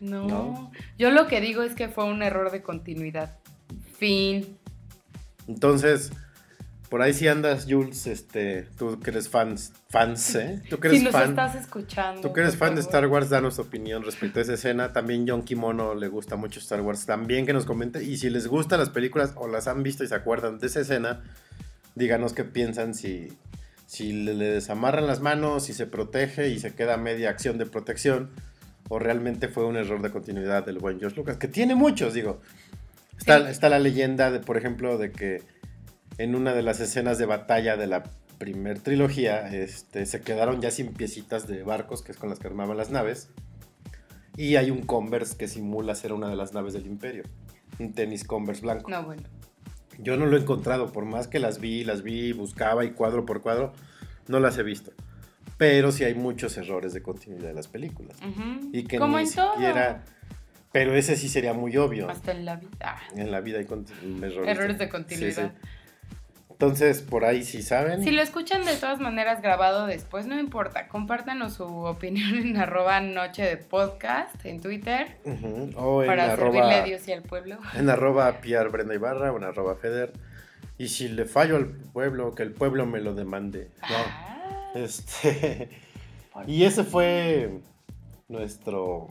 [0.00, 0.26] No.
[0.26, 0.72] No.
[0.98, 3.36] Yo lo que digo es que fue un error de continuidad.
[3.98, 4.58] Fin.
[5.46, 6.10] Entonces,
[6.92, 10.60] por ahí si andas, Jules, este, tú que eres fans, fans, ¿eh?
[10.68, 11.30] Tú que eres Si nos fan.
[11.30, 12.20] estás escuchando.
[12.20, 12.82] Tú que eres fan de.
[12.82, 14.92] Star Wars, danos tu opinión respecto a esa escena.
[14.92, 17.06] También John Kimono le gusta mucho Star Wars.
[17.06, 18.04] También que nos comente.
[18.04, 20.80] Y si les gustan las películas o las han visto y se acuerdan de esa
[20.80, 21.22] escena,
[21.94, 23.28] díganos qué piensan si,
[23.86, 27.64] si le, le desamarran las manos, si se protege y se queda media acción de
[27.64, 28.28] protección.
[28.90, 31.38] O realmente fue un error de continuidad del buen George Lucas.
[31.38, 32.42] Que tiene muchos, digo.
[33.18, 33.50] Está, Sí.
[33.50, 35.40] está la leyenda, de, por ejemplo, de que
[36.22, 38.02] en una de las escenas de batalla de la
[38.38, 42.48] primer trilogía, este, se quedaron ya sin piecitas de barcos, que es con las que
[42.48, 43.30] armaban las naves.
[44.36, 47.24] Y hay un Converse que simula ser una de las naves del Imperio.
[47.78, 48.90] Un tenis Converse blanco.
[48.90, 49.22] No, bueno.
[49.98, 53.26] Yo no lo he encontrado, por más que las vi, las vi, buscaba y cuadro
[53.26, 53.72] por cuadro,
[54.26, 54.92] no las he visto.
[55.58, 58.16] Pero sí hay muchos errores de continuidad de las películas.
[58.26, 58.70] Ujú.
[58.72, 59.52] Y que Como ni en todo.
[59.52, 60.04] siquiera...
[60.72, 62.08] Pero ese sí sería muy obvio.
[62.08, 62.70] Hasta en la vida.
[62.80, 64.48] Ah, En la vida hay errores.
[64.56, 65.52] errores de sí, continuidad.
[65.52, 65.68] sí.
[66.52, 68.04] Entonces, por ahí sí saben.
[68.04, 70.86] Si lo escuchan de todas maneras grabado después, no importa.
[70.88, 75.16] Compártanos su opinión en arroba noche de podcast en Twitter
[75.76, 77.58] O en para servirle arroba, a Dios y al pueblo.
[77.74, 80.12] en arroba Piar Brenda Ibarra o en arroba Feder.
[80.78, 83.70] Y si le fallo al pueblo, que el pueblo me lo demande.
[83.82, 83.96] ¿no?
[83.96, 85.68] Ah, Este,
[86.46, 87.60] y ese fue
[88.28, 89.08] nuestro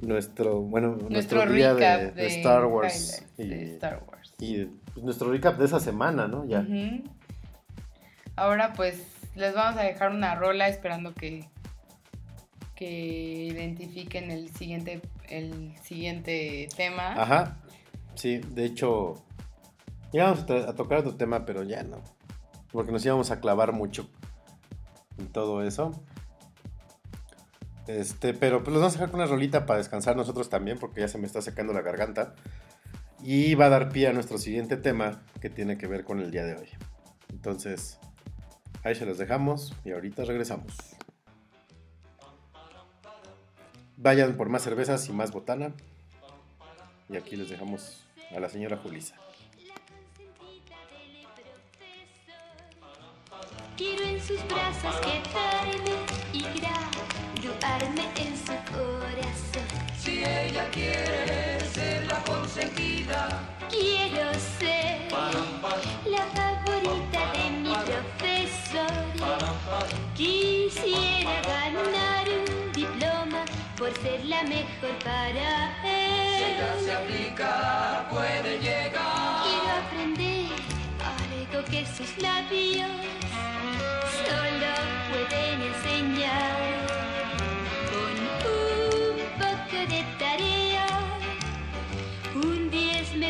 [0.00, 4.34] nuestro bueno nuestro, nuestro día recap de, de, de Star Wars y, de Star Wars.
[4.38, 4.68] y,
[5.02, 6.66] nuestro recap de esa semana no ya.
[8.36, 9.04] Ahora pues
[9.34, 11.48] les vamos a dejar una rola esperando que,
[12.74, 17.12] que identifiquen el siguiente, el siguiente tema.
[17.12, 17.58] Ajá.
[18.14, 19.14] Sí, de hecho,
[20.12, 22.02] íbamos a, a tocar otro tema, pero ya no.
[22.72, 24.08] Porque nos íbamos a clavar mucho
[25.18, 25.92] en todo eso.
[27.86, 31.00] Este, pero pues los vamos a dejar con una rolita para descansar nosotros también, porque
[31.00, 32.34] ya se me está secando la garganta.
[33.22, 36.30] Y va a dar pie a nuestro siguiente tema, que tiene que ver con el
[36.30, 36.68] día de hoy.
[37.30, 37.98] Entonces,
[38.84, 40.72] ahí se los dejamos y ahorita regresamos.
[43.96, 45.72] Vayan por más cervezas y más botana.
[47.08, 49.16] Y aquí les dejamos a la señora Julisa.
[53.76, 55.94] Quiero en sus brazos quedarme
[56.32, 59.62] y graduarme en su corazón.
[59.96, 61.57] Si ella quiere
[62.48, 63.28] consentida,
[63.68, 65.10] Quiero ser
[66.06, 68.88] la favorita de mi profesor.
[70.14, 73.44] Quisiera ganar un diploma
[73.76, 76.54] por ser la mejor para él.
[76.54, 79.42] ella se aplica, puede llegar.
[79.44, 80.48] Quiero aprender
[81.04, 82.88] algo que sus labios
[84.24, 84.72] solo
[85.10, 86.77] pueden enseñar.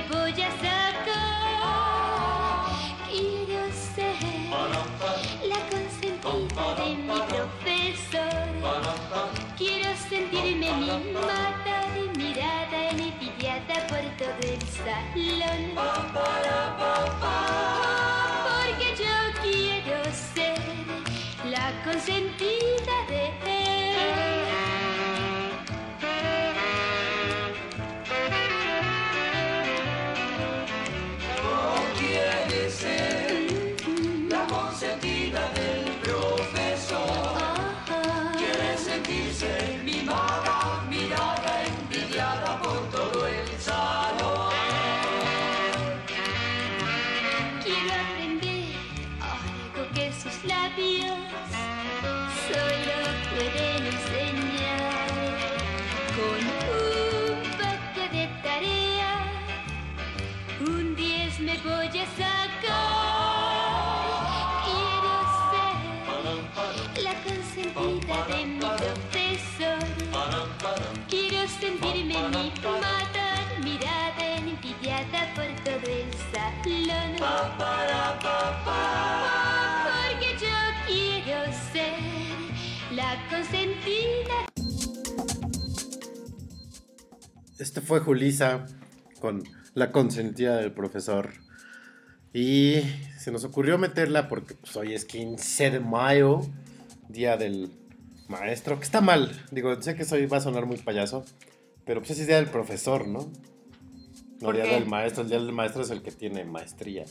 [0.02, 0.67] Voy a sacar.
[79.84, 80.56] Porque yo
[80.86, 81.94] quiero ser
[82.94, 84.46] la consentida.
[87.58, 88.66] Este fue Julisa
[89.20, 89.42] con
[89.74, 91.32] la consentida del profesor.
[92.32, 92.82] Y
[93.18, 96.42] se nos ocurrió meterla porque pues, hoy es 15 de mayo,
[97.08, 97.70] día del
[98.28, 99.32] maestro, que está mal.
[99.50, 101.24] Digo, sé que soy, va a sonar muy payaso,
[101.84, 103.20] pero pues ese es día del profesor, ¿no?
[104.40, 104.74] No ¿Por día qué?
[104.74, 107.04] del maestro, el día del maestro es el que tiene maestría.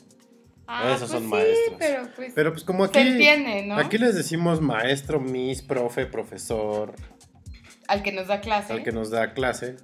[0.68, 1.78] Ah, Esos son sí, maestros.
[1.80, 3.78] pero pues Pero pues como se aquí, entiende, ¿no?
[3.78, 6.94] aquí les decimos maestro, miss, profe, profesor,
[7.88, 8.74] Al que nos da clase.
[8.74, 9.78] al que nos da clase.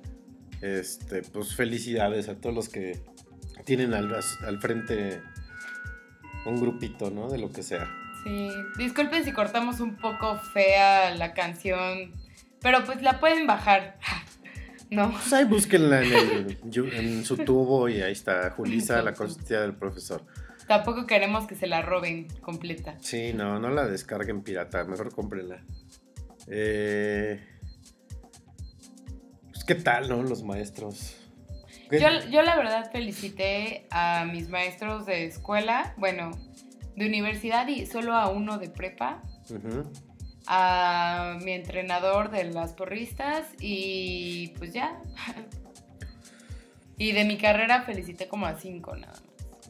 [0.61, 3.01] Este, pues felicidades a todos los que
[3.65, 4.13] tienen al,
[4.45, 5.21] al frente
[6.45, 7.29] un grupito, ¿no?
[7.29, 7.89] De lo que sea.
[8.23, 12.13] Sí, disculpen si cortamos un poco fea la canción,
[12.61, 13.97] pero pues la pueden bajar.
[14.91, 19.13] No, Pues ahí búsquenla en, el, yu- en su tubo y ahí está Julisa, la
[19.15, 20.23] consentida del profesor.
[20.67, 22.95] Tampoco queremos que se la roben completa.
[23.01, 25.63] Sí, no, no la descarguen pirata, mejor cómprenla.
[26.47, 27.43] Eh,
[29.51, 30.23] pues, ¿qué tal, no?
[30.23, 31.15] Los maestros.
[31.89, 36.31] ¿Qué- Yo, yo la verdad felicité a mis maestros de escuela, bueno,
[36.95, 39.21] de universidad y solo a uno de prepa,
[40.47, 45.01] a mi entrenador de las porristas y pues ya.
[46.95, 49.23] Y de mi carrera felicité como a cinco nada más.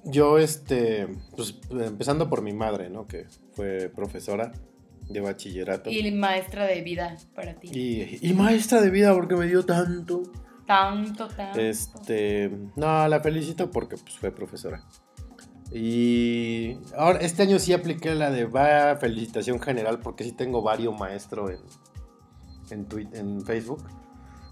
[0.05, 3.07] Yo, este, pues empezando por mi madre, ¿no?
[3.07, 4.51] Que fue profesora
[5.09, 5.89] de bachillerato.
[5.89, 7.69] Y maestra de vida para ti.
[7.71, 10.23] Y, y maestra de vida porque me dio tanto.
[10.65, 11.59] Tanto, tanto.
[11.59, 14.83] Este, no, la felicito porque pues, fue profesora.
[15.71, 20.97] Y ahora, este año sí apliqué la de va felicitación general porque sí tengo varios
[20.97, 21.51] maestros
[22.69, 23.83] en, en, en Facebook.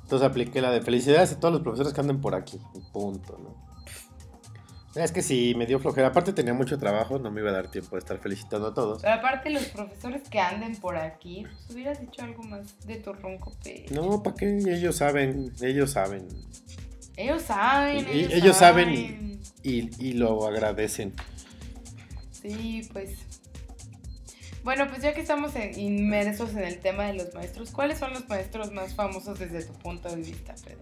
[0.04, 2.60] Entonces apliqué la de felicidades a todos los profesores que anden por aquí.
[2.92, 3.61] Punto, ¿no?
[4.96, 6.08] Es que sí, me dio flojera.
[6.08, 9.02] Aparte tenía mucho trabajo, no me iba a dar tiempo de estar felicitando a todos.
[9.02, 13.14] Pero aparte los profesores que anden por aquí, pues hubieras dicho algo más de tu
[13.14, 13.94] ronco pecho.
[13.94, 14.58] No, ¿para qué?
[14.68, 16.28] Ellos saben, ellos saben.
[17.16, 19.42] Ellos saben, Y- y- ellos, ellos saben saben.
[19.64, 21.14] Y, y lo agradecen.
[22.32, 23.12] Sí, pues.
[24.64, 28.14] Bueno, pues ya que estamos en- inmersos en el tema de los maestros, ¿cuáles son
[28.14, 30.80] los maestros más famosos desde tu punto de vista, Pedro?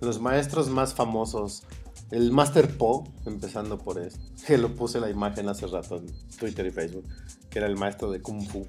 [0.00, 1.64] Los maestros más famosos.
[2.10, 4.18] El Master Po, empezando por eso.
[4.46, 6.06] Que lo puse la imagen hace rato en
[6.38, 7.04] Twitter y Facebook.
[7.48, 8.66] Que era el maestro de Kung Fu.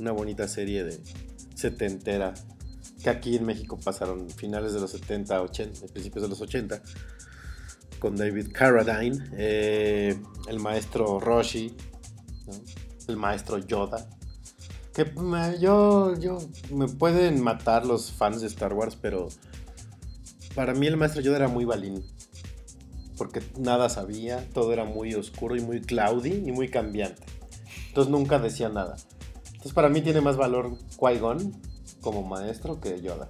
[0.00, 1.00] Una bonita serie de
[1.54, 2.34] setentera.
[3.02, 6.82] Que aquí en México pasaron finales de los 70, 80, principios de los 80.
[8.00, 9.24] Con David Carradine.
[9.36, 11.76] eh, el maestro Roshi.
[13.06, 14.08] El maestro Yoda.
[14.92, 16.38] Que me- yo, yo.
[16.72, 19.28] Me pueden matar los fans de Star Wars, pero.
[20.54, 22.04] Para mí el maestro Yoda era muy balín.
[23.18, 27.22] Porque nada sabía, todo era muy oscuro y muy cloudy y muy cambiante.
[27.88, 28.96] Entonces nunca decía nada.
[29.46, 31.52] Entonces para mí tiene más valor Qui-Gon
[32.00, 33.28] como maestro que Yoda.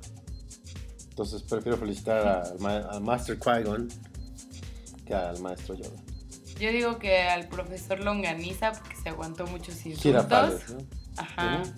[1.11, 3.89] Entonces prefiero felicitar al, ma- al Master Qui-Gon
[5.05, 6.01] que al maestro Yoda.
[6.61, 10.31] Yo digo que al profesor Longaniza, porque se aguantó muchos insultos.
[10.71, 10.79] ¿no?
[11.17, 11.63] Ajá.
[11.63, 11.71] Ujú.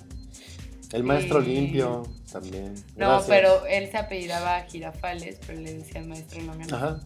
[0.93, 2.75] El maestro Y- limpio también.
[2.97, 3.27] No, Gracias.
[3.29, 6.77] pero él se apellidaba Girafales, pero le decían maestro Longaniza.
[6.77, 7.01] Ajá.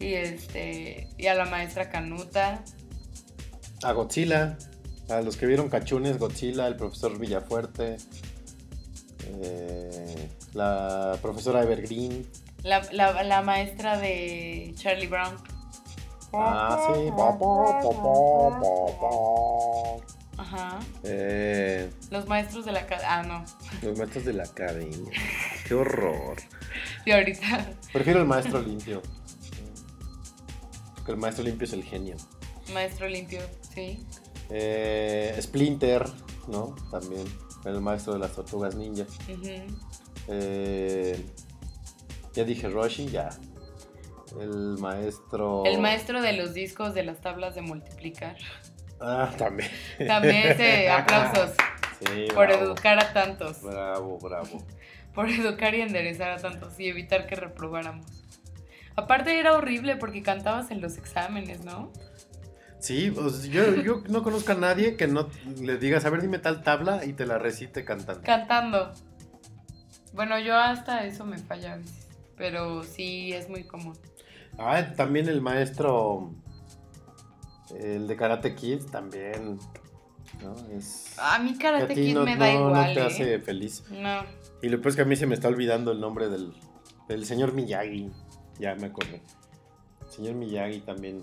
[0.00, 2.64] Y este, y a la maestra Canuta.
[3.82, 4.58] A Godzilla.
[5.08, 7.96] A los que vieron Cachunes, Godzilla, el profesor Villafuerte.
[9.26, 12.26] eh, la profesora Evergreen.
[12.62, 15.36] La, la, la maestra de Charlie Brown.
[16.32, 17.10] Ah, sí.
[20.38, 20.78] Ajá.
[21.04, 23.44] Eh, Los maestros de la Ah, no.
[23.82, 25.10] los maestros de la academia.
[25.66, 26.36] Qué horror.
[27.04, 27.66] Y ahorita.
[27.92, 29.02] Prefiero el maestro limpio.
[31.10, 32.16] El maestro limpio es el genio.
[32.72, 33.40] Maestro limpio,
[33.74, 34.04] sí.
[34.48, 36.04] Eh, Splinter,
[36.48, 36.74] ¿no?
[36.90, 37.24] También.
[37.64, 39.04] El maestro de las tortugas ninja.
[40.28, 41.24] Eh,
[42.32, 43.30] ya dije Roshi, ya.
[44.40, 45.64] El maestro.
[45.66, 48.36] El maestro de los discos de las tablas de multiplicar.
[49.00, 49.70] Ah, también.
[50.06, 51.50] También ese aplausos
[52.00, 52.62] Sí, por bravo.
[52.64, 53.60] educar a tantos.
[53.62, 54.64] Bravo, bravo.
[55.14, 58.19] Por educar y enderezar a tantos y evitar que reprobáramos.
[58.96, 61.92] Aparte era horrible porque cantabas en los exámenes, ¿no?
[62.78, 65.28] Sí, pues, yo, yo no conozco a nadie que no
[65.60, 68.22] le digas, a ver, dime tal tabla y te la recite cantando.
[68.22, 68.92] Cantando.
[70.12, 72.08] Bueno, yo hasta eso me falla a veces.
[72.36, 73.96] Pero sí es muy común.
[74.58, 76.32] Ah, también el maestro.
[77.78, 79.58] El de Karate Kid también.
[80.42, 80.56] ¿no?
[80.74, 81.14] Es.
[81.18, 82.94] A mí a Karate Kid no, me da no- no igual.
[82.94, 83.04] te ¿eh?
[83.06, 83.84] hace feliz.
[83.90, 84.22] No.
[84.62, 86.54] Y lo peor es que a mí se me está olvidando el nombre del,
[87.08, 88.10] del señor Miyagi.
[88.60, 89.22] Ya me acordé.
[90.08, 91.20] Señor Miyagi también.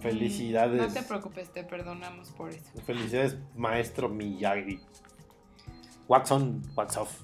[0.00, 0.80] Felicidades.
[0.80, 2.70] Mm, No te preocupes, te perdonamos por eso.
[2.86, 4.80] Felicidades, maestro Miyagi.
[6.08, 7.22] Wax on, wax off.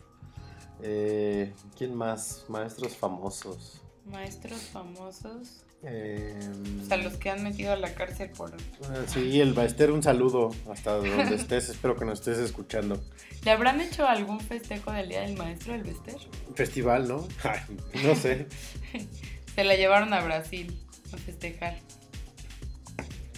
[0.82, 2.44] Eh, ¿Quién más?
[2.48, 3.82] Maestros famosos.
[4.06, 5.64] Maestros famosos.
[5.84, 6.36] Eh,
[6.82, 8.52] O sea, los que han metido a la cárcel por...
[8.52, 11.68] ah, Sí, el Baester, un saludo hasta donde estés.
[11.68, 13.00] Espero que nos estés escuchando.
[13.44, 16.16] ¿Le habrán hecho algún festejo del Día del Maestro del Bester?
[16.54, 17.26] Festival, ¿no?
[18.04, 18.46] No sé.
[19.54, 20.76] Se la llevaron a Brasil
[21.12, 21.76] a festejar.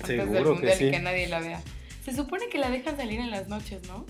[0.01, 0.91] Antes del Seguro que mundial y sí.
[0.91, 1.63] que nadie la vea.
[2.05, 4.07] Se supone que la dejan salir en las noches, ¿no?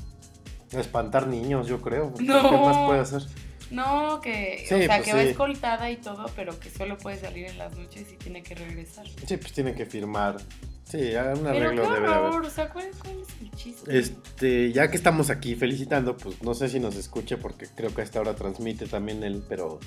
[0.78, 2.14] Espantar niños, yo creo.
[2.20, 2.48] No.
[2.48, 3.22] ¿Qué más puede hacer?
[3.70, 5.28] No, que, Sí, o sea, pues que va sí.
[5.28, 9.06] escoltada y todo, pero que solo puede salir en las noches y tiene que regresar.
[9.26, 10.38] Sí, pues tienen que firmar.
[10.84, 12.10] Sí, un Pero arreglo qué de haber.
[12.10, 13.96] horror, o sea, ¿cuál, cuál es el chiste?
[13.98, 18.00] Este, ya que estamos aquí felicitando, pues no sé si nos escuche porque creo que
[18.00, 19.78] a esta hora transmite también él, pero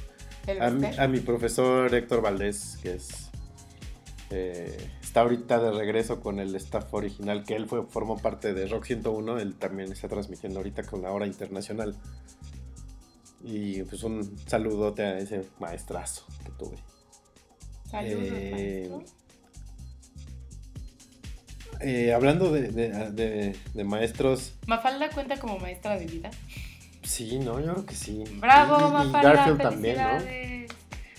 [0.47, 3.29] ¿El a mi, a mi profesor Héctor Valdés, que es
[4.29, 8.65] eh, está ahorita de regreso con el staff original, que él fue, formó parte de
[8.67, 11.95] Rock 101, él también está transmitiendo ahorita con la hora internacional.
[13.43, 16.77] Y pues un saludote a ese maestrazo que tuve.
[17.89, 18.89] Saludos, eh.
[21.81, 26.31] Eh, hablando de, de- de- de maestros, Mafalda cuenta como maestra de vida.
[27.01, 27.59] sí, ¿no?
[27.59, 28.23] Yo creo que sí.
[28.39, 30.19] Bravo, Y- y, Mafalda, Garfield también, ¿no?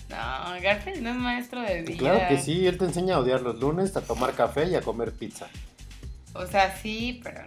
[0.09, 1.97] No, Garfield no es maestro de vida.
[1.99, 4.81] Claro que sí, él te enseña a odiar los lunes, a tomar café y a
[4.81, 5.47] comer pizza.
[6.33, 7.41] O sea, sí, pero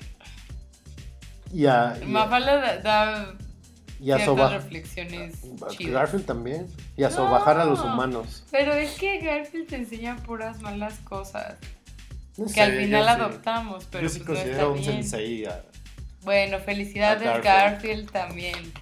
[1.53, 3.35] Y a, y Mafalda da, da
[4.01, 5.35] y a ciertas soba- reflexiones
[5.77, 5.93] chidas.
[5.93, 6.67] Garfield también.
[6.97, 7.17] Y a No.
[7.17, 8.45] sobajar a los humanos.
[8.51, 11.57] Pero es que Garfield te enseña puras malas cosas.
[12.37, 14.81] No que sé, al final sí- adoptamos, pero yo sí pues no está considero un
[14.81, 14.93] bien.
[15.09, 15.45] sensei.
[15.47, 15.65] a-
[16.23, 17.45] Bueno, felicidades Garfield.
[17.45, 18.11] Garfield.
[18.13, 18.73] también.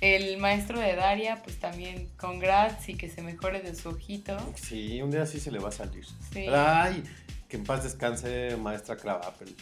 [0.00, 4.36] El maestro de Daria, pues también congrats y que se mejore de su ojito.
[4.54, 6.04] Sí, un día sí se le va a salir.
[6.32, 6.46] Sí.
[6.52, 7.02] Ay,
[7.48, 9.54] que en paz descanse maestra Cravapel.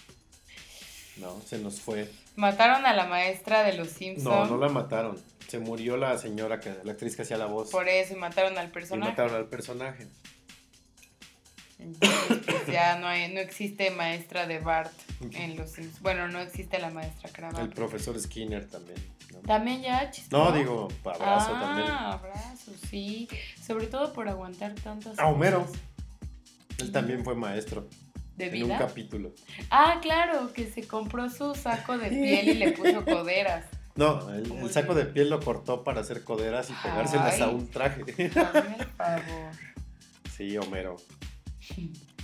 [1.19, 2.11] No, se nos fue.
[2.37, 4.51] Mataron a la maestra de los No, Simpsons.
[4.51, 5.17] no la mataron.
[5.49, 7.71] Se murió la señora, que, la actriz que hacía la voz.
[7.71, 9.11] Por eso y mataron al y personaje.
[9.11, 10.09] mataron al personaje.
[11.79, 14.93] Entonces, pues, ya no hay, no existe maestra de Bart
[15.33, 16.01] en los Sims.
[16.01, 17.69] Bueno, no existe la maestra El Krabappel.
[17.71, 18.97] profesor Skinner también.
[19.33, 19.41] ¿no?
[19.41, 20.39] También ya chistó.
[20.45, 21.91] No, digo, abrazo ah, también.
[21.91, 23.29] abrazo, sí.
[23.65, 25.67] Sobre todo por aguantar tantas A Homero.
[25.67, 25.81] cosas.
[26.79, 27.87] Él también fue maestro.
[28.37, 28.79] ¿De En un vida?
[28.79, 29.33] capítulo.
[29.71, 33.65] Ah, claro, que se compró su saco de piel y le puso coderas.
[33.97, 38.03] No, el, saco de- piel lo cortó para hacer coderas y pegárselas a un traje.
[38.03, 39.53] Hazme el favor.
[40.37, 40.97] Sí, Homero.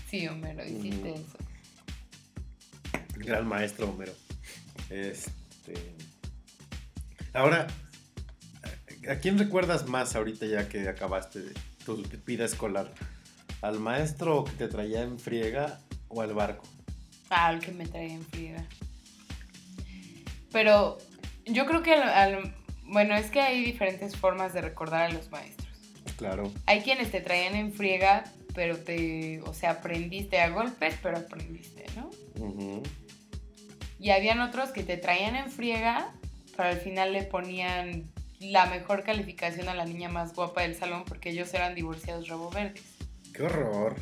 [0.09, 1.15] Sí, Homero, hiciste Mm.
[1.15, 1.39] eso.
[3.19, 4.13] Gran maestro Homero.
[4.89, 5.95] Este.
[7.33, 7.69] Ahora,
[9.09, 11.55] ¿a quién recuerdas más ahorita ya que acabaste de
[11.85, 12.93] tu vida escolar?
[13.63, 15.79] ¿Al maestro que te traía en friega
[16.11, 16.67] o al barco?
[17.31, 18.65] Ah, el que me traía en friega.
[20.53, 20.99] Pero
[21.47, 22.55] yo creo que al- al-
[22.85, 25.69] bueno, es que hay diferentes formas de recordar a los maestros.
[26.17, 26.53] Claro.
[26.67, 28.25] Hay quienes te traían en friega,
[28.55, 32.11] pero te, o sea, aprendiste a golpes, pero aprendiste, ¿no?
[33.99, 36.11] Y habían otros que te traían en friega,
[36.57, 38.05] pero al final le ponían
[38.41, 42.51] la mejor calificación a la niña más guapa del salón porque ellos eran divorciados robo
[42.51, 42.83] verdes.
[43.35, 43.97] ¡Qué horror!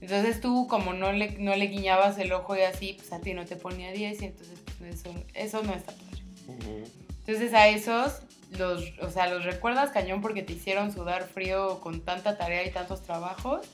[0.00, 3.34] Entonces tú como no le, no le guiñabas el ojo y así, pues a ti
[3.34, 6.22] no te ponía 10 y entonces pues, eso, eso no está padre.
[6.46, 6.84] Ujú.
[7.26, 8.20] Entonces a esos,
[8.56, 12.70] los, o sea, los recuerdas cañón porque te hicieron sudar frío con tanta tarea y
[12.70, 13.66] tantos trabajos.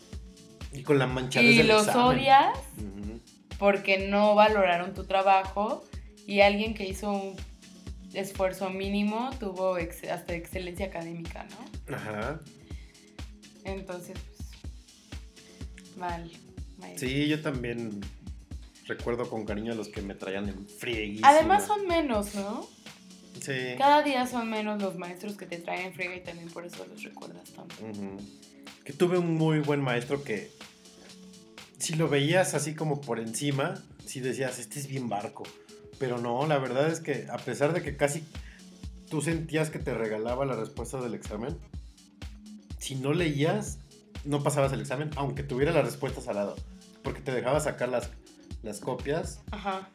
[0.73, 2.03] Y con la manchadez Y los examen.
[2.19, 2.59] odias
[3.59, 5.85] porque no valoraron tu trabajo
[6.27, 7.37] y alguien que hizo un
[8.15, 11.95] esfuerzo mínimo tuvo ex- hasta excelencia académica, ¿no?
[11.97, 12.41] Ajá.
[13.65, 14.17] Entonces,
[16.97, 18.01] Sí, yo también
[18.87, 21.29] recuerdo con cariño a los que me traían en frieguísima.
[21.29, 22.67] Además son menos, ¿no?
[23.41, 23.75] Sí.
[23.79, 26.87] Cada día son menos los maestros que te traen en friega y también por eso
[26.87, 27.75] los recuerdas tanto.
[27.85, 28.17] Ujú.
[28.85, 30.51] Que tuve un muy buen maestro que
[31.79, 35.45] si lo veías así como por encima, si decías, este es bien barco.
[35.99, 38.25] Pero no, la verdad es que a pesar de que casi
[39.09, 41.57] tú sentías que te regalaba la respuesta del examen,
[42.79, 43.79] si no leías,
[44.25, 46.57] no pasabas el examen, aunque tuviera las respuestas al lado.
[47.03, 48.11] Porque te dejaba sacar las,
[48.63, 49.89] las copias Ajá.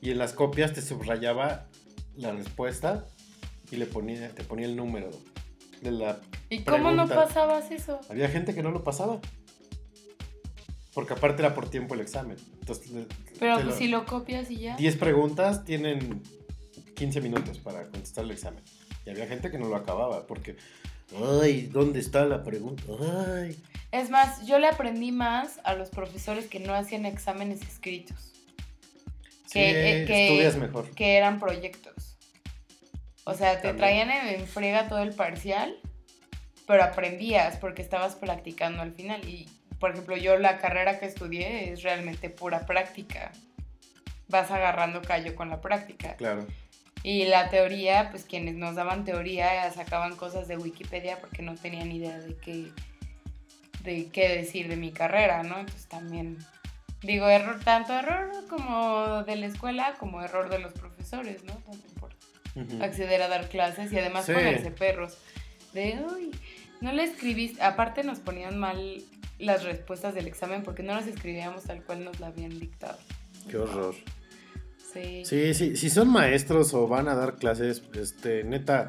[0.00, 1.66] y en las copias te subrayaba
[2.16, 3.06] la respuesta
[3.70, 5.10] y le ponía, te ponía el número
[5.82, 8.00] de la ¿Y cómo no pasabas eso?
[8.08, 9.20] había gente que no lo pasaba.
[10.94, 12.36] Porque aparte era por tiempo el examen.
[12.60, 12.90] Entonces,
[13.40, 14.76] Pero pues lo- si lo copias y ya.
[14.76, 16.22] 10 preguntas tienen
[16.94, 18.62] 15 minutos para contestar el examen.
[19.04, 20.56] Y había gente que no lo acababa porque,
[21.42, 22.84] ay, ¿dónde está la pregunta?
[23.36, 23.60] Ay.
[23.94, 28.32] Es más, yo le aprendí más a los profesores que no hacían exámenes escritos,
[29.46, 30.90] Sí, Que, eh, que- estudias mejor.
[30.96, 32.16] que eran proyectos.
[33.22, 33.76] O sea, te También.
[33.76, 35.76] traían en, friega todo el parcial,
[36.66, 39.26] pero aprendías porque estabas practicando al final.
[39.28, 39.48] Y,
[39.78, 43.30] por ejemplo, yo la carrera que estudié es realmente pura práctica.
[44.26, 46.16] Vas agarrando callo con la práctica.
[46.16, 46.44] Claro.
[47.04, 51.92] Y la teoría, pues quienes nos daban teoría sacaban cosas de Wikipedia porque no tenían
[51.92, 52.72] idea de qué,
[53.84, 55.58] de qué decir de mi carrera, ¿no?
[55.60, 56.38] Entonces también
[57.02, 61.52] digo, error, tanto error como de la escuela como error de los profesores, ¿no?
[61.54, 62.10] También por
[62.82, 64.32] acceder a dar clases y además Sí.
[64.32, 65.18] ponerse perros.
[65.74, 66.30] De, uy,
[66.80, 69.02] no le escribiste, aparte nos ponían mal
[69.38, 72.98] las respuestas del examen porque no las escribíamos tal cual nos la habían dictado.
[73.50, 73.94] Qué horror.
[74.92, 75.24] Sí.
[75.24, 78.88] Sí, sí, si son maestros o van a dar clases, este, neta,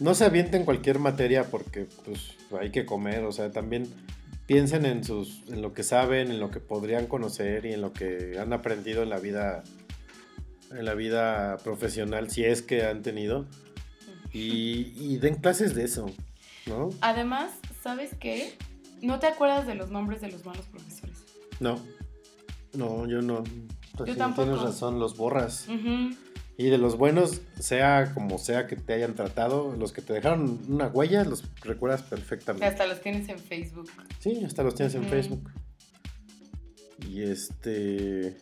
[0.00, 3.86] no se avienten cualquier materia porque pues hay que comer, o sea, también
[4.46, 7.92] piensen en sus, en lo que saben, en lo que podrían conocer y en lo
[7.92, 9.62] que han aprendido en la vida,
[10.70, 13.46] en la vida profesional, si es que han tenido,
[14.32, 16.06] y, y den clases de eso,
[16.66, 16.90] ¿no?
[17.00, 17.52] Además,
[17.82, 18.56] ¿sabes qué?
[19.02, 21.24] No te acuerdas de los nombres de los malos profesores.
[21.60, 21.78] No,
[22.74, 23.44] no, yo no.
[24.06, 24.48] Yo tampoco.
[24.48, 25.66] Tienes razón, los borras.
[26.60, 30.60] Y de los buenos, sea como sea que te hayan tratado, los que te dejaron
[30.68, 32.66] una huella, los recuerdas perfectamente.
[32.66, 33.88] hasta los tienes en Facebook.
[34.18, 35.04] Sí, hasta los tienes en.
[35.04, 35.52] Facebook.
[37.08, 38.38] Y este.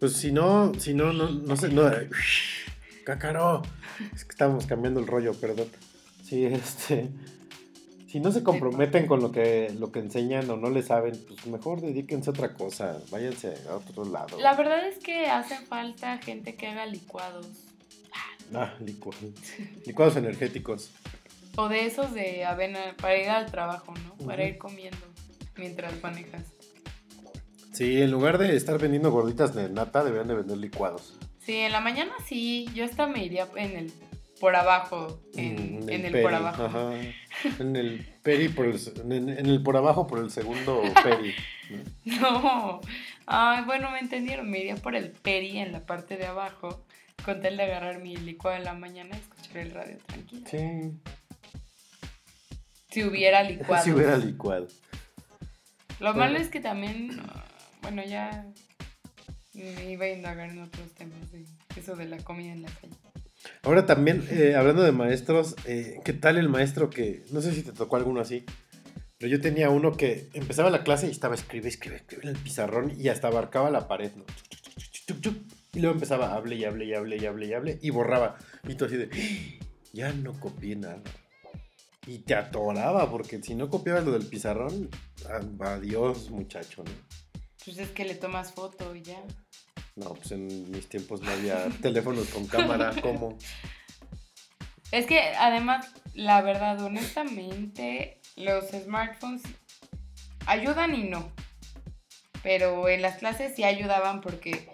[0.00, 1.82] Pues si no, si no, no, no sé, no.
[3.04, 3.60] Cácaro.
[4.14, 5.68] Es que estábamos cambiando el rollo, perdón.
[6.24, 7.10] Sí, este.
[8.08, 11.46] Si no se comprometen con lo que, lo que enseñan o no le saben, pues
[11.46, 12.98] mejor dedíquense a otra cosa.
[13.10, 14.40] Váyanse a otro lado.
[14.40, 17.46] La verdad es que hace falta gente que haga licuados.
[18.54, 19.22] Ah, licuados.
[19.86, 20.90] Licuados energéticos.
[21.56, 24.26] O de esos de avena para ir al trabajo, ¿no?
[24.26, 25.04] Para ir comiendo
[25.58, 26.44] mientras manejas.
[27.72, 31.18] Sí, en lugar de estar vendiendo gorditas de nata, deberían de vender licuados.
[31.40, 32.66] Sí, en la mañana sí.
[32.74, 33.92] Yo hasta me iría en el
[34.40, 35.22] por abajo.
[35.34, 36.64] En, en el peri, por abajo.
[36.64, 36.92] Ajá.
[37.60, 41.34] En el peri, por el, en, en el por abajo por el segundo peri.
[42.06, 42.20] ¿no?
[42.20, 42.80] No.
[43.26, 44.50] Ay, bueno, me entendieron.
[44.50, 46.84] Me iría por el peri en la parte de abajo.
[47.24, 50.46] Con tal de agarrar mi licuado en la mañana y escuchar el radio tranquilo.
[50.48, 50.92] Sí.
[52.90, 53.84] Si hubiera licuado.
[53.84, 54.68] Si hubiera licuado.
[56.00, 57.20] Lo malo es que también,
[57.82, 58.46] bueno, ya
[59.52, 61.44] me iba a indagar en otros temas de
[61.76, 62.94] eso de la comida en la calle.
[63.62, 67.62] Ahora también, eh, hablando de maestros, eh, ¿qué tal el maestro que, no sé si
[67.62, 68.44] te tocó alguno así,
[69.18, 72.92] pero yo tenía uno que empezaba la clase y estaba escribe, escribe, escribe el pizarrón
[72.98, 74.24] y hasta abarcaba la pared, ¿no?
[75.74, 78.36] Y luego empezaba, hable y hable y hable y hable y hable y borraba.
[78.66, 81.02] Y tú así de, "Ah, ya no copié nada.
[82.06, 84.88] Y te atoraba, porque si no copiabas lo del pizarrón,
[85.60, 86.90] adiós muchacho, ¿no?
[87.64, 89.22] Pues es que le tomas foto y ya.
[89.98, 93.36] No, pues en mis tiempos no había teléfonos con cámara, ¿cómo?
[94.92, 99.42] Es que además, la verdad, honestamente, los smartphones
[100.46, 101.30] ayudan y no.
[102.42, 104.70] Pero en las clases sí ayudaban porque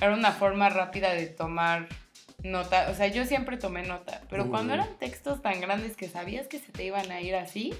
[0.00, 1.88] era una forma rápida de tomar
[2.42, 2.88] nota.
[2.90, 4.22] O sea, yo siempre tomé nota.
[4.30, 7.74] Pero cuando eran textos tan grandes que sabías que se te iban a ir así,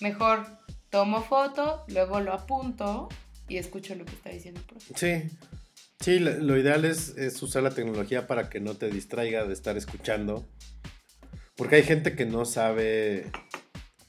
[0.00, 0.46] mejor
[0.88, 3.08] tomo foto, luego lo apunto
[3.48, 4.94] y escucho lo que está diciendo el profe.
[4.94, 5.36] Sí,
[6.02, 9.76] sí, lo, ideal es, es usar la tecnología para que no te distraiga de estar
[9.76, 10.46] escuchando.
[11.56, 13.30] Porque hay gente que no sabe,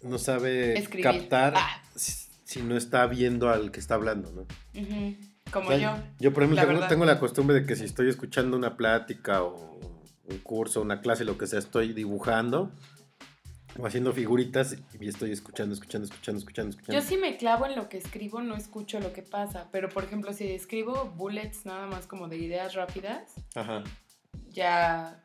[0.01, 1.03] no sabe Escribir.
[1.03, 1.83] captar Ah.
[1.95, 2.11] si,
[2.43, 4.41] si no está viendo al que está hablando, ¿no?
[4.81, 5.17] Ujú,
[5.51, 6.03] Como O sea, yo.
[6.19, 9.79] Yo, por ejemplo, la tengo la costumbre de que si estoy escuchando una plática o
[10.25, 12.71] un curso, una clase, lo que sea, estoy dibujando
[13.77, 17.01] o haciendo figuritas y estoy escuchando, escuchando, escuchando, escuchando, escuchando.
[17.01, 19.69] Yo sí me clavo en lo que escribo, no escucho lo que pasa.
[19.71, 23.83] Pero, por ejemplo, si escribo bullets nada más como de ideas rápidas, Ajá.
[24.49, 25.23] ya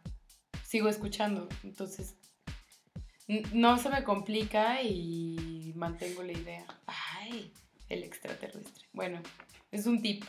[0.64, 1.48] sigo escuchando.
[1.62, 2.14] Entonces,
[3.52, 6.66] no se me complica y mantengo la idea.
[6.86, 7.52] Ay,
[7.88, 8.86] el extraterrestre.
[8.92, 9.20] Bueno,
[9.70, 10.24] es un tip.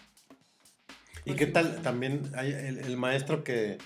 [1.26, 3.78] ¿Y qué tal también hay el, el maestro que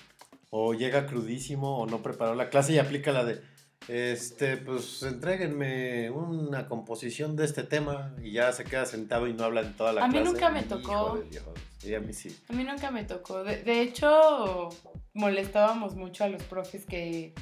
[0.50, 3.42] o llega crudísimo o no preparó la clase y aplica la de,
[3.88, 9.44] este, pues entréguenme una composición de este tema y ya se queda sentado y no
[9.44, 10.30] habla en toda la A mí clase?
[10.30, 11.18] nunca me tocó.
[11.18, 12.36] a mí sí.
[12.48, 13.44] A mí nunca me tocó.
[13.44, 14.68] De, de hecho,
[15.12, 17.34] molestábamos mucho a los profes que,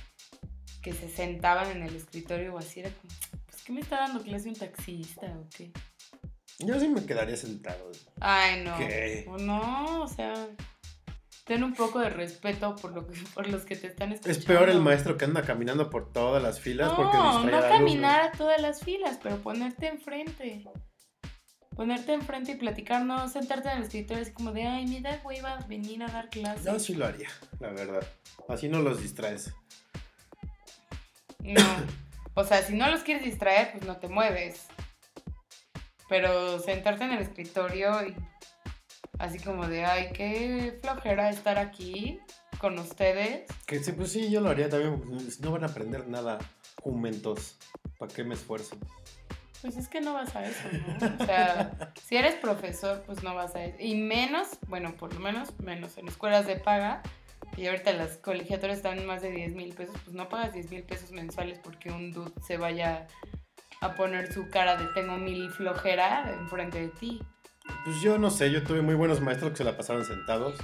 [0.83, 2.81] que se sentaban en el escritorio o así.
[2.81, 3.13] Era como,
[3.47, 5.73] pues, ¿qué me está dando clase un taxista o qué?
[6.59, 7.91] Yo sí me quedaría sentado.
[8.21, 8.77] Ay, no.
[8.77, 9.25] ¿Qué?
[9.29, 10.35] O No, o sea,
[11.45, 14.39] ten un poco de respeto por, lo que, por los que te están escuchando.
[14.39, 17.69] Es peor el maestro que anda caminando por todas las filas porque No, distrae no
[17.69, 20.65] caminar a todas las filas, pero ponerte enfrente.
[21.75, 25.41] Ponerte enfrente y platicar, no sentarte en el escritorio así como de, ay, mira, güey,
[25.41, 26.65] va a venir a dar clases.
[26.65, 27.29] Yo sí lo haría,
[27.61, 28.07] la verdad.
[28.49, 29.55] Así no los distraes.
[31.39, 31.63] No.
[32.35, 34.67] O sea, si no los quieres distraer, pues no te mueves.
[36.09, 38.15] Pero sentarte en el escritorio y
[39.23, 42.21] así como de, ay, qué flojera estar aquí
[42.59, 43.49] con ustedes.
[43.67, 45.01] Que sí, pues sí, yo lo haría también.
[45.01, 46.39] porque No van a aprender nada
[46.83, 47.57] jumentos.
[47.99, 48.77] ¿Para qué me esfuerzo?
[49.61, 51.23] Pues es que no vas a eso, ¿no?
[51.23, 53.77] O sea, si eres profesor, pues no vas a eso.
[53.79, 57.01] Y menos, bueno, por lo menos, menos en escuelas de paga.
[57.57, 60.71] Y ahorita las colegiaturas están en más de 10 mil pesos, pues no pagas 10
[60.71, 63.07] mil pesos mensuales porque un dude se vaya
[63.81, 67.21] a poner su cara de tengo mil flojera enfrente de ti.
[67.85, 70.57] Pues yo no sé, yo tuve muy buenos maestros que se la pasaban sentados.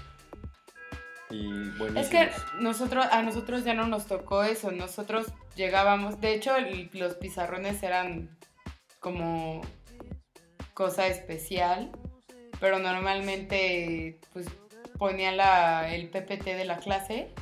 [1.31, 1.47] Y
[1.79, 1.97] buenísimos.
[1.97, 2.31] Es que
[2.61, 4.71] nosotros, a nosotros ya no nos tocó eso.
[4.73, 5.27] Nosotros
[5.57, 8.37] llegábamos, de hecho, el- los pizarrones eran
[9.01, 9.61] como
[10.75, 11.91] cosa especial,
[12.61, 14.47] pero normalmente pues
[14.99, 17.33] ponían la, el PPT de la clase,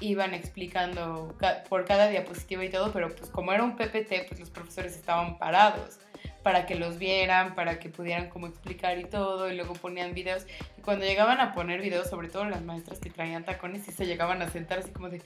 [0.00, 4.40] iban explicando ca- por cada diapositiva y todo, pero pues como era un PPT, pues
[4.40, 5.98] los profesores estaban parados
[6.42, 10.46] para que los vieran, para que pudieran como explicar y todo, y luego ponían videos.
[10.78, 14.06] Y cuando llegaban a poner videos, sobre todo las maestras que traían tacones, sí se
[14.06, 15.22] llegaban a sentar así como de...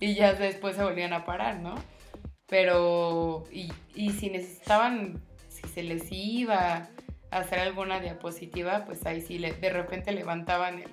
[0.00, 1.74] Y ya después se volvían a parar, ¿no?
[2.46, 6.88] Pero, y, y si necesitaban, si se les iba
[7.30, 10.90] a hacer alguna diapositiva, pues ahí sí, le- de repente levantaban el-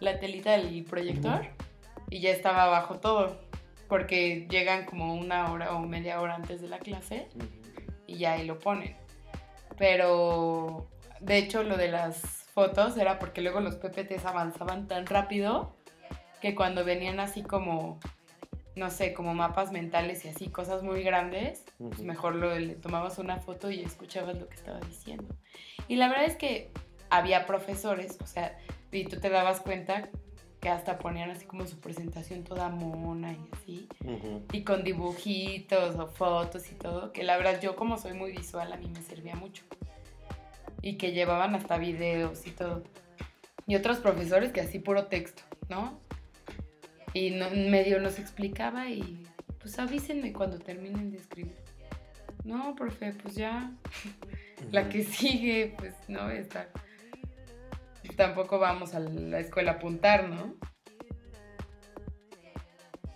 [0.00, 1.46] la telita del proyector
[2.10, 3.40] y ya estaba abajo todo,
[3.88, 7.28] porque llegan como una hora o media hora antes de la clase.
[8.06, 8.96] Y ya ahí lo ponen.
[9.76, 10.88] Pero
[11.20, 12.20] de hecho lo de las
[12.54, 15.74] fotos era porque luego los PPTs avanzaban tan rápido
[16.40, 17.98] que cuando venían así como,
[18.76, 23.18] no sé, como mapas mentales y así, cosas muy grandes, pues mejor lo, le tomabas
[23.18, 25.34] una foto y escuchabas lo que estaba diciendo.
[25.88, 26.70] Y la verdad es que
[27.10, 28.58] había profesores, o sea,
[28.92, 30.10] y tú te dabas cuenta
[30.64, 33.88] que hasta ponían así como su presentación toda mona y así.
[34.50, 38.72] Y con dibujitos o fotos y todo, que la verdad yo como soy muy visual
[38.72, 39.62] a mí me servía mucho.
[40.80, 42.82] Y que llevaban hasta videos y todo.
[43.66, 45.98] Y otros profesores que así puro texto, ¿no?
[47.12, 49.22] Y no- medio nos explicaba y
[49.60, 51.56] pues avísenme cuando terminen de escribir.
[52.42, 53.70] No, profe, pues ya.
[54.72, 56.68] La que sigue, pues no, está.
[58.16, 60.54] Tampoco vamos a la escuela a apuntar, ¿no?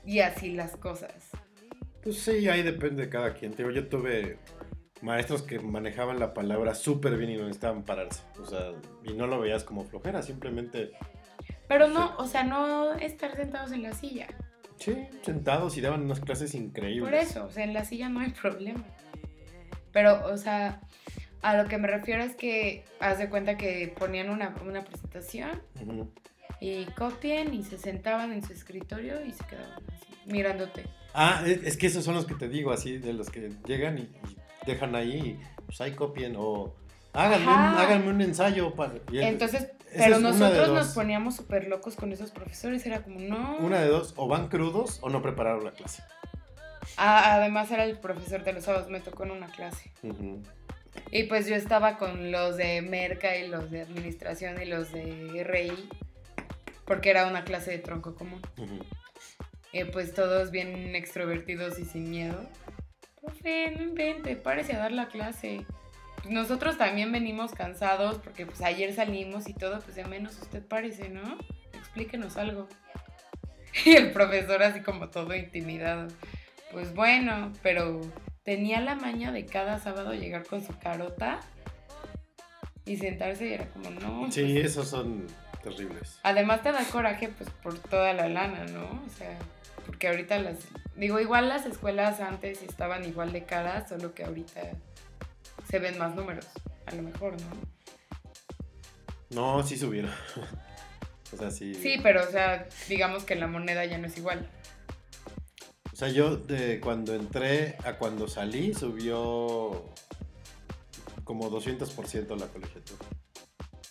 [0.04, 1.30] Y así las cosas.
[2.02, 3.54] Pues sí, ahí depende de cada quien.
[3.54, 4.38] Yo tuve
[5.02, 8.22] maestros que manejaban la palabra súper bien y no necesitaban pararse.
[8.40, 8.72] O sea,
[9.04, 10.92] y no lo veías como flojera, simplemente,
[11.68, 14.28] Pero no, o sea, no estar sentados en la silla.
[14.78, 17.04] sí, sentados y daban unas clases increíbles.
[17.04, 18.84] Por eso, o sea, en la silla no hay problema.
[19.92, 20.80] Pero, o sea,
[21.42, 25.62] a lo que me refiero es que haz de cuenta que ponían una, una presentación
[26.60, 30.84] y copien y se sentaban en su escritorio y se quedaban así, mirándote.
[31.14, 33.98] Ah, es, es que esos son los que te digo, así, de los que llegan
[33.98, 34.36] y, y
[34.66, 36.74] dejan ahí, y, pues ahí copien, o
[37.12, 37.82] háganme, un, Ajá.
[37.82, 38.74] háganme un ensayo.
[38.74, 43.56] Para, el- Entonces, pero nosotros nos poníamos súper locos con esos profesores, era como, no.
[43.58, 46.02] Una de dos, o van crudos o no prepararon la clase.
[46.96, 49.90] Ah, además era el profesor de los sábados, me tocó en una clase.
[51.10, 55.44] Y pues yo estaba con los de Merca y los de Administración y los de
[55.44, 55.88] RI,
[56.84, 58.42] porque era una clase de tronco común.
[59.72, 62.48] Y pues todos bien extrovertidos y sin miedo.
[63.20, 65.64] Profe, no invente, párese a dar la clase.
[66.16, 70.66] Pues nosotros también venimos cansados porque pues ayer salimos y todo, pues de menos usted
[70.66, 71.38] párese, ¿no?
[71.72, 72.68] Explíquenos algo.
[73.84, 76.08] Y el profesor así como todo intimidado.
[76.72, 78.00] Pues bueno, pero
[78.48, 81.38] tenía la maña de cada sábado llegar con su carota
[82.86, 84.32] y sentarse y era como, no.
[84.32, 85.26] Sí, pues, esos son
[85.62, 86.18] terribles.
[86.22, 88.86] Además te da coraje pues por toda la lana, ¿no?
[88.86, 89.38] O sea,
[89.84, 90.60] porque ahorita las...
[90.96, 94.62] Digo, igual las escuelas antes estaban igual de caras, solo que ahorita
[95.68, 96.46] se ven más números,
[96.86, 97.50] a lo mejor, ¿no?
[99.28, 100.10] No, sí subieron.
[101.34, 101.74] o sea, sí.
[101.74, 104.48] Sí, pero o sea, digamos que la moneda ya no es igual.
[105.98, 109.84] O sea, yo de cuando entré a cuando salí subió
[111.24, 113.04] como 200% la colegiatura.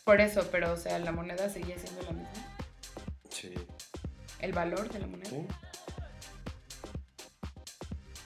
[0.05, 2.57] Por eso, pero o sea, la moneda seguía siendo la misma.
[3.29, 3.53] Sí.
[4.39, 5.29] El valor de la moneda.
[5.29, 5.47] sí.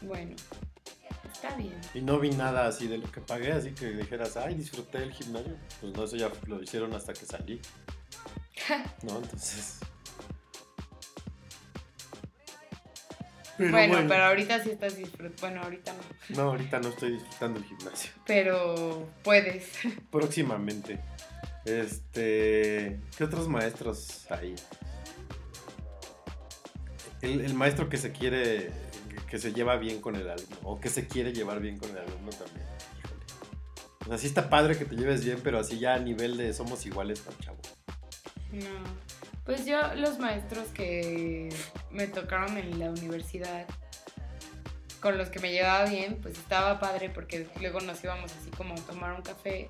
[0.02, 0.36] Bueno,
[1.34, 1.82] está bien.
[1.96, 5.12] Y no vi nada así de lo que pagué, así que dijeras, ay, disfruté el
[5.12, 5.58] gimnasio.
[5.80, 7.60] Pues no, eso ya lo hicieron hasta que salí.
[9.02, 9.18] ¿No?
[9.18, 9.80] Entonces.
[13.58, 15.36] Pero bueno, pero ahorita sí estás disfrutando.
[15.42, 16.36] Bueno, ahorita no.
[16.36, 18.12] No, ahorita no estoy disfrutando el gimnasio.
[18.26, 19.72] Pero puedes.
[20.12, 21.00] Próximamente.
[21.66, 23.00] Este.
[23.18, 24.56] ¿Qué otros maestros hay?
[27.22, 28.72] El, el maestro que se quiere.
[29.30, 30.58] que se lleva bien con el alumno.
[30.64, 32.66] O que se quiere llevar bien con el alumno también.
[33.00, 33.26] Híjole.
[34.06, 36.54] O sea, sí está padre que te lleves bien, pero así ya a nivel de
[36.54, 37.60] somos iguales, no, chavo.
[38.52, 39.11] No.
[39.46, 41.50] Pues yo, los maestros que
[41.90, 43.66] me tocaron en la universidad,
[45.00, 48.76] con los que me llevaba bien, pues estaba padre porque luego nos íbamos así como
[48.76, 49.70] a tomar un café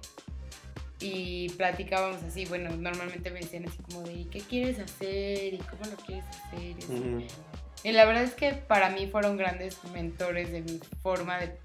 [0.99, 5.53] y platicábamos así, bueno, normalmente me decían así como de, ¿y qué quieres hacer?
[5.53, 6.59] ¿Y cómo lo quieres hacer?
[6.61, 7.27] Y.
[7.83, 11.57] Y la verdad es que para mí fueron grandes mentores de mi forma de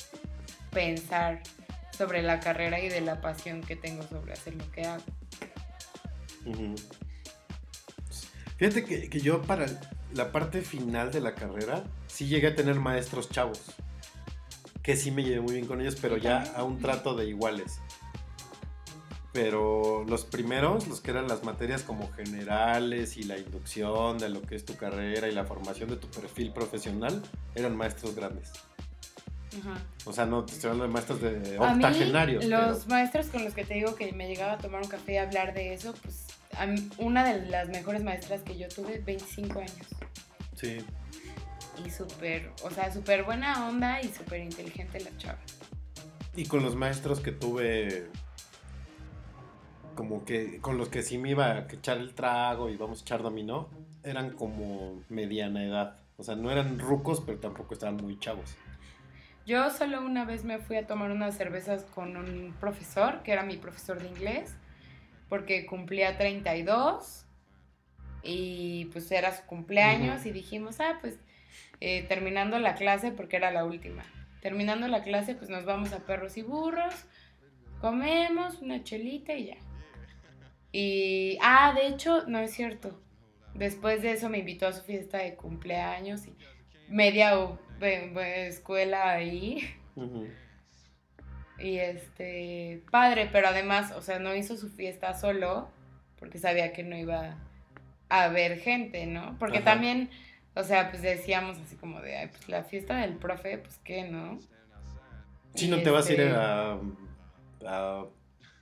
[0.70, 1.42] pensar
[1.96, 5.04] sobre la carrera y de la pasión que tengo sobre hacer lo que hago.
[8.56, 9.66] Fíjate que, que yo para
[10.14, 13.60] la parte final de la carrera sí llegué a tener maestros chavos.
[14.82, 17.80] Que sí me llevé muy bien con ellos, pero ya a un trato de iguales.
[19.32, 24.40] Pero los primeros, los que eran las materias como generales y la inducción de lo
[24.40, 27.22] que es tu carrera y la formación de tu perfil profesional,
[27.54, 28.50] eran maestros grandes.
[29.60, 29.78] Ajá.
[30.06, 32.44] O sea, no te estoy hablando de maestros de A mí, octogenarios.
[32.46, 35.14] los pero- maestros con los que te digo que me llegaba a tomar un café
[35.14, 36.24] y hablar de eso, pues
[36.64, 39.86] mí- una de las mejores maestras que yo tuve, 25 años.
[40.54, 40.78] Sí.
[41.84, 45.38] Y súper, o sea, súper buena onda y súper inteligente la chava.
[46.34, 48.06] Y con los maestros que tuve,
[49.94, 53.02] como que con los que sí me iba a echar el trago y vamos a
[53.02, 53.68] echar dominó,
[54.02, 55.98] eran como mediana edad.
[56.16, 58.56] O sea, no eran rucos, pero tampoco estaban muy chavos.
[59.46, 63.42] Yo solo una vez me fui a tomar unas cervezas con un profesor, que era
[63.44, 64.54] mi profesor de inglés,
[65.28, 67.24] porque cumplía 32
[68.22, 71.18] y pues era su cumpleaños y dijimos, ah, pues
[71.80, 74.04] eh, terminando la clase, porque era la última,
[74.40, 76.94] terminando la clase pues nos vamos a perros y burros,
[77.80, 79.56] comemos una chelita y ya.
[80.72, 83.00] Y, ah, de hecho, no es cierto.
[83.54, 86.34] después de eso me invitó a su fiesta de cumpleaños y
[86.88, 87.32] media
[87.80, 89.66] ve- escuela ahí.
[89.94, 90.28] Ujú.
[91.58, 95.70] Y este, padre, pero además, o sea, no hizo su fiesta solo
[96.18, 97.36] porque sabía que no iba
[98.08, 99.36] a haber gente, ¿no?
[99.38, 99.72] Porque Ajá.
[99.72, 100.10] también,
[100.54, 104.04] o sea, pues decíamos así como de, ay, pues la fiesta del profe, pues qué,
[104.04, 104.38] ¿no?
[105.54, 106.78] Sí, Y no te vas a ir este, a,
[107.66, 108.04] a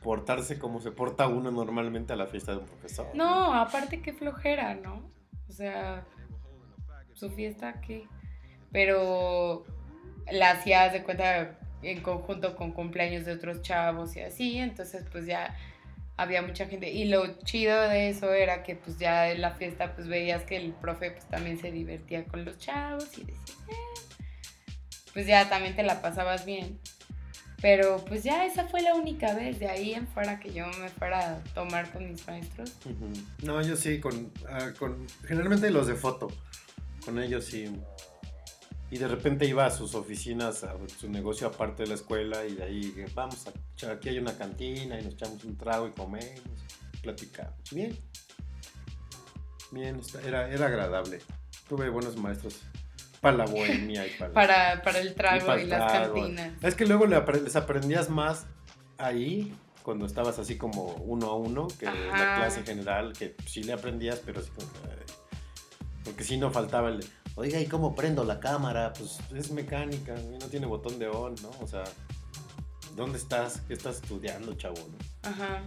[0.02, 3.08] portarse como se porta uno normalmente a la fiesta de un profesor.
[3.14, 5.02] No, aparte qué flojera, ¿no?
[5.48, 6.04] O sea,
[7.14, 8.06] su fiesta, ¿qué?
[8.70, 9.64] Pero
[10.30, 11.58] la hacías de cuenta
[11.88, 15.56] en conjunto con cumpleaños de otros chavos y así, entonces pues ya
[16.16, 16.90] había mucha gente.
[16.90, 20.56] Y lo chido de eso era que pues ya en la fiesta pues veías que
[20.56, 24.00] el profe pues también se divertía con los chavos y decías, "Eh".
[25.12, 26.78] pues ya también te la pasabas bien.
[27.62, 30.88] Pero pues ya esa fue la única vez de ahí en fuera que yo me
[30.90, 32.74] fuera a tomar con mis maestros.
[33.42, 36.28] No, yo sí, con, ah, con generalmente los de foto,
[37.04, 37.70] con ellos sí.
[38.90, 42.54] Y de repente iba a sus oficinas, a su negocio aparte de la escuela y
[42.54, 46.40] de ahí, vamos, a, aquí hay una cantina y nos echamos un trago y comemos,
[47.02, 47.58] platicamos.
[47.72, 47.98] Bien.
[49.72, 51.20] Bien, era, era agradable.
[51.68, 52.60] Tuve buenos maestros
[53.20, 56.14] para la bohemia y para, Para, para el y trago para y, las trago.
[56.14, 56.52] cantinas.
[56.62, 58.46] Es que luego les aprendías más
[58.98, 63.62] ahí, cuando estabas así como uno a uno, que en la clase general, que sí
[63.62, 64.78] le aprendías, pero así como que,
[66.04, 67.04] Porque si no faltaba el
[67.36, 68.92] oiga, ¿y cómo prendo la cámara?
[68.92, 71.50] Pues es mecánica, no tiene botón de on, ¿no?
[71.60, 71.84] O sea,
[72.96, 73.60] ¿dónde estás?
[73.68, 74.76] ¿Qué estás estudiando, chavo?
[74.76, 75.28] no?
[75.28, 75.62] Ajá.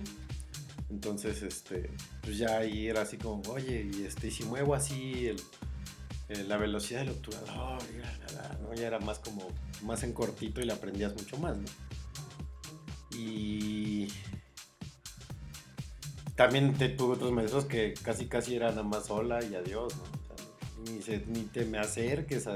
[0.90, 1.90] Entonces, este,
[2.22, 5.42] pues ya ahí era así como, oye, y este, y si muevo así el,
[6.30, 8.74] el- la velocidad del obturador, y la, la, la, ¿no?
[8.74, 9.46] Ya era más como,
[9.84, 11.66] más en cortito y le aprendías mucho más, ¿no?
[13.18, 14.08] Y
[16.36, 20.17] también te tuve otros maestros que casi casi era nada más hola y adiós, ¿no?
[20.86, 22.56] Ni, se- ni te me acerques a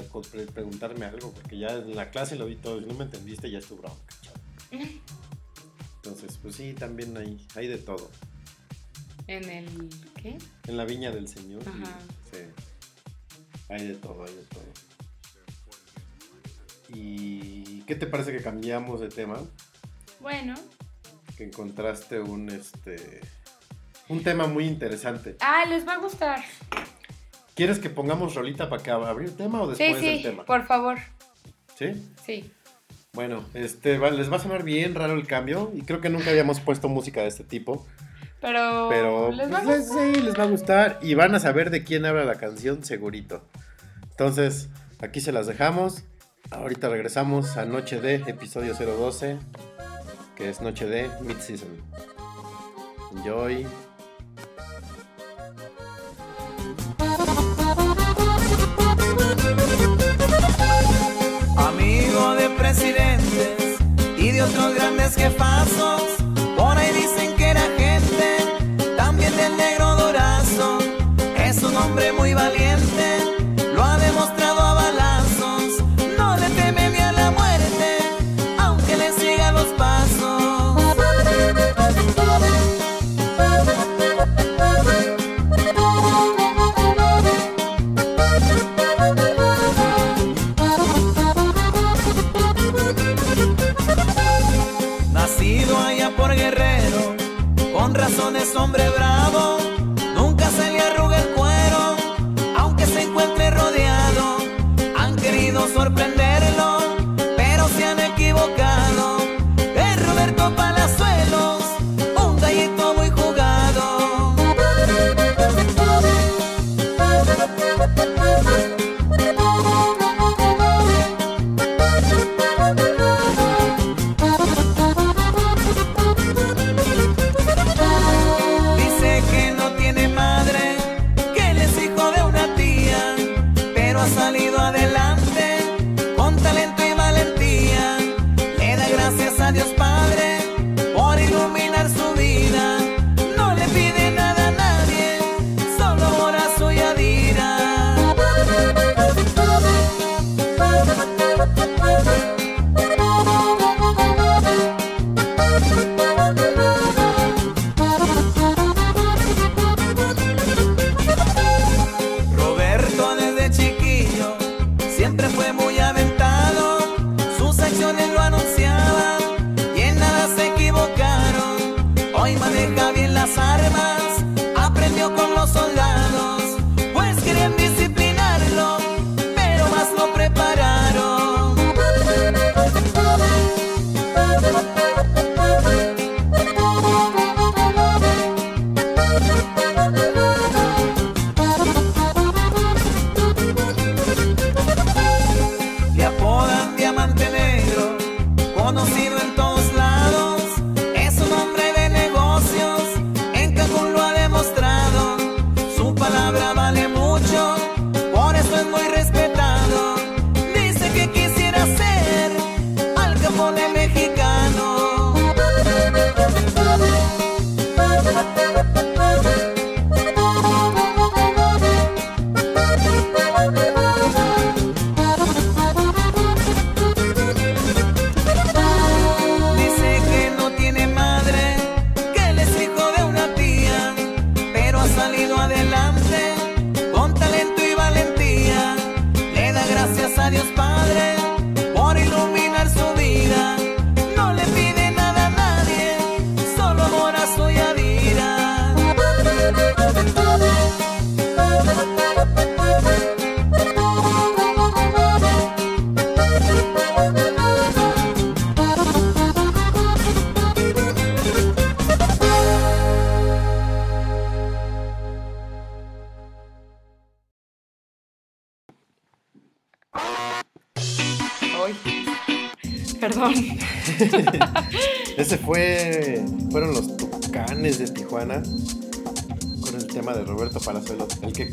[0.53, 3.57] preguntarme algo, porque ya en la clase lo vi todo, si no me entendiste ya
[3.59, 3.97] es tu bronca.
[5.97, 8.09] Entonces, pues sí, también hay, hay de todo.
[9.27, 9.89] En el.
[10.21, 10.37] ¿Qué?
[10.67, 11.61] En la viña del Señor.
[11.67, 11.97] Ajá.
[12.31, 12.39] Sí.
[13.69, 14.63] Hay de todo, hay de todo.
[16.93, 19.39] ¿Y qué te parece que cambiamos de tema?
[20.19, 20.55] Bueno.
[21.37, 23.21] Que encontraste un este
[24.09, 25.37] un tema muy interesante.
[25.39, 26.43] Ah, les va a gustar.
[27.61, 30.45] ¿Quieres que pongamos rolita para que abrir tema o Sí, después del sí, tema?
[30.45, 30.97] por favor.
[31.77, 31.93] ¿Sí?
[32.25, 32.51] Sí.
[33.13, 36.59] Bueno, este les va a sonar bien raro el cambio y creo que nunca habíamos
[36.59, 37.85] puesto música de este tipo,
[38.41, 38.87] Pero.
[38.89, 40.15] pero les va a pues, gustar.
[40.15, 43.43] sí, les va a gustar y van a saber de quién habla la canción segurito.
[44.09, 44.69] Entonces,
[44.99, 46.03] aquí se las dejamos.
[46.49, 49.37] Ahorita regresamos a Noche de episodio 012,
[50.35, 51.69] que es Noche de Mid-Season.
[53.17, 53.67] Enjoy.
[62.61, 63.79] Presidentes
[64.19, 66.03] y de otros grandes jefazos,
[66.55, 68.37] por ahí dicen que era gente,
[68.95, 70.77] también del negro Durazo.
[71.43, 72.90] Es un hombre muy valiente,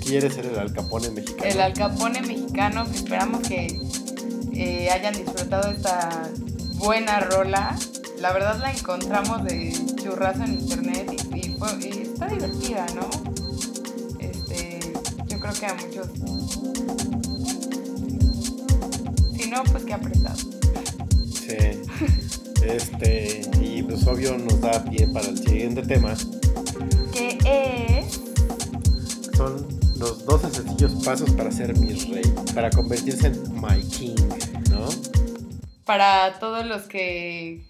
[0.08, 1.50] El que quiere ser el alcapone mexicano.
[1.50, 3.80] El alcapone mexicano, que esperamos que
[4.54, 6.30] eh, hayan disfrutado esta
[6.76, 7.76] buena rola.
[8.18, 9.70] La verdad la encontramos de
[10.02, 11.48] churrazo en internet y,
[11.86, 13.08] y está divertida, ¿no?
[14.18, 14.94] Este,
[15.26, 16.06] yo creo que a muchos...
[19.36, 20.38] Si no, pues qué apretado.
[21.32, 21.82] Sí.
[22.60, 23.42] Este.
[23.60, 26.14] Y pues obvio nos da pie para el siguiente tema.
[31.58, 32.22] Ser mi rey.
[32.54, 34.14] Para convertirse en my king,
[34.70, 34.88] ¿no?
[35.88, 37.64] para todos los que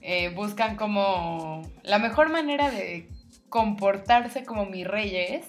[0.00, 3.08] eh, buscan como la mejor manera de
[3.48, 5.46] comportarse como mis reyes,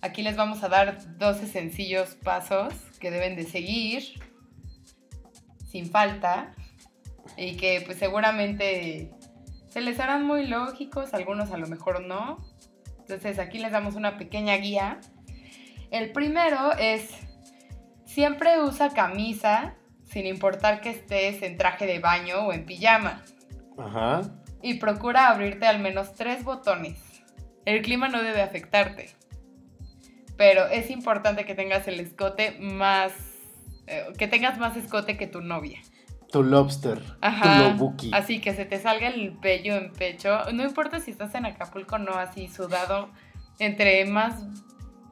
[0.00, 4.04] aquí les vamos a dar 12 sencillos pasos que deben de seguir
[5.66, 6.54] sin falta
[7.36, 9.10] y que pues seguramente
[9.68, 12.38] se les harán muy lógicos, algunos a lo mejor no.
[13.00, 15.00] Entonces aquí les damos una pequeña guía.
[15.94, 17.08] El primero es
[18.04, 23.22] siempre usa camisa sin importar que estés en traje de baño o en pijama.
[23.78, 24.22] Ajá.
[24.60, 26.98] Y procura abrirte al menos tres botones.
[27.64, 29.10] El clima no debe afectarte.
[30.36, 33.12] Pero es importante que tengas el escote más...
[33.86, 35.78] eh, que tengas más escote que tu novia.
[36.32, 37.00] Tu lobster.
[37.00, 37.68] Tu Ajá.
[37.68, 38.10] lobuki.
[38.12, 40.40] Así que se te salga el vello en pecho.
[40.52, 43.10] No importa si estás en Acapulco o no, así sudado.
[43.60, 44.42] Entre más,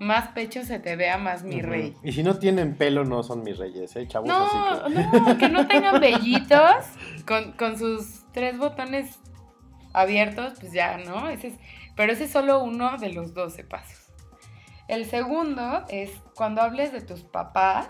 [0.03, 1.97] más pecho se te vea, más mi rey.
[2.03, 4.29] Y si no tienen pelo, no son mis reyes, ¿eh, chavos?
[4.29, 5.21] No, Así que...
[5.21, 6.85] no, que no tengan vellitos
[7.27, 9.19] con, con sus tres botones
[9.93, 11.29] abiertos, pues ya, ¿no?
[11.29, 11.55] Ese es,
[11.97, 13.99] pero ese es solo uno de los 12 pasos.
[14.89, 17.89] El segundo es cuando hables de tus papás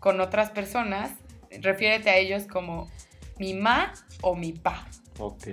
[0.00, 1.10] con otras personas,
[1.60, 2.88] refiérete a ellos como
[3.38, 4.86] mi ma o mi pa.
[5.18, 5.46] Ok.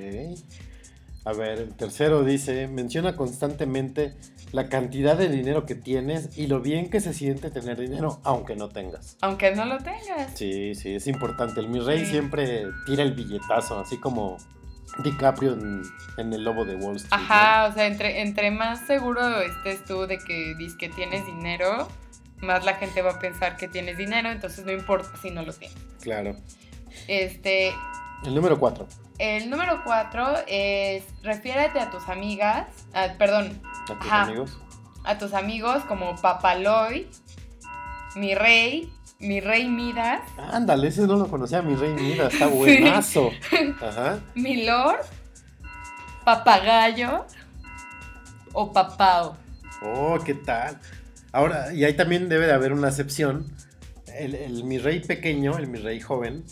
[1.26, 4.16] A ver, el tercero dice, menciona constantemente
[4.52, 8.56] la cantidad de dinero que tienes y lo bien que se siente tener dinero, aunque
[8.56, 9.18] no tengas.
[9.22, 10.32] Aunque no lo tengas.
[10.36, 11.60] Sí, sí, es importante.
[11.60, 12.12] El mi rey Sí.
[12.14, 14.38] siempre tira el billetazo, así como
[15.04, 15.84] DiCaprio en,
[16.18, 17.12] en El Lobo de Wall Street.
[17.12, 17.26] ¿no?
[17.26, 21.88] Ajá, o sea, entre, entre más seguro estés tú de que dices que tienes dinero,
[22.42, 25.54] más la gente va a pensar que tienes dinero, entonces no importa si no lo
[25.54, 25.78] tienes.
[26.02, 26.36] Claro.
[27.08, 27.72] Este,
[28.26, 28.88] El número cuatro.
[29.20, 32.66] el número cuatro es refiérete a tus amigas,
[33.18, 34.22] perdón, A tus Ajá.
[34.24, 34.58] amigos.
[35.04, 37.08] a tus amigos como Papaloy,
[38.16, 43.32] mi rey, mi rey Midas, Ándale, ese no lo conocía mi rey Mira, está buenazo.
[43.82, 44.20] Ajá.
[44.36, 45.00] mi lord,
[46.26, 47.26] papagayo
[48.54, 49.38] o papao.
[49.82, 50.78] Oh, ¿qué tal?
[51.32, 53.46] Ahora, y ahí también debe de haber una excepción.
[54.18, 56.44] El, el mi rey pequeño, el mi rey joven,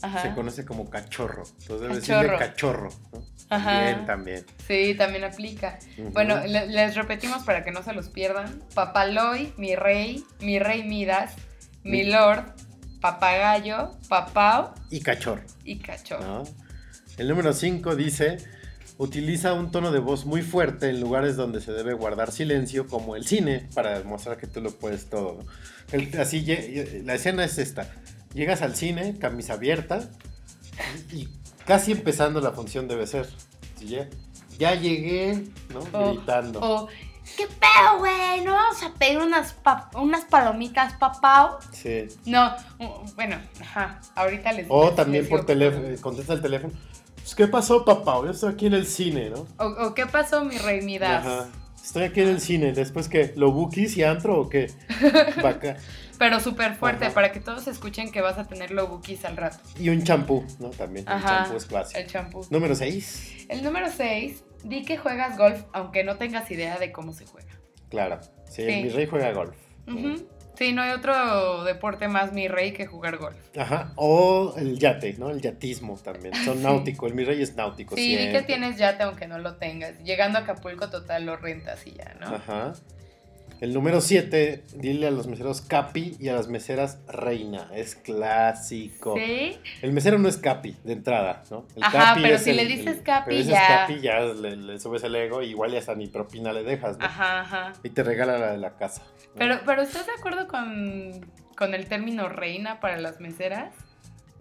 [0.00, 0.22] Ajá.
[0.22, 1.44] se conoce como cachorro.
[1.60, 2.20] Entonces debe Cachorro.
[2.22, 2.88] decirle cachorro.
[3.12, 3.22] ¿no?
[3.58, 4.44] También, también.
[4.66, 5.78] Sí, también aplica.
[5.98, 6.10] Ujú.
[6.10, 8.62] Bueno, le- les repetimos para que no se los pierdan.
[8.74, 11.34] Papaloy, mi rey, mi rey Midas,
[11.84, 12.44] mi Mi- lord,
[13.00, 15.42] papagayo, papao Y cachorro.
[15.64, 16.22] y cachorro.
[16.24, 16.42] ¿no?
[17.18, 18.38] El número 5 dice,
[18.98, 23.16] utiliza un tono de voz muy fuerte en lugares donde se debe guardar silencio, como
[23.16, 25.40] el cine, para demostrar que tú lo puedes todo.
[25.90, 26.44] El- así,
[27.04, 27.90] la escena es esta.
[28.34, 30.08] Llegas al cine, camisa abierta,
[31.12, 31.28] y
[31.66, 33.28] casi empezando la función debe ser.
[33.84, 34.08] Ya,
[34.58, 35.80] ya llegué, ¿no?
[35.98, 36.60] O- Gritando.
[36.60, 36.88] O
[37.36, 38.40] ¿qué pedo, güey?
[38.44, 41.58] ¿No vamos a pedir unas, pa- unas palomitas, papá?
[41.72, 42.06] Sí.
[42.26, 42.54] No,
[43.16, 46.00] bueno, ajá, ahorita les O les- también les por teléfono, cómo.
[46.00, 46.72] contesta el teléfono.
[47.16, 48.16] Pues, ¿qué pasó, papá?
[48.24, 49.46] Yo estoy aquí en el cine, ¿no?
[49.58, 51.24] O, o qué pasó, mi rey Midas.
[51.26, 51.48] Ajá.
[51.82, 52.72] Estoy aquí en el cine.
[52.72, 53.32] ¿Después qué?
[53.36, 54.72] ¿Lo bookies y antro o qué?
[55.42, 55.76] Vaca.
[56.18, 57.14] Pero súper fuerte, Ajá.
[57.14, 59.58] para que todos escuchen que vas a tener los bookies al rato.
[59.78, 60.70] Y un champú, ¿no?
[60.70, 61.06] También.
[61.08, 61.98] El champú es clásico.
[61.98, 62.46] el champú.
[62.50, 63.46] Número 6.
[63.48, 67.52] El número 6, di que juegas golf aunque no tengas idea de cómo se juega.
[67.88, 68.18] Claro.
[68.48, 68.82] Sí, Sí.
[68.82, 69.56] mi rey juega golf.
[69.86, 70.26] Ujú.
[70.56, 73.36] Sí, no hay otro deporte más mi rey que jugar golf.
[73.58, 73.92] Ajá.
[73.96, 75.30] O el yate, ¿no?
[75.30, 76.34] El yatismo también.
[76.44, 76.62] Son Sí.
[76.62, 77.06] náutico.
[77.06, 77.96] El mi rey es náutico.
[77.96, 79.98] Sí, di que tienes yate aunque no lo tengas.
[80.04, 82.26] Llegando a Acapulco total lo rentas y ya, ¿no?
[82.36, 82.74] Ajá.
[83.62, 87.70] El número 7, dile a los meseros Capi y a las meseras Reina.
[87.72, 89.14] Es clásico.
[89.16, 89.56] Sí.
[89.82, 91.64] El mesero no es Capi, de entrada, ¿no?
[91.76, 93.86] El Ajá, pero es si le dices Capi, pero dices ya.
[93.86, 96.98] Capi, ya le, le subes el ego y igual ya hasta ni propina le dejas,
[96.98, 97.04] ¿no?
[97.04, 97.72] Ajá, ajá.
[97.84, 99.02] Y te regala la de la casa.
[99.04, 99.32] ¿no?
[99.38, 101.24] Pero, pero ¿estás de acuerdo con,
[101.56, 103.72] con el término reina para las meseras?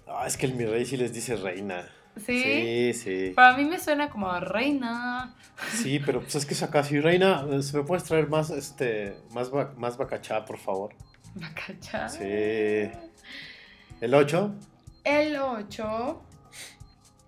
[0.07, 1.88] Ah, es que el mi rey sí les dice reina.
[2.18, 2.42] Sí.
[2.44, 3.32] Sí, sí.
[3.36, 5.34] Para mí me suena como reina.
[5.82, 6.84] Sí, pero pues es que es acá.
[6.84, 10.94] Sí, reina, ¿se me puedes traer más, este, más, más bacachá, por favor?
[11.36, 12.10] Bacachá.
[12.10, 12.90] Sí.
[14.02, 14.54] El 8,
[15.04, 16.22] El 8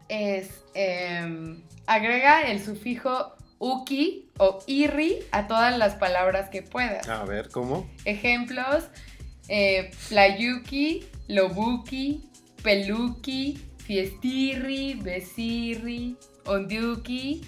[0.09, 0.63] es.
[0.73, 7.07] em, agrega el sufijo uki o irri a todas las palabras que puedas.
[7.07, 7.89] a ver, ¿cómo?
[8.05, 8.85] Ejemplos:
[9.47, 12.29] eh, playuki, lobuki,
[12.63, 16.15] peluki, fiestirri, besirri,
[16.45, 17.41] ondiuki.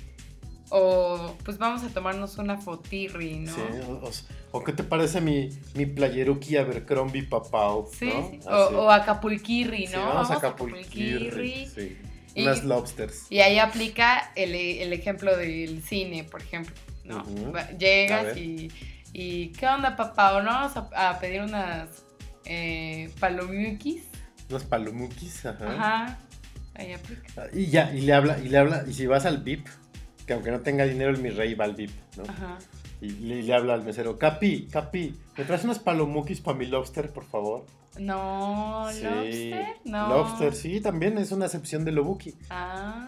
[0.72, 3.54] O pues vamos a tomarnos una fotirri, ¿no?
[3.54, 4.12] Sí, o, o-
[4.52, 7.88] o qué te parece mi, mi playeruki Abercrombie papao?
[7.94, 8.30] Sí, ¿no?
[8.32, 8.40] sí.
[8.48, 10.06] O, o Acapulquirri, Sí, ¿no?
[10.08, 11.68] vamos, a Acapulquirri.
[11.68, 11.98] Sí.
[12.34, 13.28] Y- Unas lobsters.
[13.30, 16.74] Y ahí aplica el, el ejemplo del cine, por ejemplo.
[17.06, 17.24] ¿no?
[17.78, 18.72] Llegas y,
[19.14, 20.34] y ¿qué onda, papá?
[20.36, 21.88] ¿O no vamos a, a pedir unas
[22.46, 24.04] eh, palomukis?
[24.50, 25.72] Unos palomukis, ajá.
[25.72, 26.18] Ajá.
[26.76, 27.48] Ahí aplica.
[27.54, 29.68] Y ya, y le habla, y le habla, y si vas al VIP,
[30.26, 32.24] que aunque no tenga dinero, el mi rey va al VIP, ¿no?
[32.24, 32.58] Ajá.
[33.02, 37.10] Y le, le habla al mesero, Capi, Capi, ¿me traes unas palomukis para mi lobster,
[37.12, 37.66] por favor?
[37.98, 40.10] No, lobster, no.
[40.10, 42.36] Lobster, sí, también es una excepción de lobuki.
[42.50, 43.08] Ah.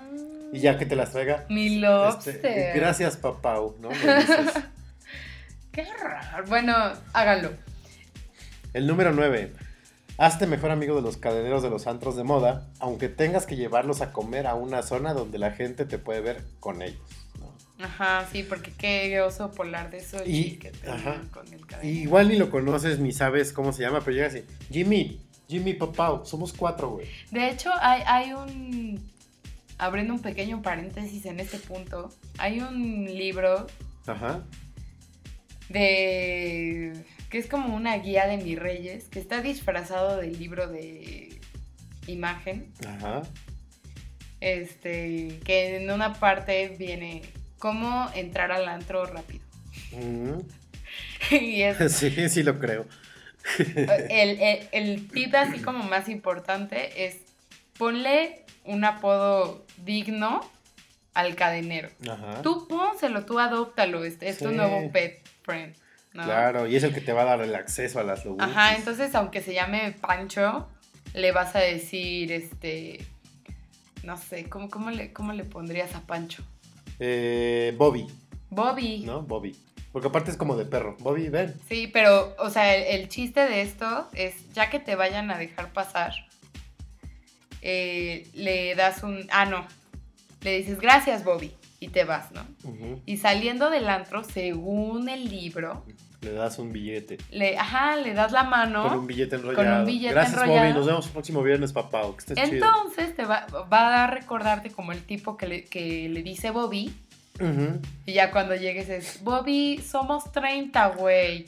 [0.54, 1.46] Y ya que te las traiga.
[1.50, 2.72] Mi este, lobster.
[2.74, 3.90] gracias, papau, ¿no?
[5.72, 6.48] Qué raro.
[6.48, 6.74] Bueno,
[7.14, 7.52] hágalo.
[8.74, 9.54] El número 9.
[10.18, 14.02] Hazte mejor amigo de los cadeneros de los antros de moda, aunque tengas que llevarlos
[14.02, 17.00] a comer a una zona donde la gente te puede ver con ellos.
[17.40, 17.86] ¿no?
[17.86, 21.22] Ajá, sí, porque qué oso polar de eso Y- que te ajá.
[21.32, 21.88] con el cabello.
[22.02, 26.26] igual ni lo conoces ni sabes cómo se llama, pero llega así, Jimmy, Jimmy Papau,
[26.26, 27.08] somos cuatro, güey.
[27.32, 29.00] De hecho, hay, hay un.
[29.78, 33.68] Abriendo un pequeño paréntesis en este punto, hay un libro
[34.08, 34.42] Ajá.
[35.70, 36.94] de.
[37.30, 41.40] Que es como una guía de mis reyes, que está disfrazado del libro de
[42.08, 42.72] imagen.
[42.86, 43.24] Ajá.
[44.40, 45.40] Este.
[45.44, 47.24] que en una parte viene
[47.58, 49.44] cómo entrar al antro rápido.
[51.32, 52.86] Y es Sí, sí lo creo.
[53.58, 57.18] el, el, el tip así como más importante es
[57.78, 60.42] ponle un apodo digno
[61.14, 61.90] al cadenero.
[62.08, 62.42] Ajá.
[62.42, 65.76] Tú pónselo, tú adóptalo, es, es tu nuevo pet friend.
[66.18, 66.24] ¿No?
[66.24, 68.48] Claro, y es el que te va a dar el acceso a las lobukis.
[68.48, 70.68] Ajá, entonces aunque se llame Pancho,
[71.14, 73.06] le vas a decir, este,
[74.04, 76.44] no sé, ¿cómo, cómo, le, cómo le pondrías a Pancho?
[77.00, 78.08] Eh, Bobby,
[78.50, 79.04] Bobby.
[79.06, 79.22] ¿no?
[79.22, 79.56] Bobby.
[79.92, 80.98] Porque aparte es como de perro.
[81.00, 81.56] Bobby, ven.
[81.70, 85.38] Sí, pero, o sea, el, el chiste de esto es, ya que te vayan a
[85.38, 86.14] dejar pasar,
[87.62, 89.66] eh, le das un, ah, no,
[90.42, 92.46] le dices, gracias, Bobby, y te vas, ¿no?
[93.06, 95.84] Y saliendo del antro, según el libro,
[96.22, 97.18] Le das un billete.
[97.32, 98.88] le, ajá, le das la mano.
[98.90, 99.82] Con un billete enrollado.
[99.82, 100.66] un billete Gracias, enrollado.
[100.66, 100.74] Bobby.
[100.74, 102.02] Nos vemos el próximo viernes, papá.
[102.12, 102.66] Que estés chido.
[102.66, 106.94] Entonces te va, va a recordarte como el tipo que le, que le dice Bobby.
[108.06, 111.46] Y ya cuando llegues es, Bobby, somos 30, güey.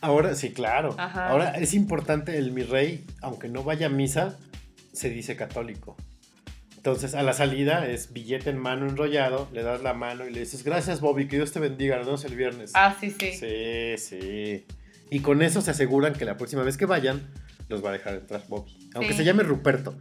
[0.00, 0.94] Ahora, sí, claro.
[0.96, 1.28] Ajá.
[1.28, 4.38] Ahora es importante el mi rey, aunque no vaya a misa,
[4.92, 5.96] se dice católico.
[6.86, 10.38] Entonces, a la salida es billete en mano enrollado, le das la mano y le
[10.38, 12.70] dices, gracias Bobby, que Dios te bendiga, nos vemos el viernes.
[12.74, 13.32] Ah, sí, sí.
[13.32, 14.64] Sí, sí.
[15.10, 17.28] Y con eso se aseguran que la próxima vez que vayan,
[17.68, 18.88] los va a dejar entrar Bobby.
[18.94, 19.16] Aunque Sí.
[19.18, 19.96] se llame Ruperto.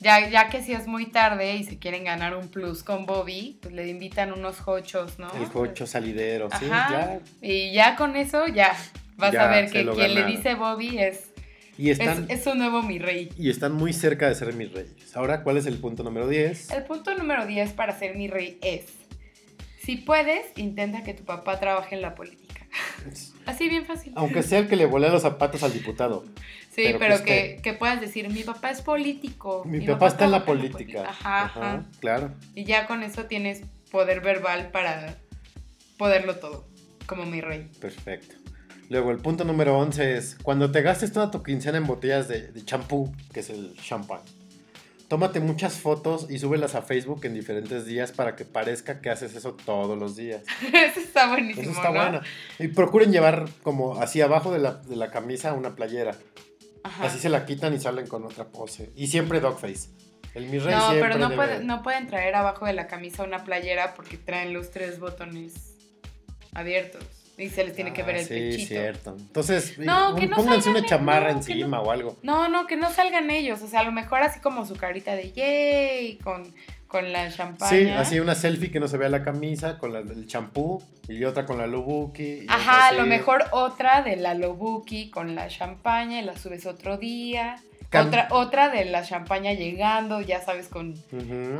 [0.00, 3.58] Ya, ya que si es muy tarde y se quieren ganar un plus con Bobby,
[3.62, 5.32] pues le invitan unos hochos, ¿no?
[5.32, 6.88] El cocho salidero, sí, Ajá.
[6.88, 7.20] claro.
[7.40, 8.76] Y ya con eso, ya
[9.16, 11.31] vas Ya, a ver que quien le dice Bobby es,
[11.78, 13.30] Y es, están, es su nuevo mi rey.
[13.38, 15.16] y están muy cerca de ser mis reyes.
[15.16, 16.70] Ahora, ¿cuál es el punto número 10?
[16.70, 18.84] El punto número 10 para ser mi rey es,
[19.82, 22.66] Si puedes, intenta que tu papá trabaje en la política.
[23.46, 24.12] Así bien fácil.
[24.16, 26.24] Aunque sea el que le volea los zapatos al diputado.
[26.70, 29.62] Sí, pero pero, pues que, que puedas decir, mi papá es político.
[29.66, 31.08] Mi papá está en la política.
[31.08, 32.32] Ajá, ajá, Claro.
[32.54, 35.16] Y ya con eso tienes poder verbal para
[35.98, 36.66] poderlo todo,
[37.06, 37.68] como mi rey.
[37.80, 38.36] Perfecto.
[38.92, 42.52] Luego, el punto número 11 es, cuando te gastes toda tu quincena en botellas de
[42.64, 44.20] champú, que es el champán,
[45.08, 49.34] tómate muchas fotos y súbelas a Facebook en diferentes días para que parezca que haces
[49.34, 50.42] eso todos los días.
[50.74, 51.94] eso está buenísimo, Eso está ¿no?
[52.00, 52.20] bueno.
[52.58, 56.14] Y procuren llevar como así abajo de la, de la camisa una playera.
[56.84, 57.04] Ajá.
[57.06, 58.90] Así se la quitan y salen con otra pose.
[58.94, 59.88] Y siempre dogface.
[60.34, 62.88] El mi rey No, siempre pero no, debe- puede- no pueden traer abajo de la
[62.88, 65.76] camisa una playera porque traen los tres botones
[66.54, 67.04] abiertos
[67.42, 68.68] y se les tiene que ver Ah, el sí, pechito.
[68.68, 69.16] cierto.
[69.18, 72.16] Entonces, No, que no pónganse salgan una chamarra no, encima o algo.
[72.22, 73.60] No, no, que no salgan ellos.
[73.62, 76.44] O sea, a lo mejor así como su carita de yay con,
[76.86, 77.70] con la champaña.
[77.70, 81.24] Sí, así una selfie que no se vea la camisa con la, el champú y
[81.24, 82.22] otra con la Lubuki.
[82.42, 86.66] y Ajá, a lo mejor otra de la Lobuki con la champaña y la subes
[86.66, 87.56] otro día.
[87.90, 90.94] Cam- Otra, otra de la champaña llegando, ya sabes, con,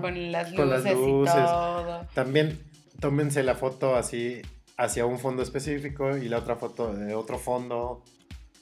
[0.01, 1.35] con las luces, Con las luces.
[1.35, 2.07] y todo.
[2.15, 2.59] También
[3.01, 4.41] tómense la foto así
[4.77, 8.03] hacia un fondo específico y la otra foto de otro fondo.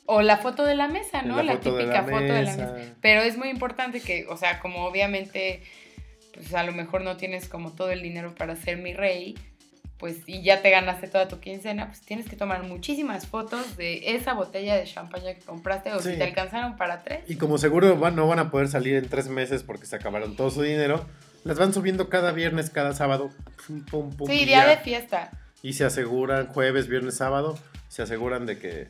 [0.07, 1.37] O la foto de la mesa, ¿no?
[1.37, 2.77] La La, foto de típica la foto de la mesa.
[3.01, 5.63] Pero es muy importante que, o sea, como obviamente,
[6.35, 9.37] pues a lo mejor no tienes como todo el dinero para ser mi rey,
[9.99, 14.15] pues y ya te ganaste toda tu quincena, pues tienes que tomar muchísimas fotos de
[14.17, 16.13] esa botella de champaña que compraste o Sí.
[16.13, 17.29] si te alcanzaron para tres.
[17.31, 20.35] Y como seguro van- no van a poder salir en tres meses porque se acabaron
[20.37, 21.05] todo su dinero,
[21.45, 23.31] las van subiendo cada viernes, cada sábado.
[23.67, 25.31] Pum, pum, pum, Sí, día de fiesta.
[25.63, 27.59] Y se aseguran jueves, viernes, sábado,
[27.89, 28.89] se aseguran de que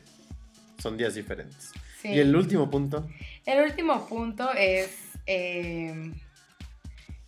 [0.81, 1.71] son días diferentes.
[2.01, 2.09] Sí.
[2.09, 3.07] Y el último punto,
[3.45, 4.89] El último punto es
[5.27, 6.11] eh,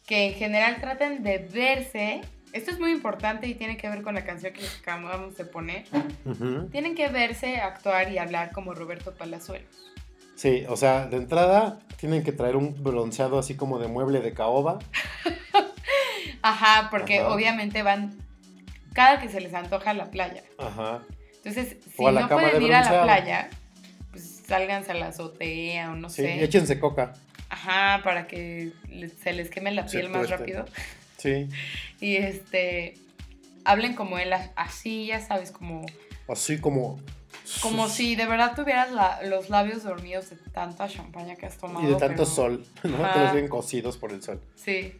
[0.05, 2.21] que en general traten de verse.
[2.53, 5.85] Esto es muy importante y tiene que ver con la canción que acabamos de poner.
[6.71, 9.91] Tienen que verse, actuar y hablar como Roberto Palazuelos.
[10.35, 14.33] sí, o sea, de entrada tienen que traer un bronceado así como de mueble de
[14.33, 14.79] caoba.
[16.41, 17.29] Ajá, porque Ajá.
[17.29, 18.17] obviamente van
[18.93, 20.43] cada que se les antoja a la playa.
[20.57, 21.01] Ajá.
[21.37, 23.49] Entonces, si no pueden de ir a la playa,
[24.11, 26.43] pues sálganse a la azotea o no Sí, sé.
[26.43, 27.13] échense coca.
[27.49, 28.71] Ajá, para que
[29.21, 30.65] se les queme la piel más rápido.
[31.17, 31.47] Sí,
[32.01, 32.95] Y este,
[33.65, 35.85] hablen como él, así, ya sabes, como,
[36.27, 36.99] así como...
[37.61, 41.85] como si de verdad tuvieras la- los labios dormidos de tanta champaña que has tomado.
[41.87, 43.05] Y de tanto pero- sol, ¿no?
[43.05, 43.23] Ajá.
[43.25, 44.41] los ven cocidos por el sol.
[44.55, 44.93] Sí,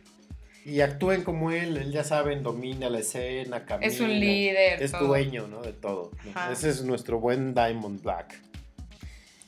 [0.66, 3.92] Y actúen como él, él ya saben, domina la escena, camina.
[3.92, 4.82] es un líder.
[4.82, 5.08] Es todo.
[5.08, 5.62] dueño, ¿no?
[5.62, 6.12] De todo.
[6.52, 8.42] Ese es nuestro buen Diamond Black.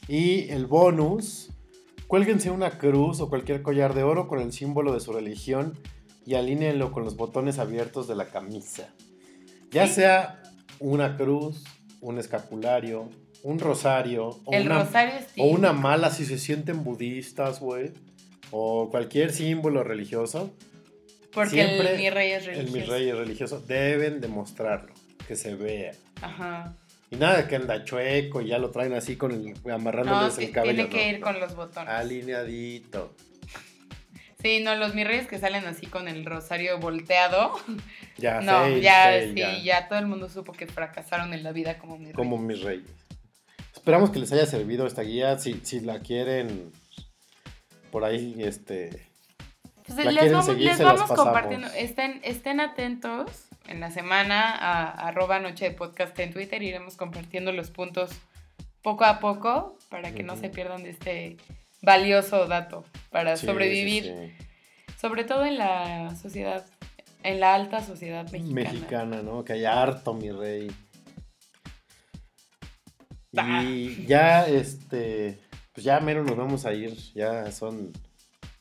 [0.07, 1.49] Y el bonus,
[2.07, 5.77] cuélguense una cruz o cualquier collar de oro con el símbolo de su religión
[6.25, 8.89] y alíneenlo con los botones abiertos de la camisa.
[9.71, 9.95] Ya Sí.
[9.95, 10.41] sea
[10.79, 11.63] una cruz,
[12.01, 13.09] un escapulario,
[13.43, 17.91] un rosario o, El una, rosario o una mala si se sienten budistas, güey.
[18.51, 20.51] O cualquier símbolo religioso.
[21.35, 22.77] Porque el mi rey es El religioso.
[22.77, 23.59] mi rey es religioso.
[23.59, 24.93] Deben demostrarlo.
[25.27, 25.91] Que se vea.
[26.21, 26.75] Ajá.
[27.11, 30.33] Y nada de que anda chueco y ya lo traen así con el, No, amarrándoles
[30.35, 30.73] sí, el cabello.
[30.73, 31.17] tiene que ¿no?
[31.17, 31.89] ir con los botones.
[31.89, 33.13] Alineadito.
[34.41, 37.51] Sí, no, los mi reyes que salen así con el rosario volteado.
[38.17, 39.59] Ya, no, fail, ya, fail, sí, ya.
[39.61, 39.87] ya.
[39.89, 42.13] todo el mundo supo que fracasaron en la vida como mi rey.
[42.13, 42.87] Como mis reyes.
[43.73, 45.37] Esperamos que les haya servido esta guía.
[45.37, 46.71] Si, si la quieren
[47.91, 49.05] por ahí, este.
[49.87, 51.67] Pues la les vamos, seguir, les compartiendo.
[51.67, 56.63] Estén, estén atentos en la semana a arroba noche de podcast en Twitter.
[56.63, 58.11] Iremos compartiendo los puntos
[58.81, 61.37] poco a poco para que no se pierdan de este
[61.81, 64.97] valioso dato para sí, sobrevivir, sí, sí.
[64.99, 66.65] sobre todo en la sociedad,
[67.21, 68.71] en la alta sociedad mexicana.
[68.71, 69.45] Mexicana, ¿no?
[69.45, 70.71] Que hay harto, mi rey.
[73.37, 73.63] Ah.
[73.63, 75.39] Y ya, este.
[75.73, 76.95] Pues ya mero nos vamos a ir.
[77.13, 77.91] Ya son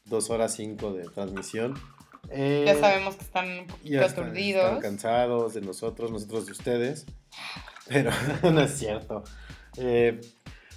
[0.05, 1.75] dos horas cinco de transmisión.
[2.31, 4.65] Eh, Ya sabemos que están un poquito ya están, aturdidos.
[4.65, 7.07] están cansados de nosotros, nosotros de ustedes.
[7.89, 8.11] Pero
[8.43, 9.25] no es cierto.
[9.77, 10.21] Eh,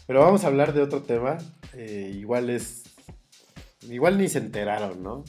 [0.08, 1.38] pero vamos a hablar de otro tema.
[1.74, 2.84] eh, igual es.
[3.82, 5.24] Igual ni se enteraron, ¿no?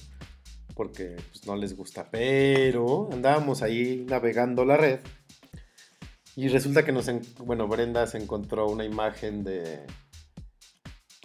[0.75, 2.09] Porque pues, no les gusta.
[2.11, 5.01] Pero andábamos ahí navegando la red.
[6.35, 7.09] Y resulta que nos.
[7.09, 9.85] en- bueno, Brenda se encontró una imagen de.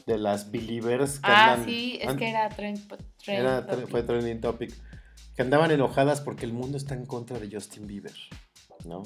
[0.05, 2.79] De las Believers que Ah, andan- sí, es que era trend,
[3.23, 3.89] trend era, tre- topic.
[3.89, 4.73] fue trending topic.
[5.35, 8.13] Que andaban enojadas porque el mundo está en contra de Justin Bieber,
[8.85, 9.03] ¿no?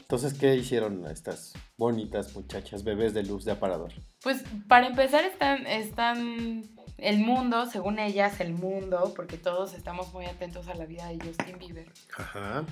[0.00, 3.92] Entonces, ¿qué hicieron estas bonitas muchachas, bebés de luz de aparador?
[4.22, 6.62] Pues para empezar están, están
[6.98, 11.18] el mundo, según ellas el mundo, porque todos estamos muy atentos a la vida de
[11.26, 11.92] Justin Bieber.
[12.16, 12.64] Ajá.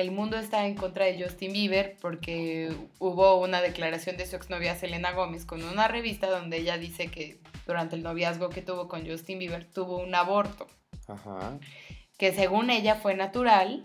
[0.00, 4.74] El mundo está en contra de Justin Bieber porque hubo una declaración de su exnovia
[4.76, 9.06] Selena Gómez con una revista donde ella dice que durante el noviazgo que tuvo con
[9.08, 10.66] Justin Bieber tuvo un aborto,
[11.08, 11.58] Ajá.
[12.18, 13.84] que según ella fue natural,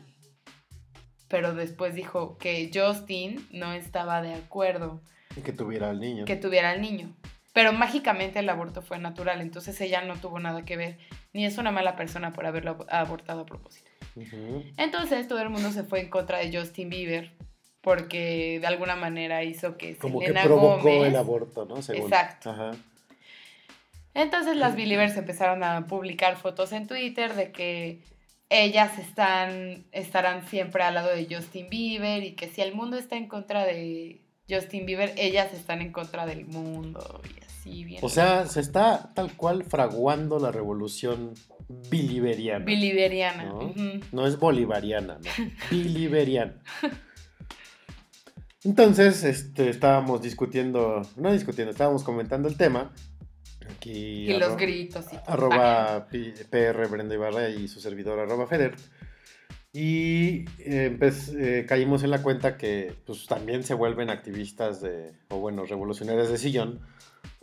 [1.28, 5.02] pero después dijo que Justin no estaba de acuerdo
[5.36, 6.26] Y que tuviera al niño.
[6.26, 7.14] que tuviera al niño.
[7.54, 10.98] Pero mágicamente el aborto fue natural, entonces ella no tuvo nada que ver,
[11.32, 13.85] ni es una mala persona por haberlo ab- abortado a propósito.
[14.78, 17.32] Entonces todo el mundo se fue en contra de Justin Bieber
[17.82, 21.82] porque de alguna manera hizo que Como Selena que provocó Gómez- el aborto, ¿no?
[21.82, 22.04] Según.
[22.04, 22.50] Exacto.
[22.52, 22.72] Ajá.
[24.14, 28.00] Entonces las Believers empezaron a publicar fotos en Twitter de que
[28.50, 33.18] ellas están estarán siempre al lado de Justin Bieber y que si el mundo está
[33.18, 38.00] en contra de Justin Bieber, ellas están en contra del mundo y así bien.
[38.04, 41.34] O sea, se está tal cual fraguando la revolución
[41.68, 42.66] biliberiana.
[42.66, 43.54] Biliberiana.
[44.12, 44.28] ¿no?
[44.28, 45.48] es bolivariana, no.
[45.72, 46.56] Biliberiana.
[48.64, 52.92] Entonces, este, estábamos discutiendo, no discutiendo, estábamos comentando el tema.
[53.70, 58.76] Aquí, Y los gritos y arroba PR Brenda Ibarra y su servidor arroba Feder.
[59.74, 65.12] Y eh, empe- eh, caímos en la cuenta que pues, también se vuelven activistas de,
[65.30, 66.80] o bueno, revolucionarias de sillón.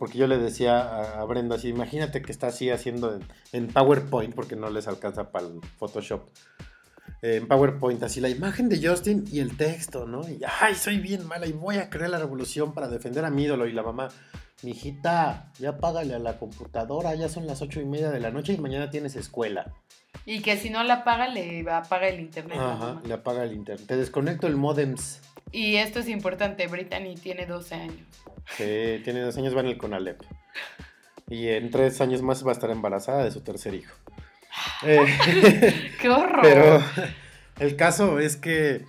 [0.03, 3.67] Porque yo le decía a, a Brenda, así, imagínate que está así haciendo en, en
[3.67, 6.27] PowerPoint, porque no les alcanza para el Photoshop.
[7.21, 10.27] eh, en PowerPoint, así la imagen de Justin y el texto, ¿no?
[10.27, 13.43] Y, ay, soy bien mala y voy a crear la revolución para defender a mi
[13.43, 13.65] ídolo.
[13.65, 14.09] Y la mamá,
[14.61, 18.51] mijita, ya págale a la computadora, ya son las ocho y media de la noche
[18.51, 19.71] y mañana tienes escuela.
[20.25, 22.57] Y que si no la paga, le apaga el internet.
[22.59, 23.87] Ajá, le apaga el internet.
[23.87, 25.21] Te desconecto el modems.
[25.53, 28.07] Y esto es importante, Brittany tiene 12 años.
[28.57, 30.21] que tiene dos años, va en el Conalep.
[31.29, 33.95] Y en tres años más va a estar embarazada de su tercer hijo.
[34.85, 36.39] Eh, ¡Qué horror!
[36.43, 36.83] pero
[37.59, 38.85] el caso es que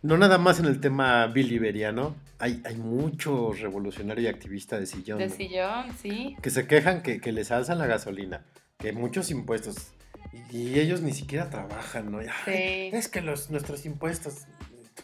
[0.00, 5.18] no nada más en el tema biliberiano, hay, hay mucho revolucionario y activista de sillón.
[5.18, 5.34] De ¿no?
[5.34, 6.36] sillón, sí.
[6.42, 8.44] que se quejan que, que les alzan la gasolina,
[8.78, 9.92] que muchos impuestos,
[10.50, 12.22] y, y ellos ni siquiera trabajan, ¿no?
[12.22, 12.96] Y, "Ay, Sí.
[12.96, 14.61] Es que los, nuestros impuestos, ¿tú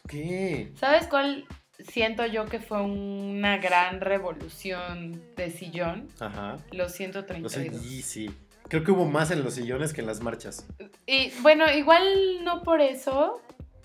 [0.09, 0.73] ¿qué?
[0.77, 1.47] ¿Sabes cuál
[1.93, 6.09] siento yo que fue una gran revolución de sillón?
[6.19, 6.57] Ajá.
[6.73, 7.85] Los O sea, 132.
[7.85, 8.31] y sí.
[8.69, 10.67] Creo que hubo más en los sillones que en las marchas.
[11.07, 13.41] Y bueno, igual no por eso,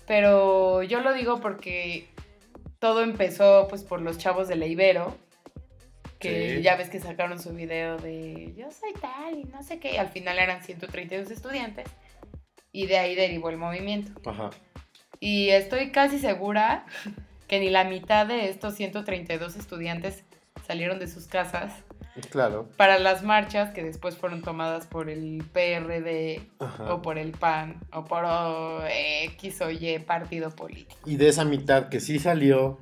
[0.06, 2.08] pero yo lo digo porque
[2.80, 5.16] todo empezó pues por los chavos de la Ibero,
[6.18, 6.62] que Sí.
[6.62, 9.96] ya ves que sacaron su video de yo soy tal y no sé qué, y
[9.96, 11.86] al final eran 132 estudiantes
[12.72, 14.12] y de ahí derivó el movimiento.
[14.28, 14.50] Ajá.
[15.24, 16.84] Y estoy casi segura
[17.48, 20.22] que ni la mitad de estos 132 estudiantes
[20.66, 21.72] salieron de sus casas
[22.30, 22.68] Claro.
[22.76, 26.92] para las marchas que después fueron tomadas por el PRD Ajá.
[26.94, 28.24] o por el PAN o por
[28.86, 31.00] X o Y partido político.
[31.06, 32.78] Y de esa mitad que sí salió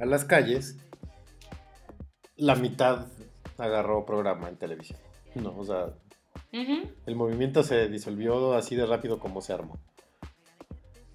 [0.00, 0.76] a las calles,
[2.36, 3.06] la mitad
[3.58, 4.98] agarró programa en televisión.
[5.34, 5.88] No, o sea,
[6.52, 9.78] el movimiento se disolvió así de rápido como se armó.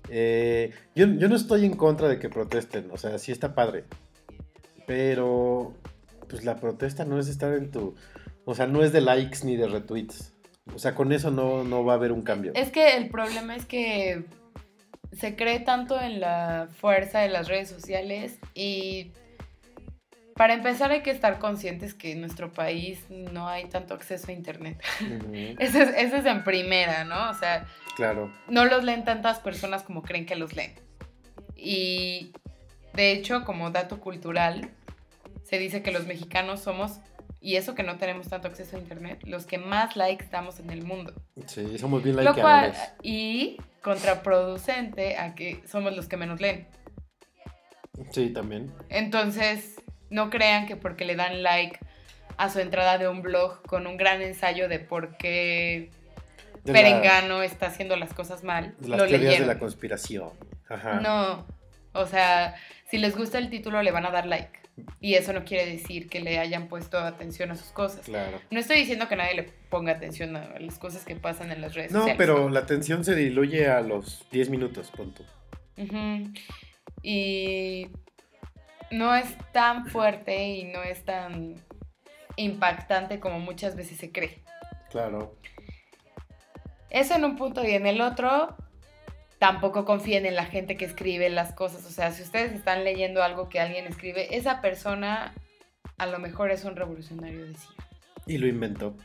[0.09, 3.85] Eh, yo, yo no estoy en contra de que protesten, o sea, sí está padre.
[4.85, 5.73] Pero,
[6.27, 7.95] pues la protesta no es estar en tu...
[8.45, 10.34] O sea, no es de likes ni de retweets.
[10.75, 12.51] O sea, con eso no, no va a haber un cambio.
[12.55, 14.25] Es que el problema es que
[15.11, 19.11] se cree tanto en la fuerza de las redes sociales y
[20.35, 24.34] para empezar hay que estar conscientes que en nuestro país no hay tanto acceso a
[24.34, 24.81] internet.
[25.60, 27.30] Eso es, eso es en primera, ¿no?
[27.30, 27.65] O sea,
[27.95, 28.31] claro.
[28.47, 30.73] no los leen tantas personas como creen que los leen.
[31.55, 32.34] Y
[32.93, 34.69] de hecho, como dato cultural,
[35.43, 36.99] se dice que los mexicanos somos,
[37.39, 40.69] y eso que no tenemos tanto acceso a internet, los que más likes damos en
[40.69, 41.14] el mundo.
[41.45, 46.68] Sí, somos bien Lo cual, y contraproducente a que somos los que menos leen.
[48.11, 48.72] Sí, también.
[48.89, 49.76] Entonces,
[50.14, 51.80] no crean que porque le dan like
[52.38, 55.90] a su entrada de un blog con un gran ensayo de por qué
[56.64, 59.48] De la- Perengano está haciendo las cosas mal, las lo teorías leyeron.
[59.48, 60.30] de la conspiración.
[60.69, 60.99] Ajá.
[61.02, 61.45] No,
[61.94, 62.56] o sea,
[62.90, 64.60] si les gusta el título le van a dar like.
[64.99, 68.06] Y eso no quiere decir que le hayan puesto atención a sus cosas.
[68.06, 68.40] Claro.
[68.49, 71.76] No estoy diciendo que nadie le ponga atención a las cosas que pasan en las
[71.76, 72.18] redes No, sociales.
[72.18, 75.23] pero la tensión se diluye a los 10 minutos, punto.
[75.77, 76.31] Ujú.
[77.03, 77.88] Y
[78.94, 81.56] no es tan fuerte y no es tan
[82.36, 84.44] impactante como muchas veces se cree.
[84.90, 85.36] Claro.
[86.90, 88.56] Eso en un punto y en el otro,
[89.40, 91.86] tampoco confíen en la gente que escribe las cosas.
[91.86, 95.34] O sea, si ustedes están leyendo algo que alguien escribe, esa persona
[95.98, 97.68] a lo mejor es un revolucionario de sí.
[98.28, 98.95] Y lo inventó.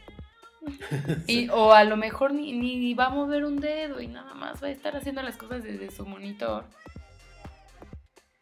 [1.26, 4.62] Y, o a lo mejor ni, ni va a mover un dedo y nada más
[4.62, 6.66] va a estar haciendo las cosas desde su monitor.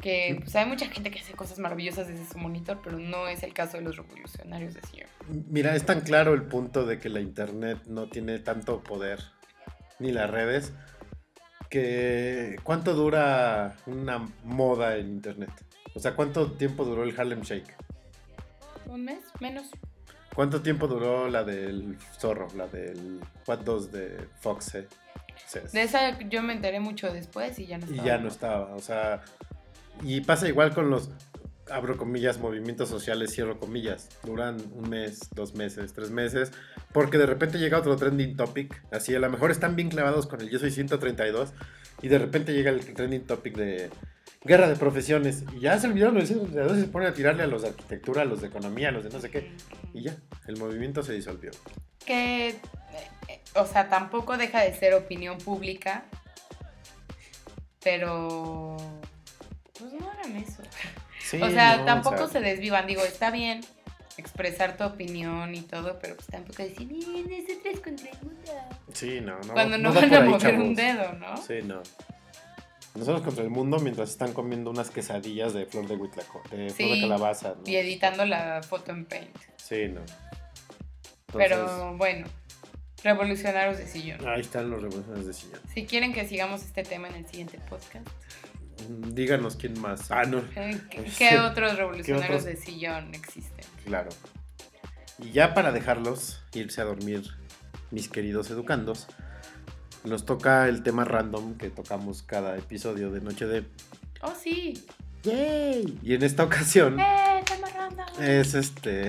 [0.01, 3.43] Que pues, hay mucha gente que hace cosas maravillosas desde su monitor, pero no es
[3.43, 5.09] el caso de los revolucionarios de Sion.
[5.49, 9.21] Mira, es tan claro el punto de que la internet no tiene tanto poder,
[9.99, 10.73] ni las redes,
[11.71, 15.51] que ¿cuánto dura una moda en internet?
[15.95, 17.75] O sea, ¿cuánto tiempo duró el Harlem Shake?
[18.87, 19.21] ¿Un mes?
[19.41, 19.71] Menos.
[20.35, 24.75] ¿Cuánto tiempo duró la del zorro, la del What 2 de Fox?
[24.75, 24.87] eh?
[25.73, 28.07] De esa yo me enteré mucho después y ya no Y estaba.
[28.07, 29.23] ya no estaba, o sea,
[30.03, 31.11] y pasa igual con los,
[31.71, 36.53] abro comillas, movimientos sociales, cierro comillas, duran un mes, dos meses, tres meses,
[36.93, 40.41] porque de repente llega otro trending topic, así a lo mejor están bien clavados con
[40.41, 41.53] el Yo Soy 132,
[42.03, 43.91] y de repente llega el trending topic de
[44.45, 47.47] guerra de profesiones, y ya se olvidaron los 132 y se ponen a tirarle a
[47.47, 49.51] los de arquitectura, a los de economía, a los de no sé qué,
[49.93, 50.17] y ya,
[50.47, 51.51] el movimiento se disolvió.
[52.05, 52.57] Que, eh,
[53.55, 56.05] o sea, tampoco deja de ser opinión pública,
[57.83, 58.77] pero
[59.79, 60.63] pues no hagan eso.
[61.21, 62.87] Sí, o sea, no, tampoco o sea, se desvivan.
[62.87, 63.61] Digo, está bien
[64.17, 68.53] expresar tu opinión y todo, pero pues tampoco decir, miren, nosotros contra el mundo.
[68.93, 69.53] Sí, no, no.
[69.53, 71.37] Cuando no, van a ahí, mover un dedo, ¿no?
[71.37, 71.83] Sí, no.
[72.95, 76.95] Nosotros contra el mundo mientras están comiendo unas quesadillas de flor de huitlaco, de flor
[76.95, 77.55] de calabaza.
[77.57, 77.71] ¿no?
[77.71, 79.37] Y editando la foto en Paint.
[79.57, 80.01] Sí, no.
[80.01, 82.27] Entonces, Pero bueno,
[83.03, 84.27] revolucionarios de sillón.
[84.27, 85.61] Ahí están los revolucionarios de sillón.
[85.75, 88.07] Si quieren que sigamos este tema en el siguiente podcast,
[88.89, 90.11] Díganos quién más.
[90.11, 92.45] Ah, no, ¿qué, qué otros revolucionarios otros?
[92.45, 93.65] de sillón existen?
[93.85, 94.11] claro.
[95.19, 97.23] Y ya para dejarlos irse a dormir,
[97.91, 99.07] mis queridos educandos,
[100.05, 103.65] nos toca el tema random que tocamos cada episodio de Noche de...
[104.21, 104.85] Oh, sí.
[105.23, 105.99] ¡Yay!
[106.03, 108.07] Y en esta ocasión ¡Eh, tema random!
[108.21, 109.09] es este...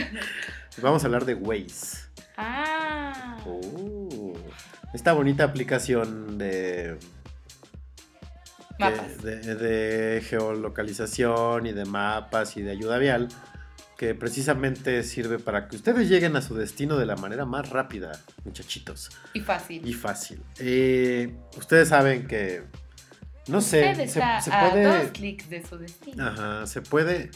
[0.82, 2.08] Vamos a hablar de Waze.
[2.36, 3.38] Ah.
[3.46, 4.34] Oh,
[4.94, 6.98] esta bonita aplicación de,
[8.90, 9.22] Mapas.
[9.22, 13.28] de, geolocalización y de mapas y de ayuda vial
[13.96, 18.10] que precisamente sirve para que ustedes lleguen a su destino de la manera más rápida,
[18.44, 19.86] muchachitos, Y fácil.
[19.86, 20.42] y fácil.
[20.58, 22.64] Eh, ustedes saben que,
[23.46, 24.98] no sé, se, está se a puede...
[24.98, 26.26] dos clics de su destino.
[26.26, 27.30] Ajá, se puede...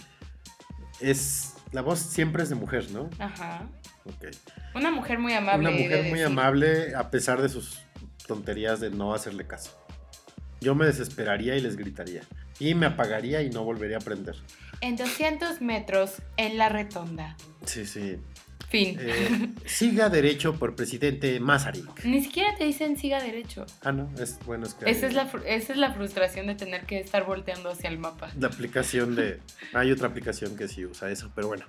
[0.99, 3.11] Es, la voz siempre es de mujer, ¿no?
[3.21, 3.69] Ajá.
[4.05, 4.27] Ok.
[4.75, 5.69] Una mujer muy amable.
[5.69, 7.79] Una mujer muy amable a pesar de sus
[8.27, 9.86] tonterías de no hacerle caso.
[10.61, 12.23] Yo me desesperaría y les gritaría.
[12.59, 14.35] Y me apagaría y no volvería a aprender.
[14.81, 17.37] En 200 metros, en la retonda.
[17.65, 18.17] Sí, sí.
[18.69, 18.99] Fin.
[19.01, 22.05] Eh, siga derecho por presidente Masaryk.
[22.05, 23.65] Ni siquiera te dicen siga derecho.
[23.83, 24.91] Ah, no, es bueno, es que.
[24.91, 28.31] Esa es, la, esa es la frustración de tener que estar volteando hacia el mapa.
[28.39, 29.41] la aplicación de.
[29.73, 31.65] Hay otra aplicación que sí usa eso, pero bueno.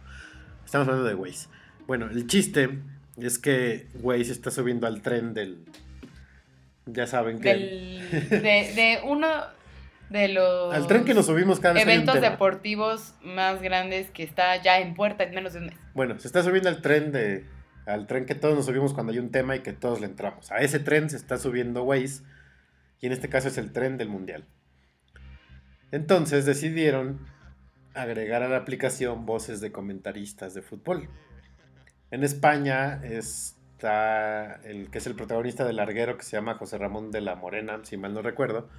[0.66, 1.48] Estamos hablando de Waze.
[1.86, 2.80] Bueno, el chiste
[3.18, 5.66] es que Waze está subiendo al tren del.
[6.88, 7.50] Ya saben que.
[7.50, 9.28] Del, de, de uno
[10.10, 14.62] de los Al tren que nos subimos cada vez eventos deportivos más grandes que está
[14.62, 15.76] ya en puerta en menos de un mes.
[15.94, 17.46] Bueno, se está subiendo al tren de.
[17.86, 20.52] Al tren que todos nos subimos cuando hay un tema y que todos le entramos.
[20.52, 22.24] A ese tren se está subiendo Waze.
[23.00, 24.46] Y en este caso es el tren del mundial.
[25.92, 27.26] Entonces decidieron
[27.94, 31.10] agregar a la aplicación voces de comentaristas de fútbol.
[32.12, 33.02] En España
[33.78, 37.36] está el que es el protagonista del larguero que se llama José Ramón de la
[37.36, 38.70] Morena, si mal no recuerdo.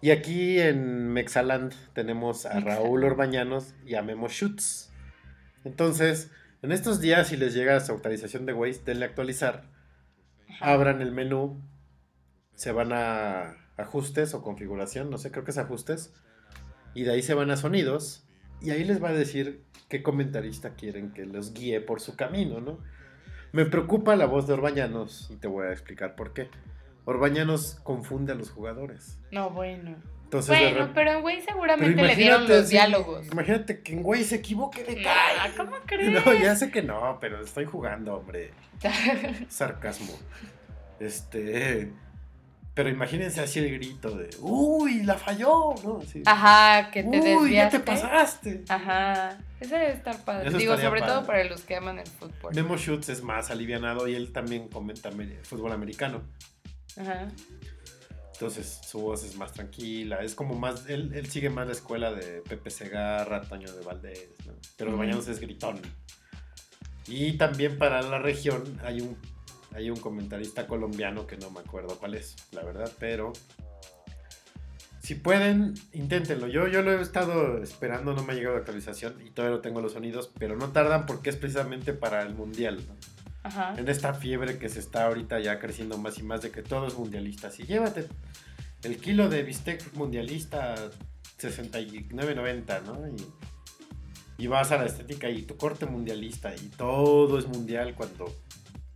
[0.00, 2.60] Y aquí en Mexaland tenemos a.
[2.60, 4.90] Raúl Orbañanos y a Memo Schutz.
[5.64, 6.30] Entonces,
[6.62, 9.64] en estos días, si les llega su actualización de Waze, denle actualizar.
[10.60, 11.60] Abran el menú,
[12.54, 16.14] se van a ajustes o configuración, no sé, creo que es ajustes.
[16.94, 18.26] Y de ahí se van a sonidos.
[18.62, 22.60] Y ahí les va a decir qué comentarista quieren que los guíe por su camino,
[22.60, 22.78] ¿no?
[23.56, 26.50] Me preocupa la voz de Orbañanos y te voy a explicar por qué.
[27.06, 29.18] Orbañanos confunde a los jugadores.
[29.30, 29.96] No, bueno.
[30.24, 33.26] Entonces, Bueno, pero en güey seguramente le dieron los diálogos.
[33.28, 35.52] Imagínate que en güey se equivoque de Ah, cara.
[35.56, 36.26] ¿Cómo crees?
[36.26, 38.50] No, ya sé que no, pero estoy jugando, hombre.
[39.48, 40.12] Sarcasmo.
[41.00, 41.92] Este.
[42.74, 44.28] Pero imagínense así el grito de.
[44.40, 45.02] ¡Uy!
[45.04, 45.74] ¡La falló!
[45.82, 46.00] ¿no?
[46.02, 47.22] Así, Ajá, que te ¡Uy!
[47.54, 47.78] ¡Ya desviaste.
[47.78, 48.64] te pasaste!
[48.68, 49.38] Ajá.
[49.60, 50.48] Eso debe estar padre.
[50.48, 52.54] Eso Digo, sobre todo para los que aman el fútbol.
[52.54, 55.10] Memo Schutz es más alivianado y él también comenta
[55.42, 56.22] fútbol americano.
[56.98, 57.28] Ajá.
[58.32, 62.12] Entonces su voz es más tranquila, es como más, él, él sigue más la escuela
[62.12, 64.52] de Pepe Segarra, Toño de Valdés, ¿no?
[64.76, 64.98] pero Ujú.
[64.98, 65.80] Bañanos es gritón.
[67.06, 69.16] Y también para la región hay un,
[69.74, 73.32] hay un comentarista colombiano que no me acuerdo cuál es, la verdad, pero
[75.06, 76.48] si pueden, inténtenlo.
[76.48, 79.62] Yo, yo lo he estado esperando, no me ha llegado la actualización y todavía no
[79.62, 82.78] tengo los sonidos, pero no tardan porque es precisamente para el mundial.
[82.88, 82.94] ¿no?
[83.44, 83.74] Ajá.
[83.78, 86.88] en esta fiebre que se está ahorita ya creciendo más y más de que todo
[86.88, 87.48] es mundialista.
[87.52, 88.08] Si llévate
[88.82, 90.74] el kilo de bistec mundialista
[91.38, 93.06] 69.90, ¿no?
[93.06, 98.34] Y, y vas a la estética y tu corte mundialista y todo es mundial cuando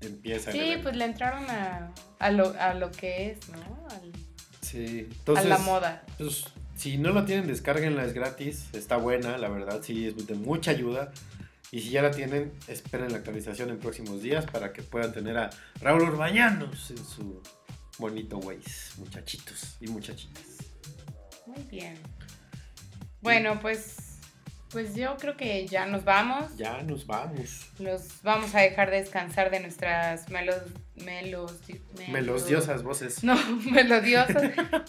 [0.01, 3.87] empieza Sí, pues le entraron a, a, lo, a lo que es, ¿no?
[3.91, 4.13] Al-
[4.71, 6.03] Sí, a entonces, la moda.
[6.19, 6.45] pues,
[6.77, 10.71] si no la tienen, descárguenla, es gratis, está buena, la verdad, sí, es de mucha
[10.71, 11.13] ayuda.
[11.73, 15.39] Y si ya la tienen, esperen la actualización en próximos días para que puedan tener
[15.39, 15.51] a
[15.81, 17.43] Raúl Urbañanos en su
[17.99, 20.45] bonito Waze, muchachitos y muchachitas.
[21.47, 21.97] Muy bien.
[23.21, 24.19] Bueno, pues,
[24.71, 26.57] pues yo creo que ya nos vamos.
[26.57, 27.69] Ya nos vamos.
[27.79, 30.29] Los vamos a dejar descansar de nuestras
[31.05, 31.55] melos,
[31.97, 33.23] melos, Melodiosas voces.
[33.25, 33.37] No,
[33.71, 34.43] melodiosas.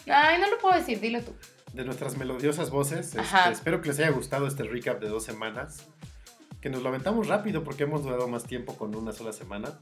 [0.07, 1.33] Ay, no lo puedo decir, dilo tú.
[1.73, 3.15] De nuestras melodiosas voces.
[3.15, 5.88] este, espero que les haya gustado este recap de dos semanas.
[6.59, 9.80] Que nos lo aventamos rápido porque hemos durado más tiempo con una sola semana.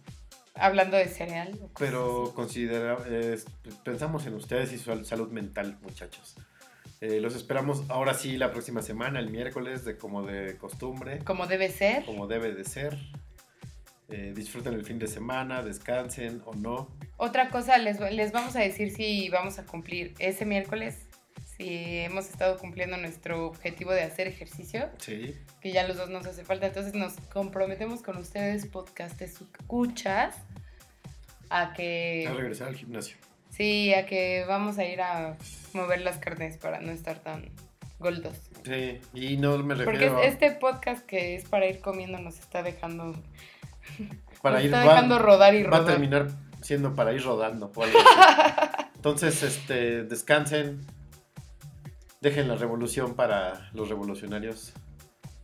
[0.55, 1.57] Hablando de cereal.
[1.77, 3.37] Pero considera, eh,
[3.83, 6.35] pensamos en ustedes y su sal- salud mental, muchachos.
[7.01, 11.19] Eh, los esperamos ahora sí la próxima semana, el miércoles, de como de costumbre.
[11.19, 12.03] Como debe ser.
[12.05, 12.97] como debe de ser.
[14.11, 16.89] Eh, disfruten el fin de semana, descansen o no.
[17.17, 21.07] Otra cosa, les, les vamos a decir si vamos a cumplir ese miércoles,
[21.57, 26.25] si hemos estado cumpliendo nuestro objetivo de hacer ejercicio, Sí, que ya los dos nos
[26.25, 26.67] hace falta.
[26.67, 30.35] Entonces nos comprometemos con ustedes, podcast escuchas,
[31.49, 32.25] a que...
[32.27, 33.17] a regresar al gimnasio.
[33.49, 35.37] Sí, a que vamos a ir a
[35.73, 37.49] mover las carnes para no estar tan
[37.99, 38.37] goldos.
[38.63, 42.39] Sí, y no me Porque refiero es- este podcast que es para ir comiendo nos
[42.39, 43.13] está dejando,
[44.41, 45.93] para ir está va- dejando rodar y va a rodar.
[45.93, 46.27] terminar
[46.61, 47.71] siendo para ir rodando.
[47.75, 47.93] así.
[48.95, 50.81] Entonces, este, descansen.
[52.21, 54.73] Dejen la revolución para los revolucionarios.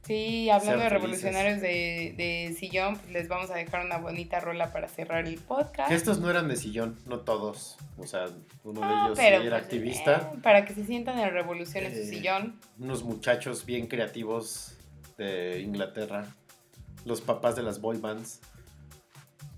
[0.06, 4.72] Sí, hablando de revolucionarios de, de sillón, pues les vamos a dejar una bonita rola
[4.72, 5.88] para cerrar el podcast.
[5.90, 7.78] Que estos no eran de sillón, no todos.
[7.98, 8.26] O sea,
[8.64, 10.32] uno de Ah, ellos pero, era pues, activista.
[10.36, 12.60] eh, para que se sientan en revolución en Eh, su sillón.
[12.78, 14.78] Unos muchachos bien creativos
[15.18, 16.26] de Inglaterra.
[17.06, 18.40] Los papás de las boy bands.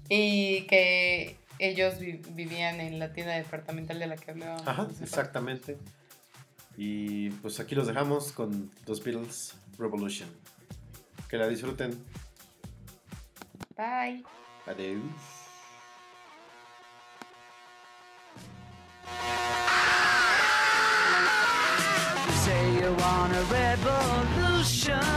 [0.10, 4.68] Y que ellos vi- vivían en la tienda departamental de la que hablábamos.
[4.68, 5.78] Ajá, exactamente.
[6.78, 10.30] Y pues aquí los dejamos con los Beatles Revolution.
[11.30, 11.92] Que la disfruten.
[13.76, 14.24] Bye.
[14.68, 15.02] Adiós.
[22.26, 25.17] You say you want a revolution.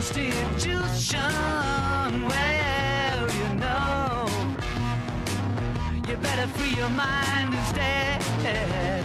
[0.00, 1.20] institution
[2.32, 4.26] Well, you know
[6.08, 9.04] You better free your mind instead.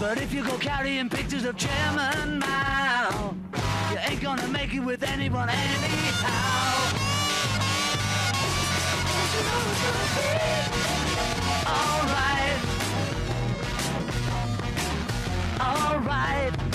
[0.00, 3.36] But if you go carrying pictures of Chairman Mao
[3.92, 6.72] You ain't gonna make it with anyone anyhow.
[9.32, 10.42] You know it's gonna be
[11.78, 12.58] Alright
[15.60, 16.71] Alright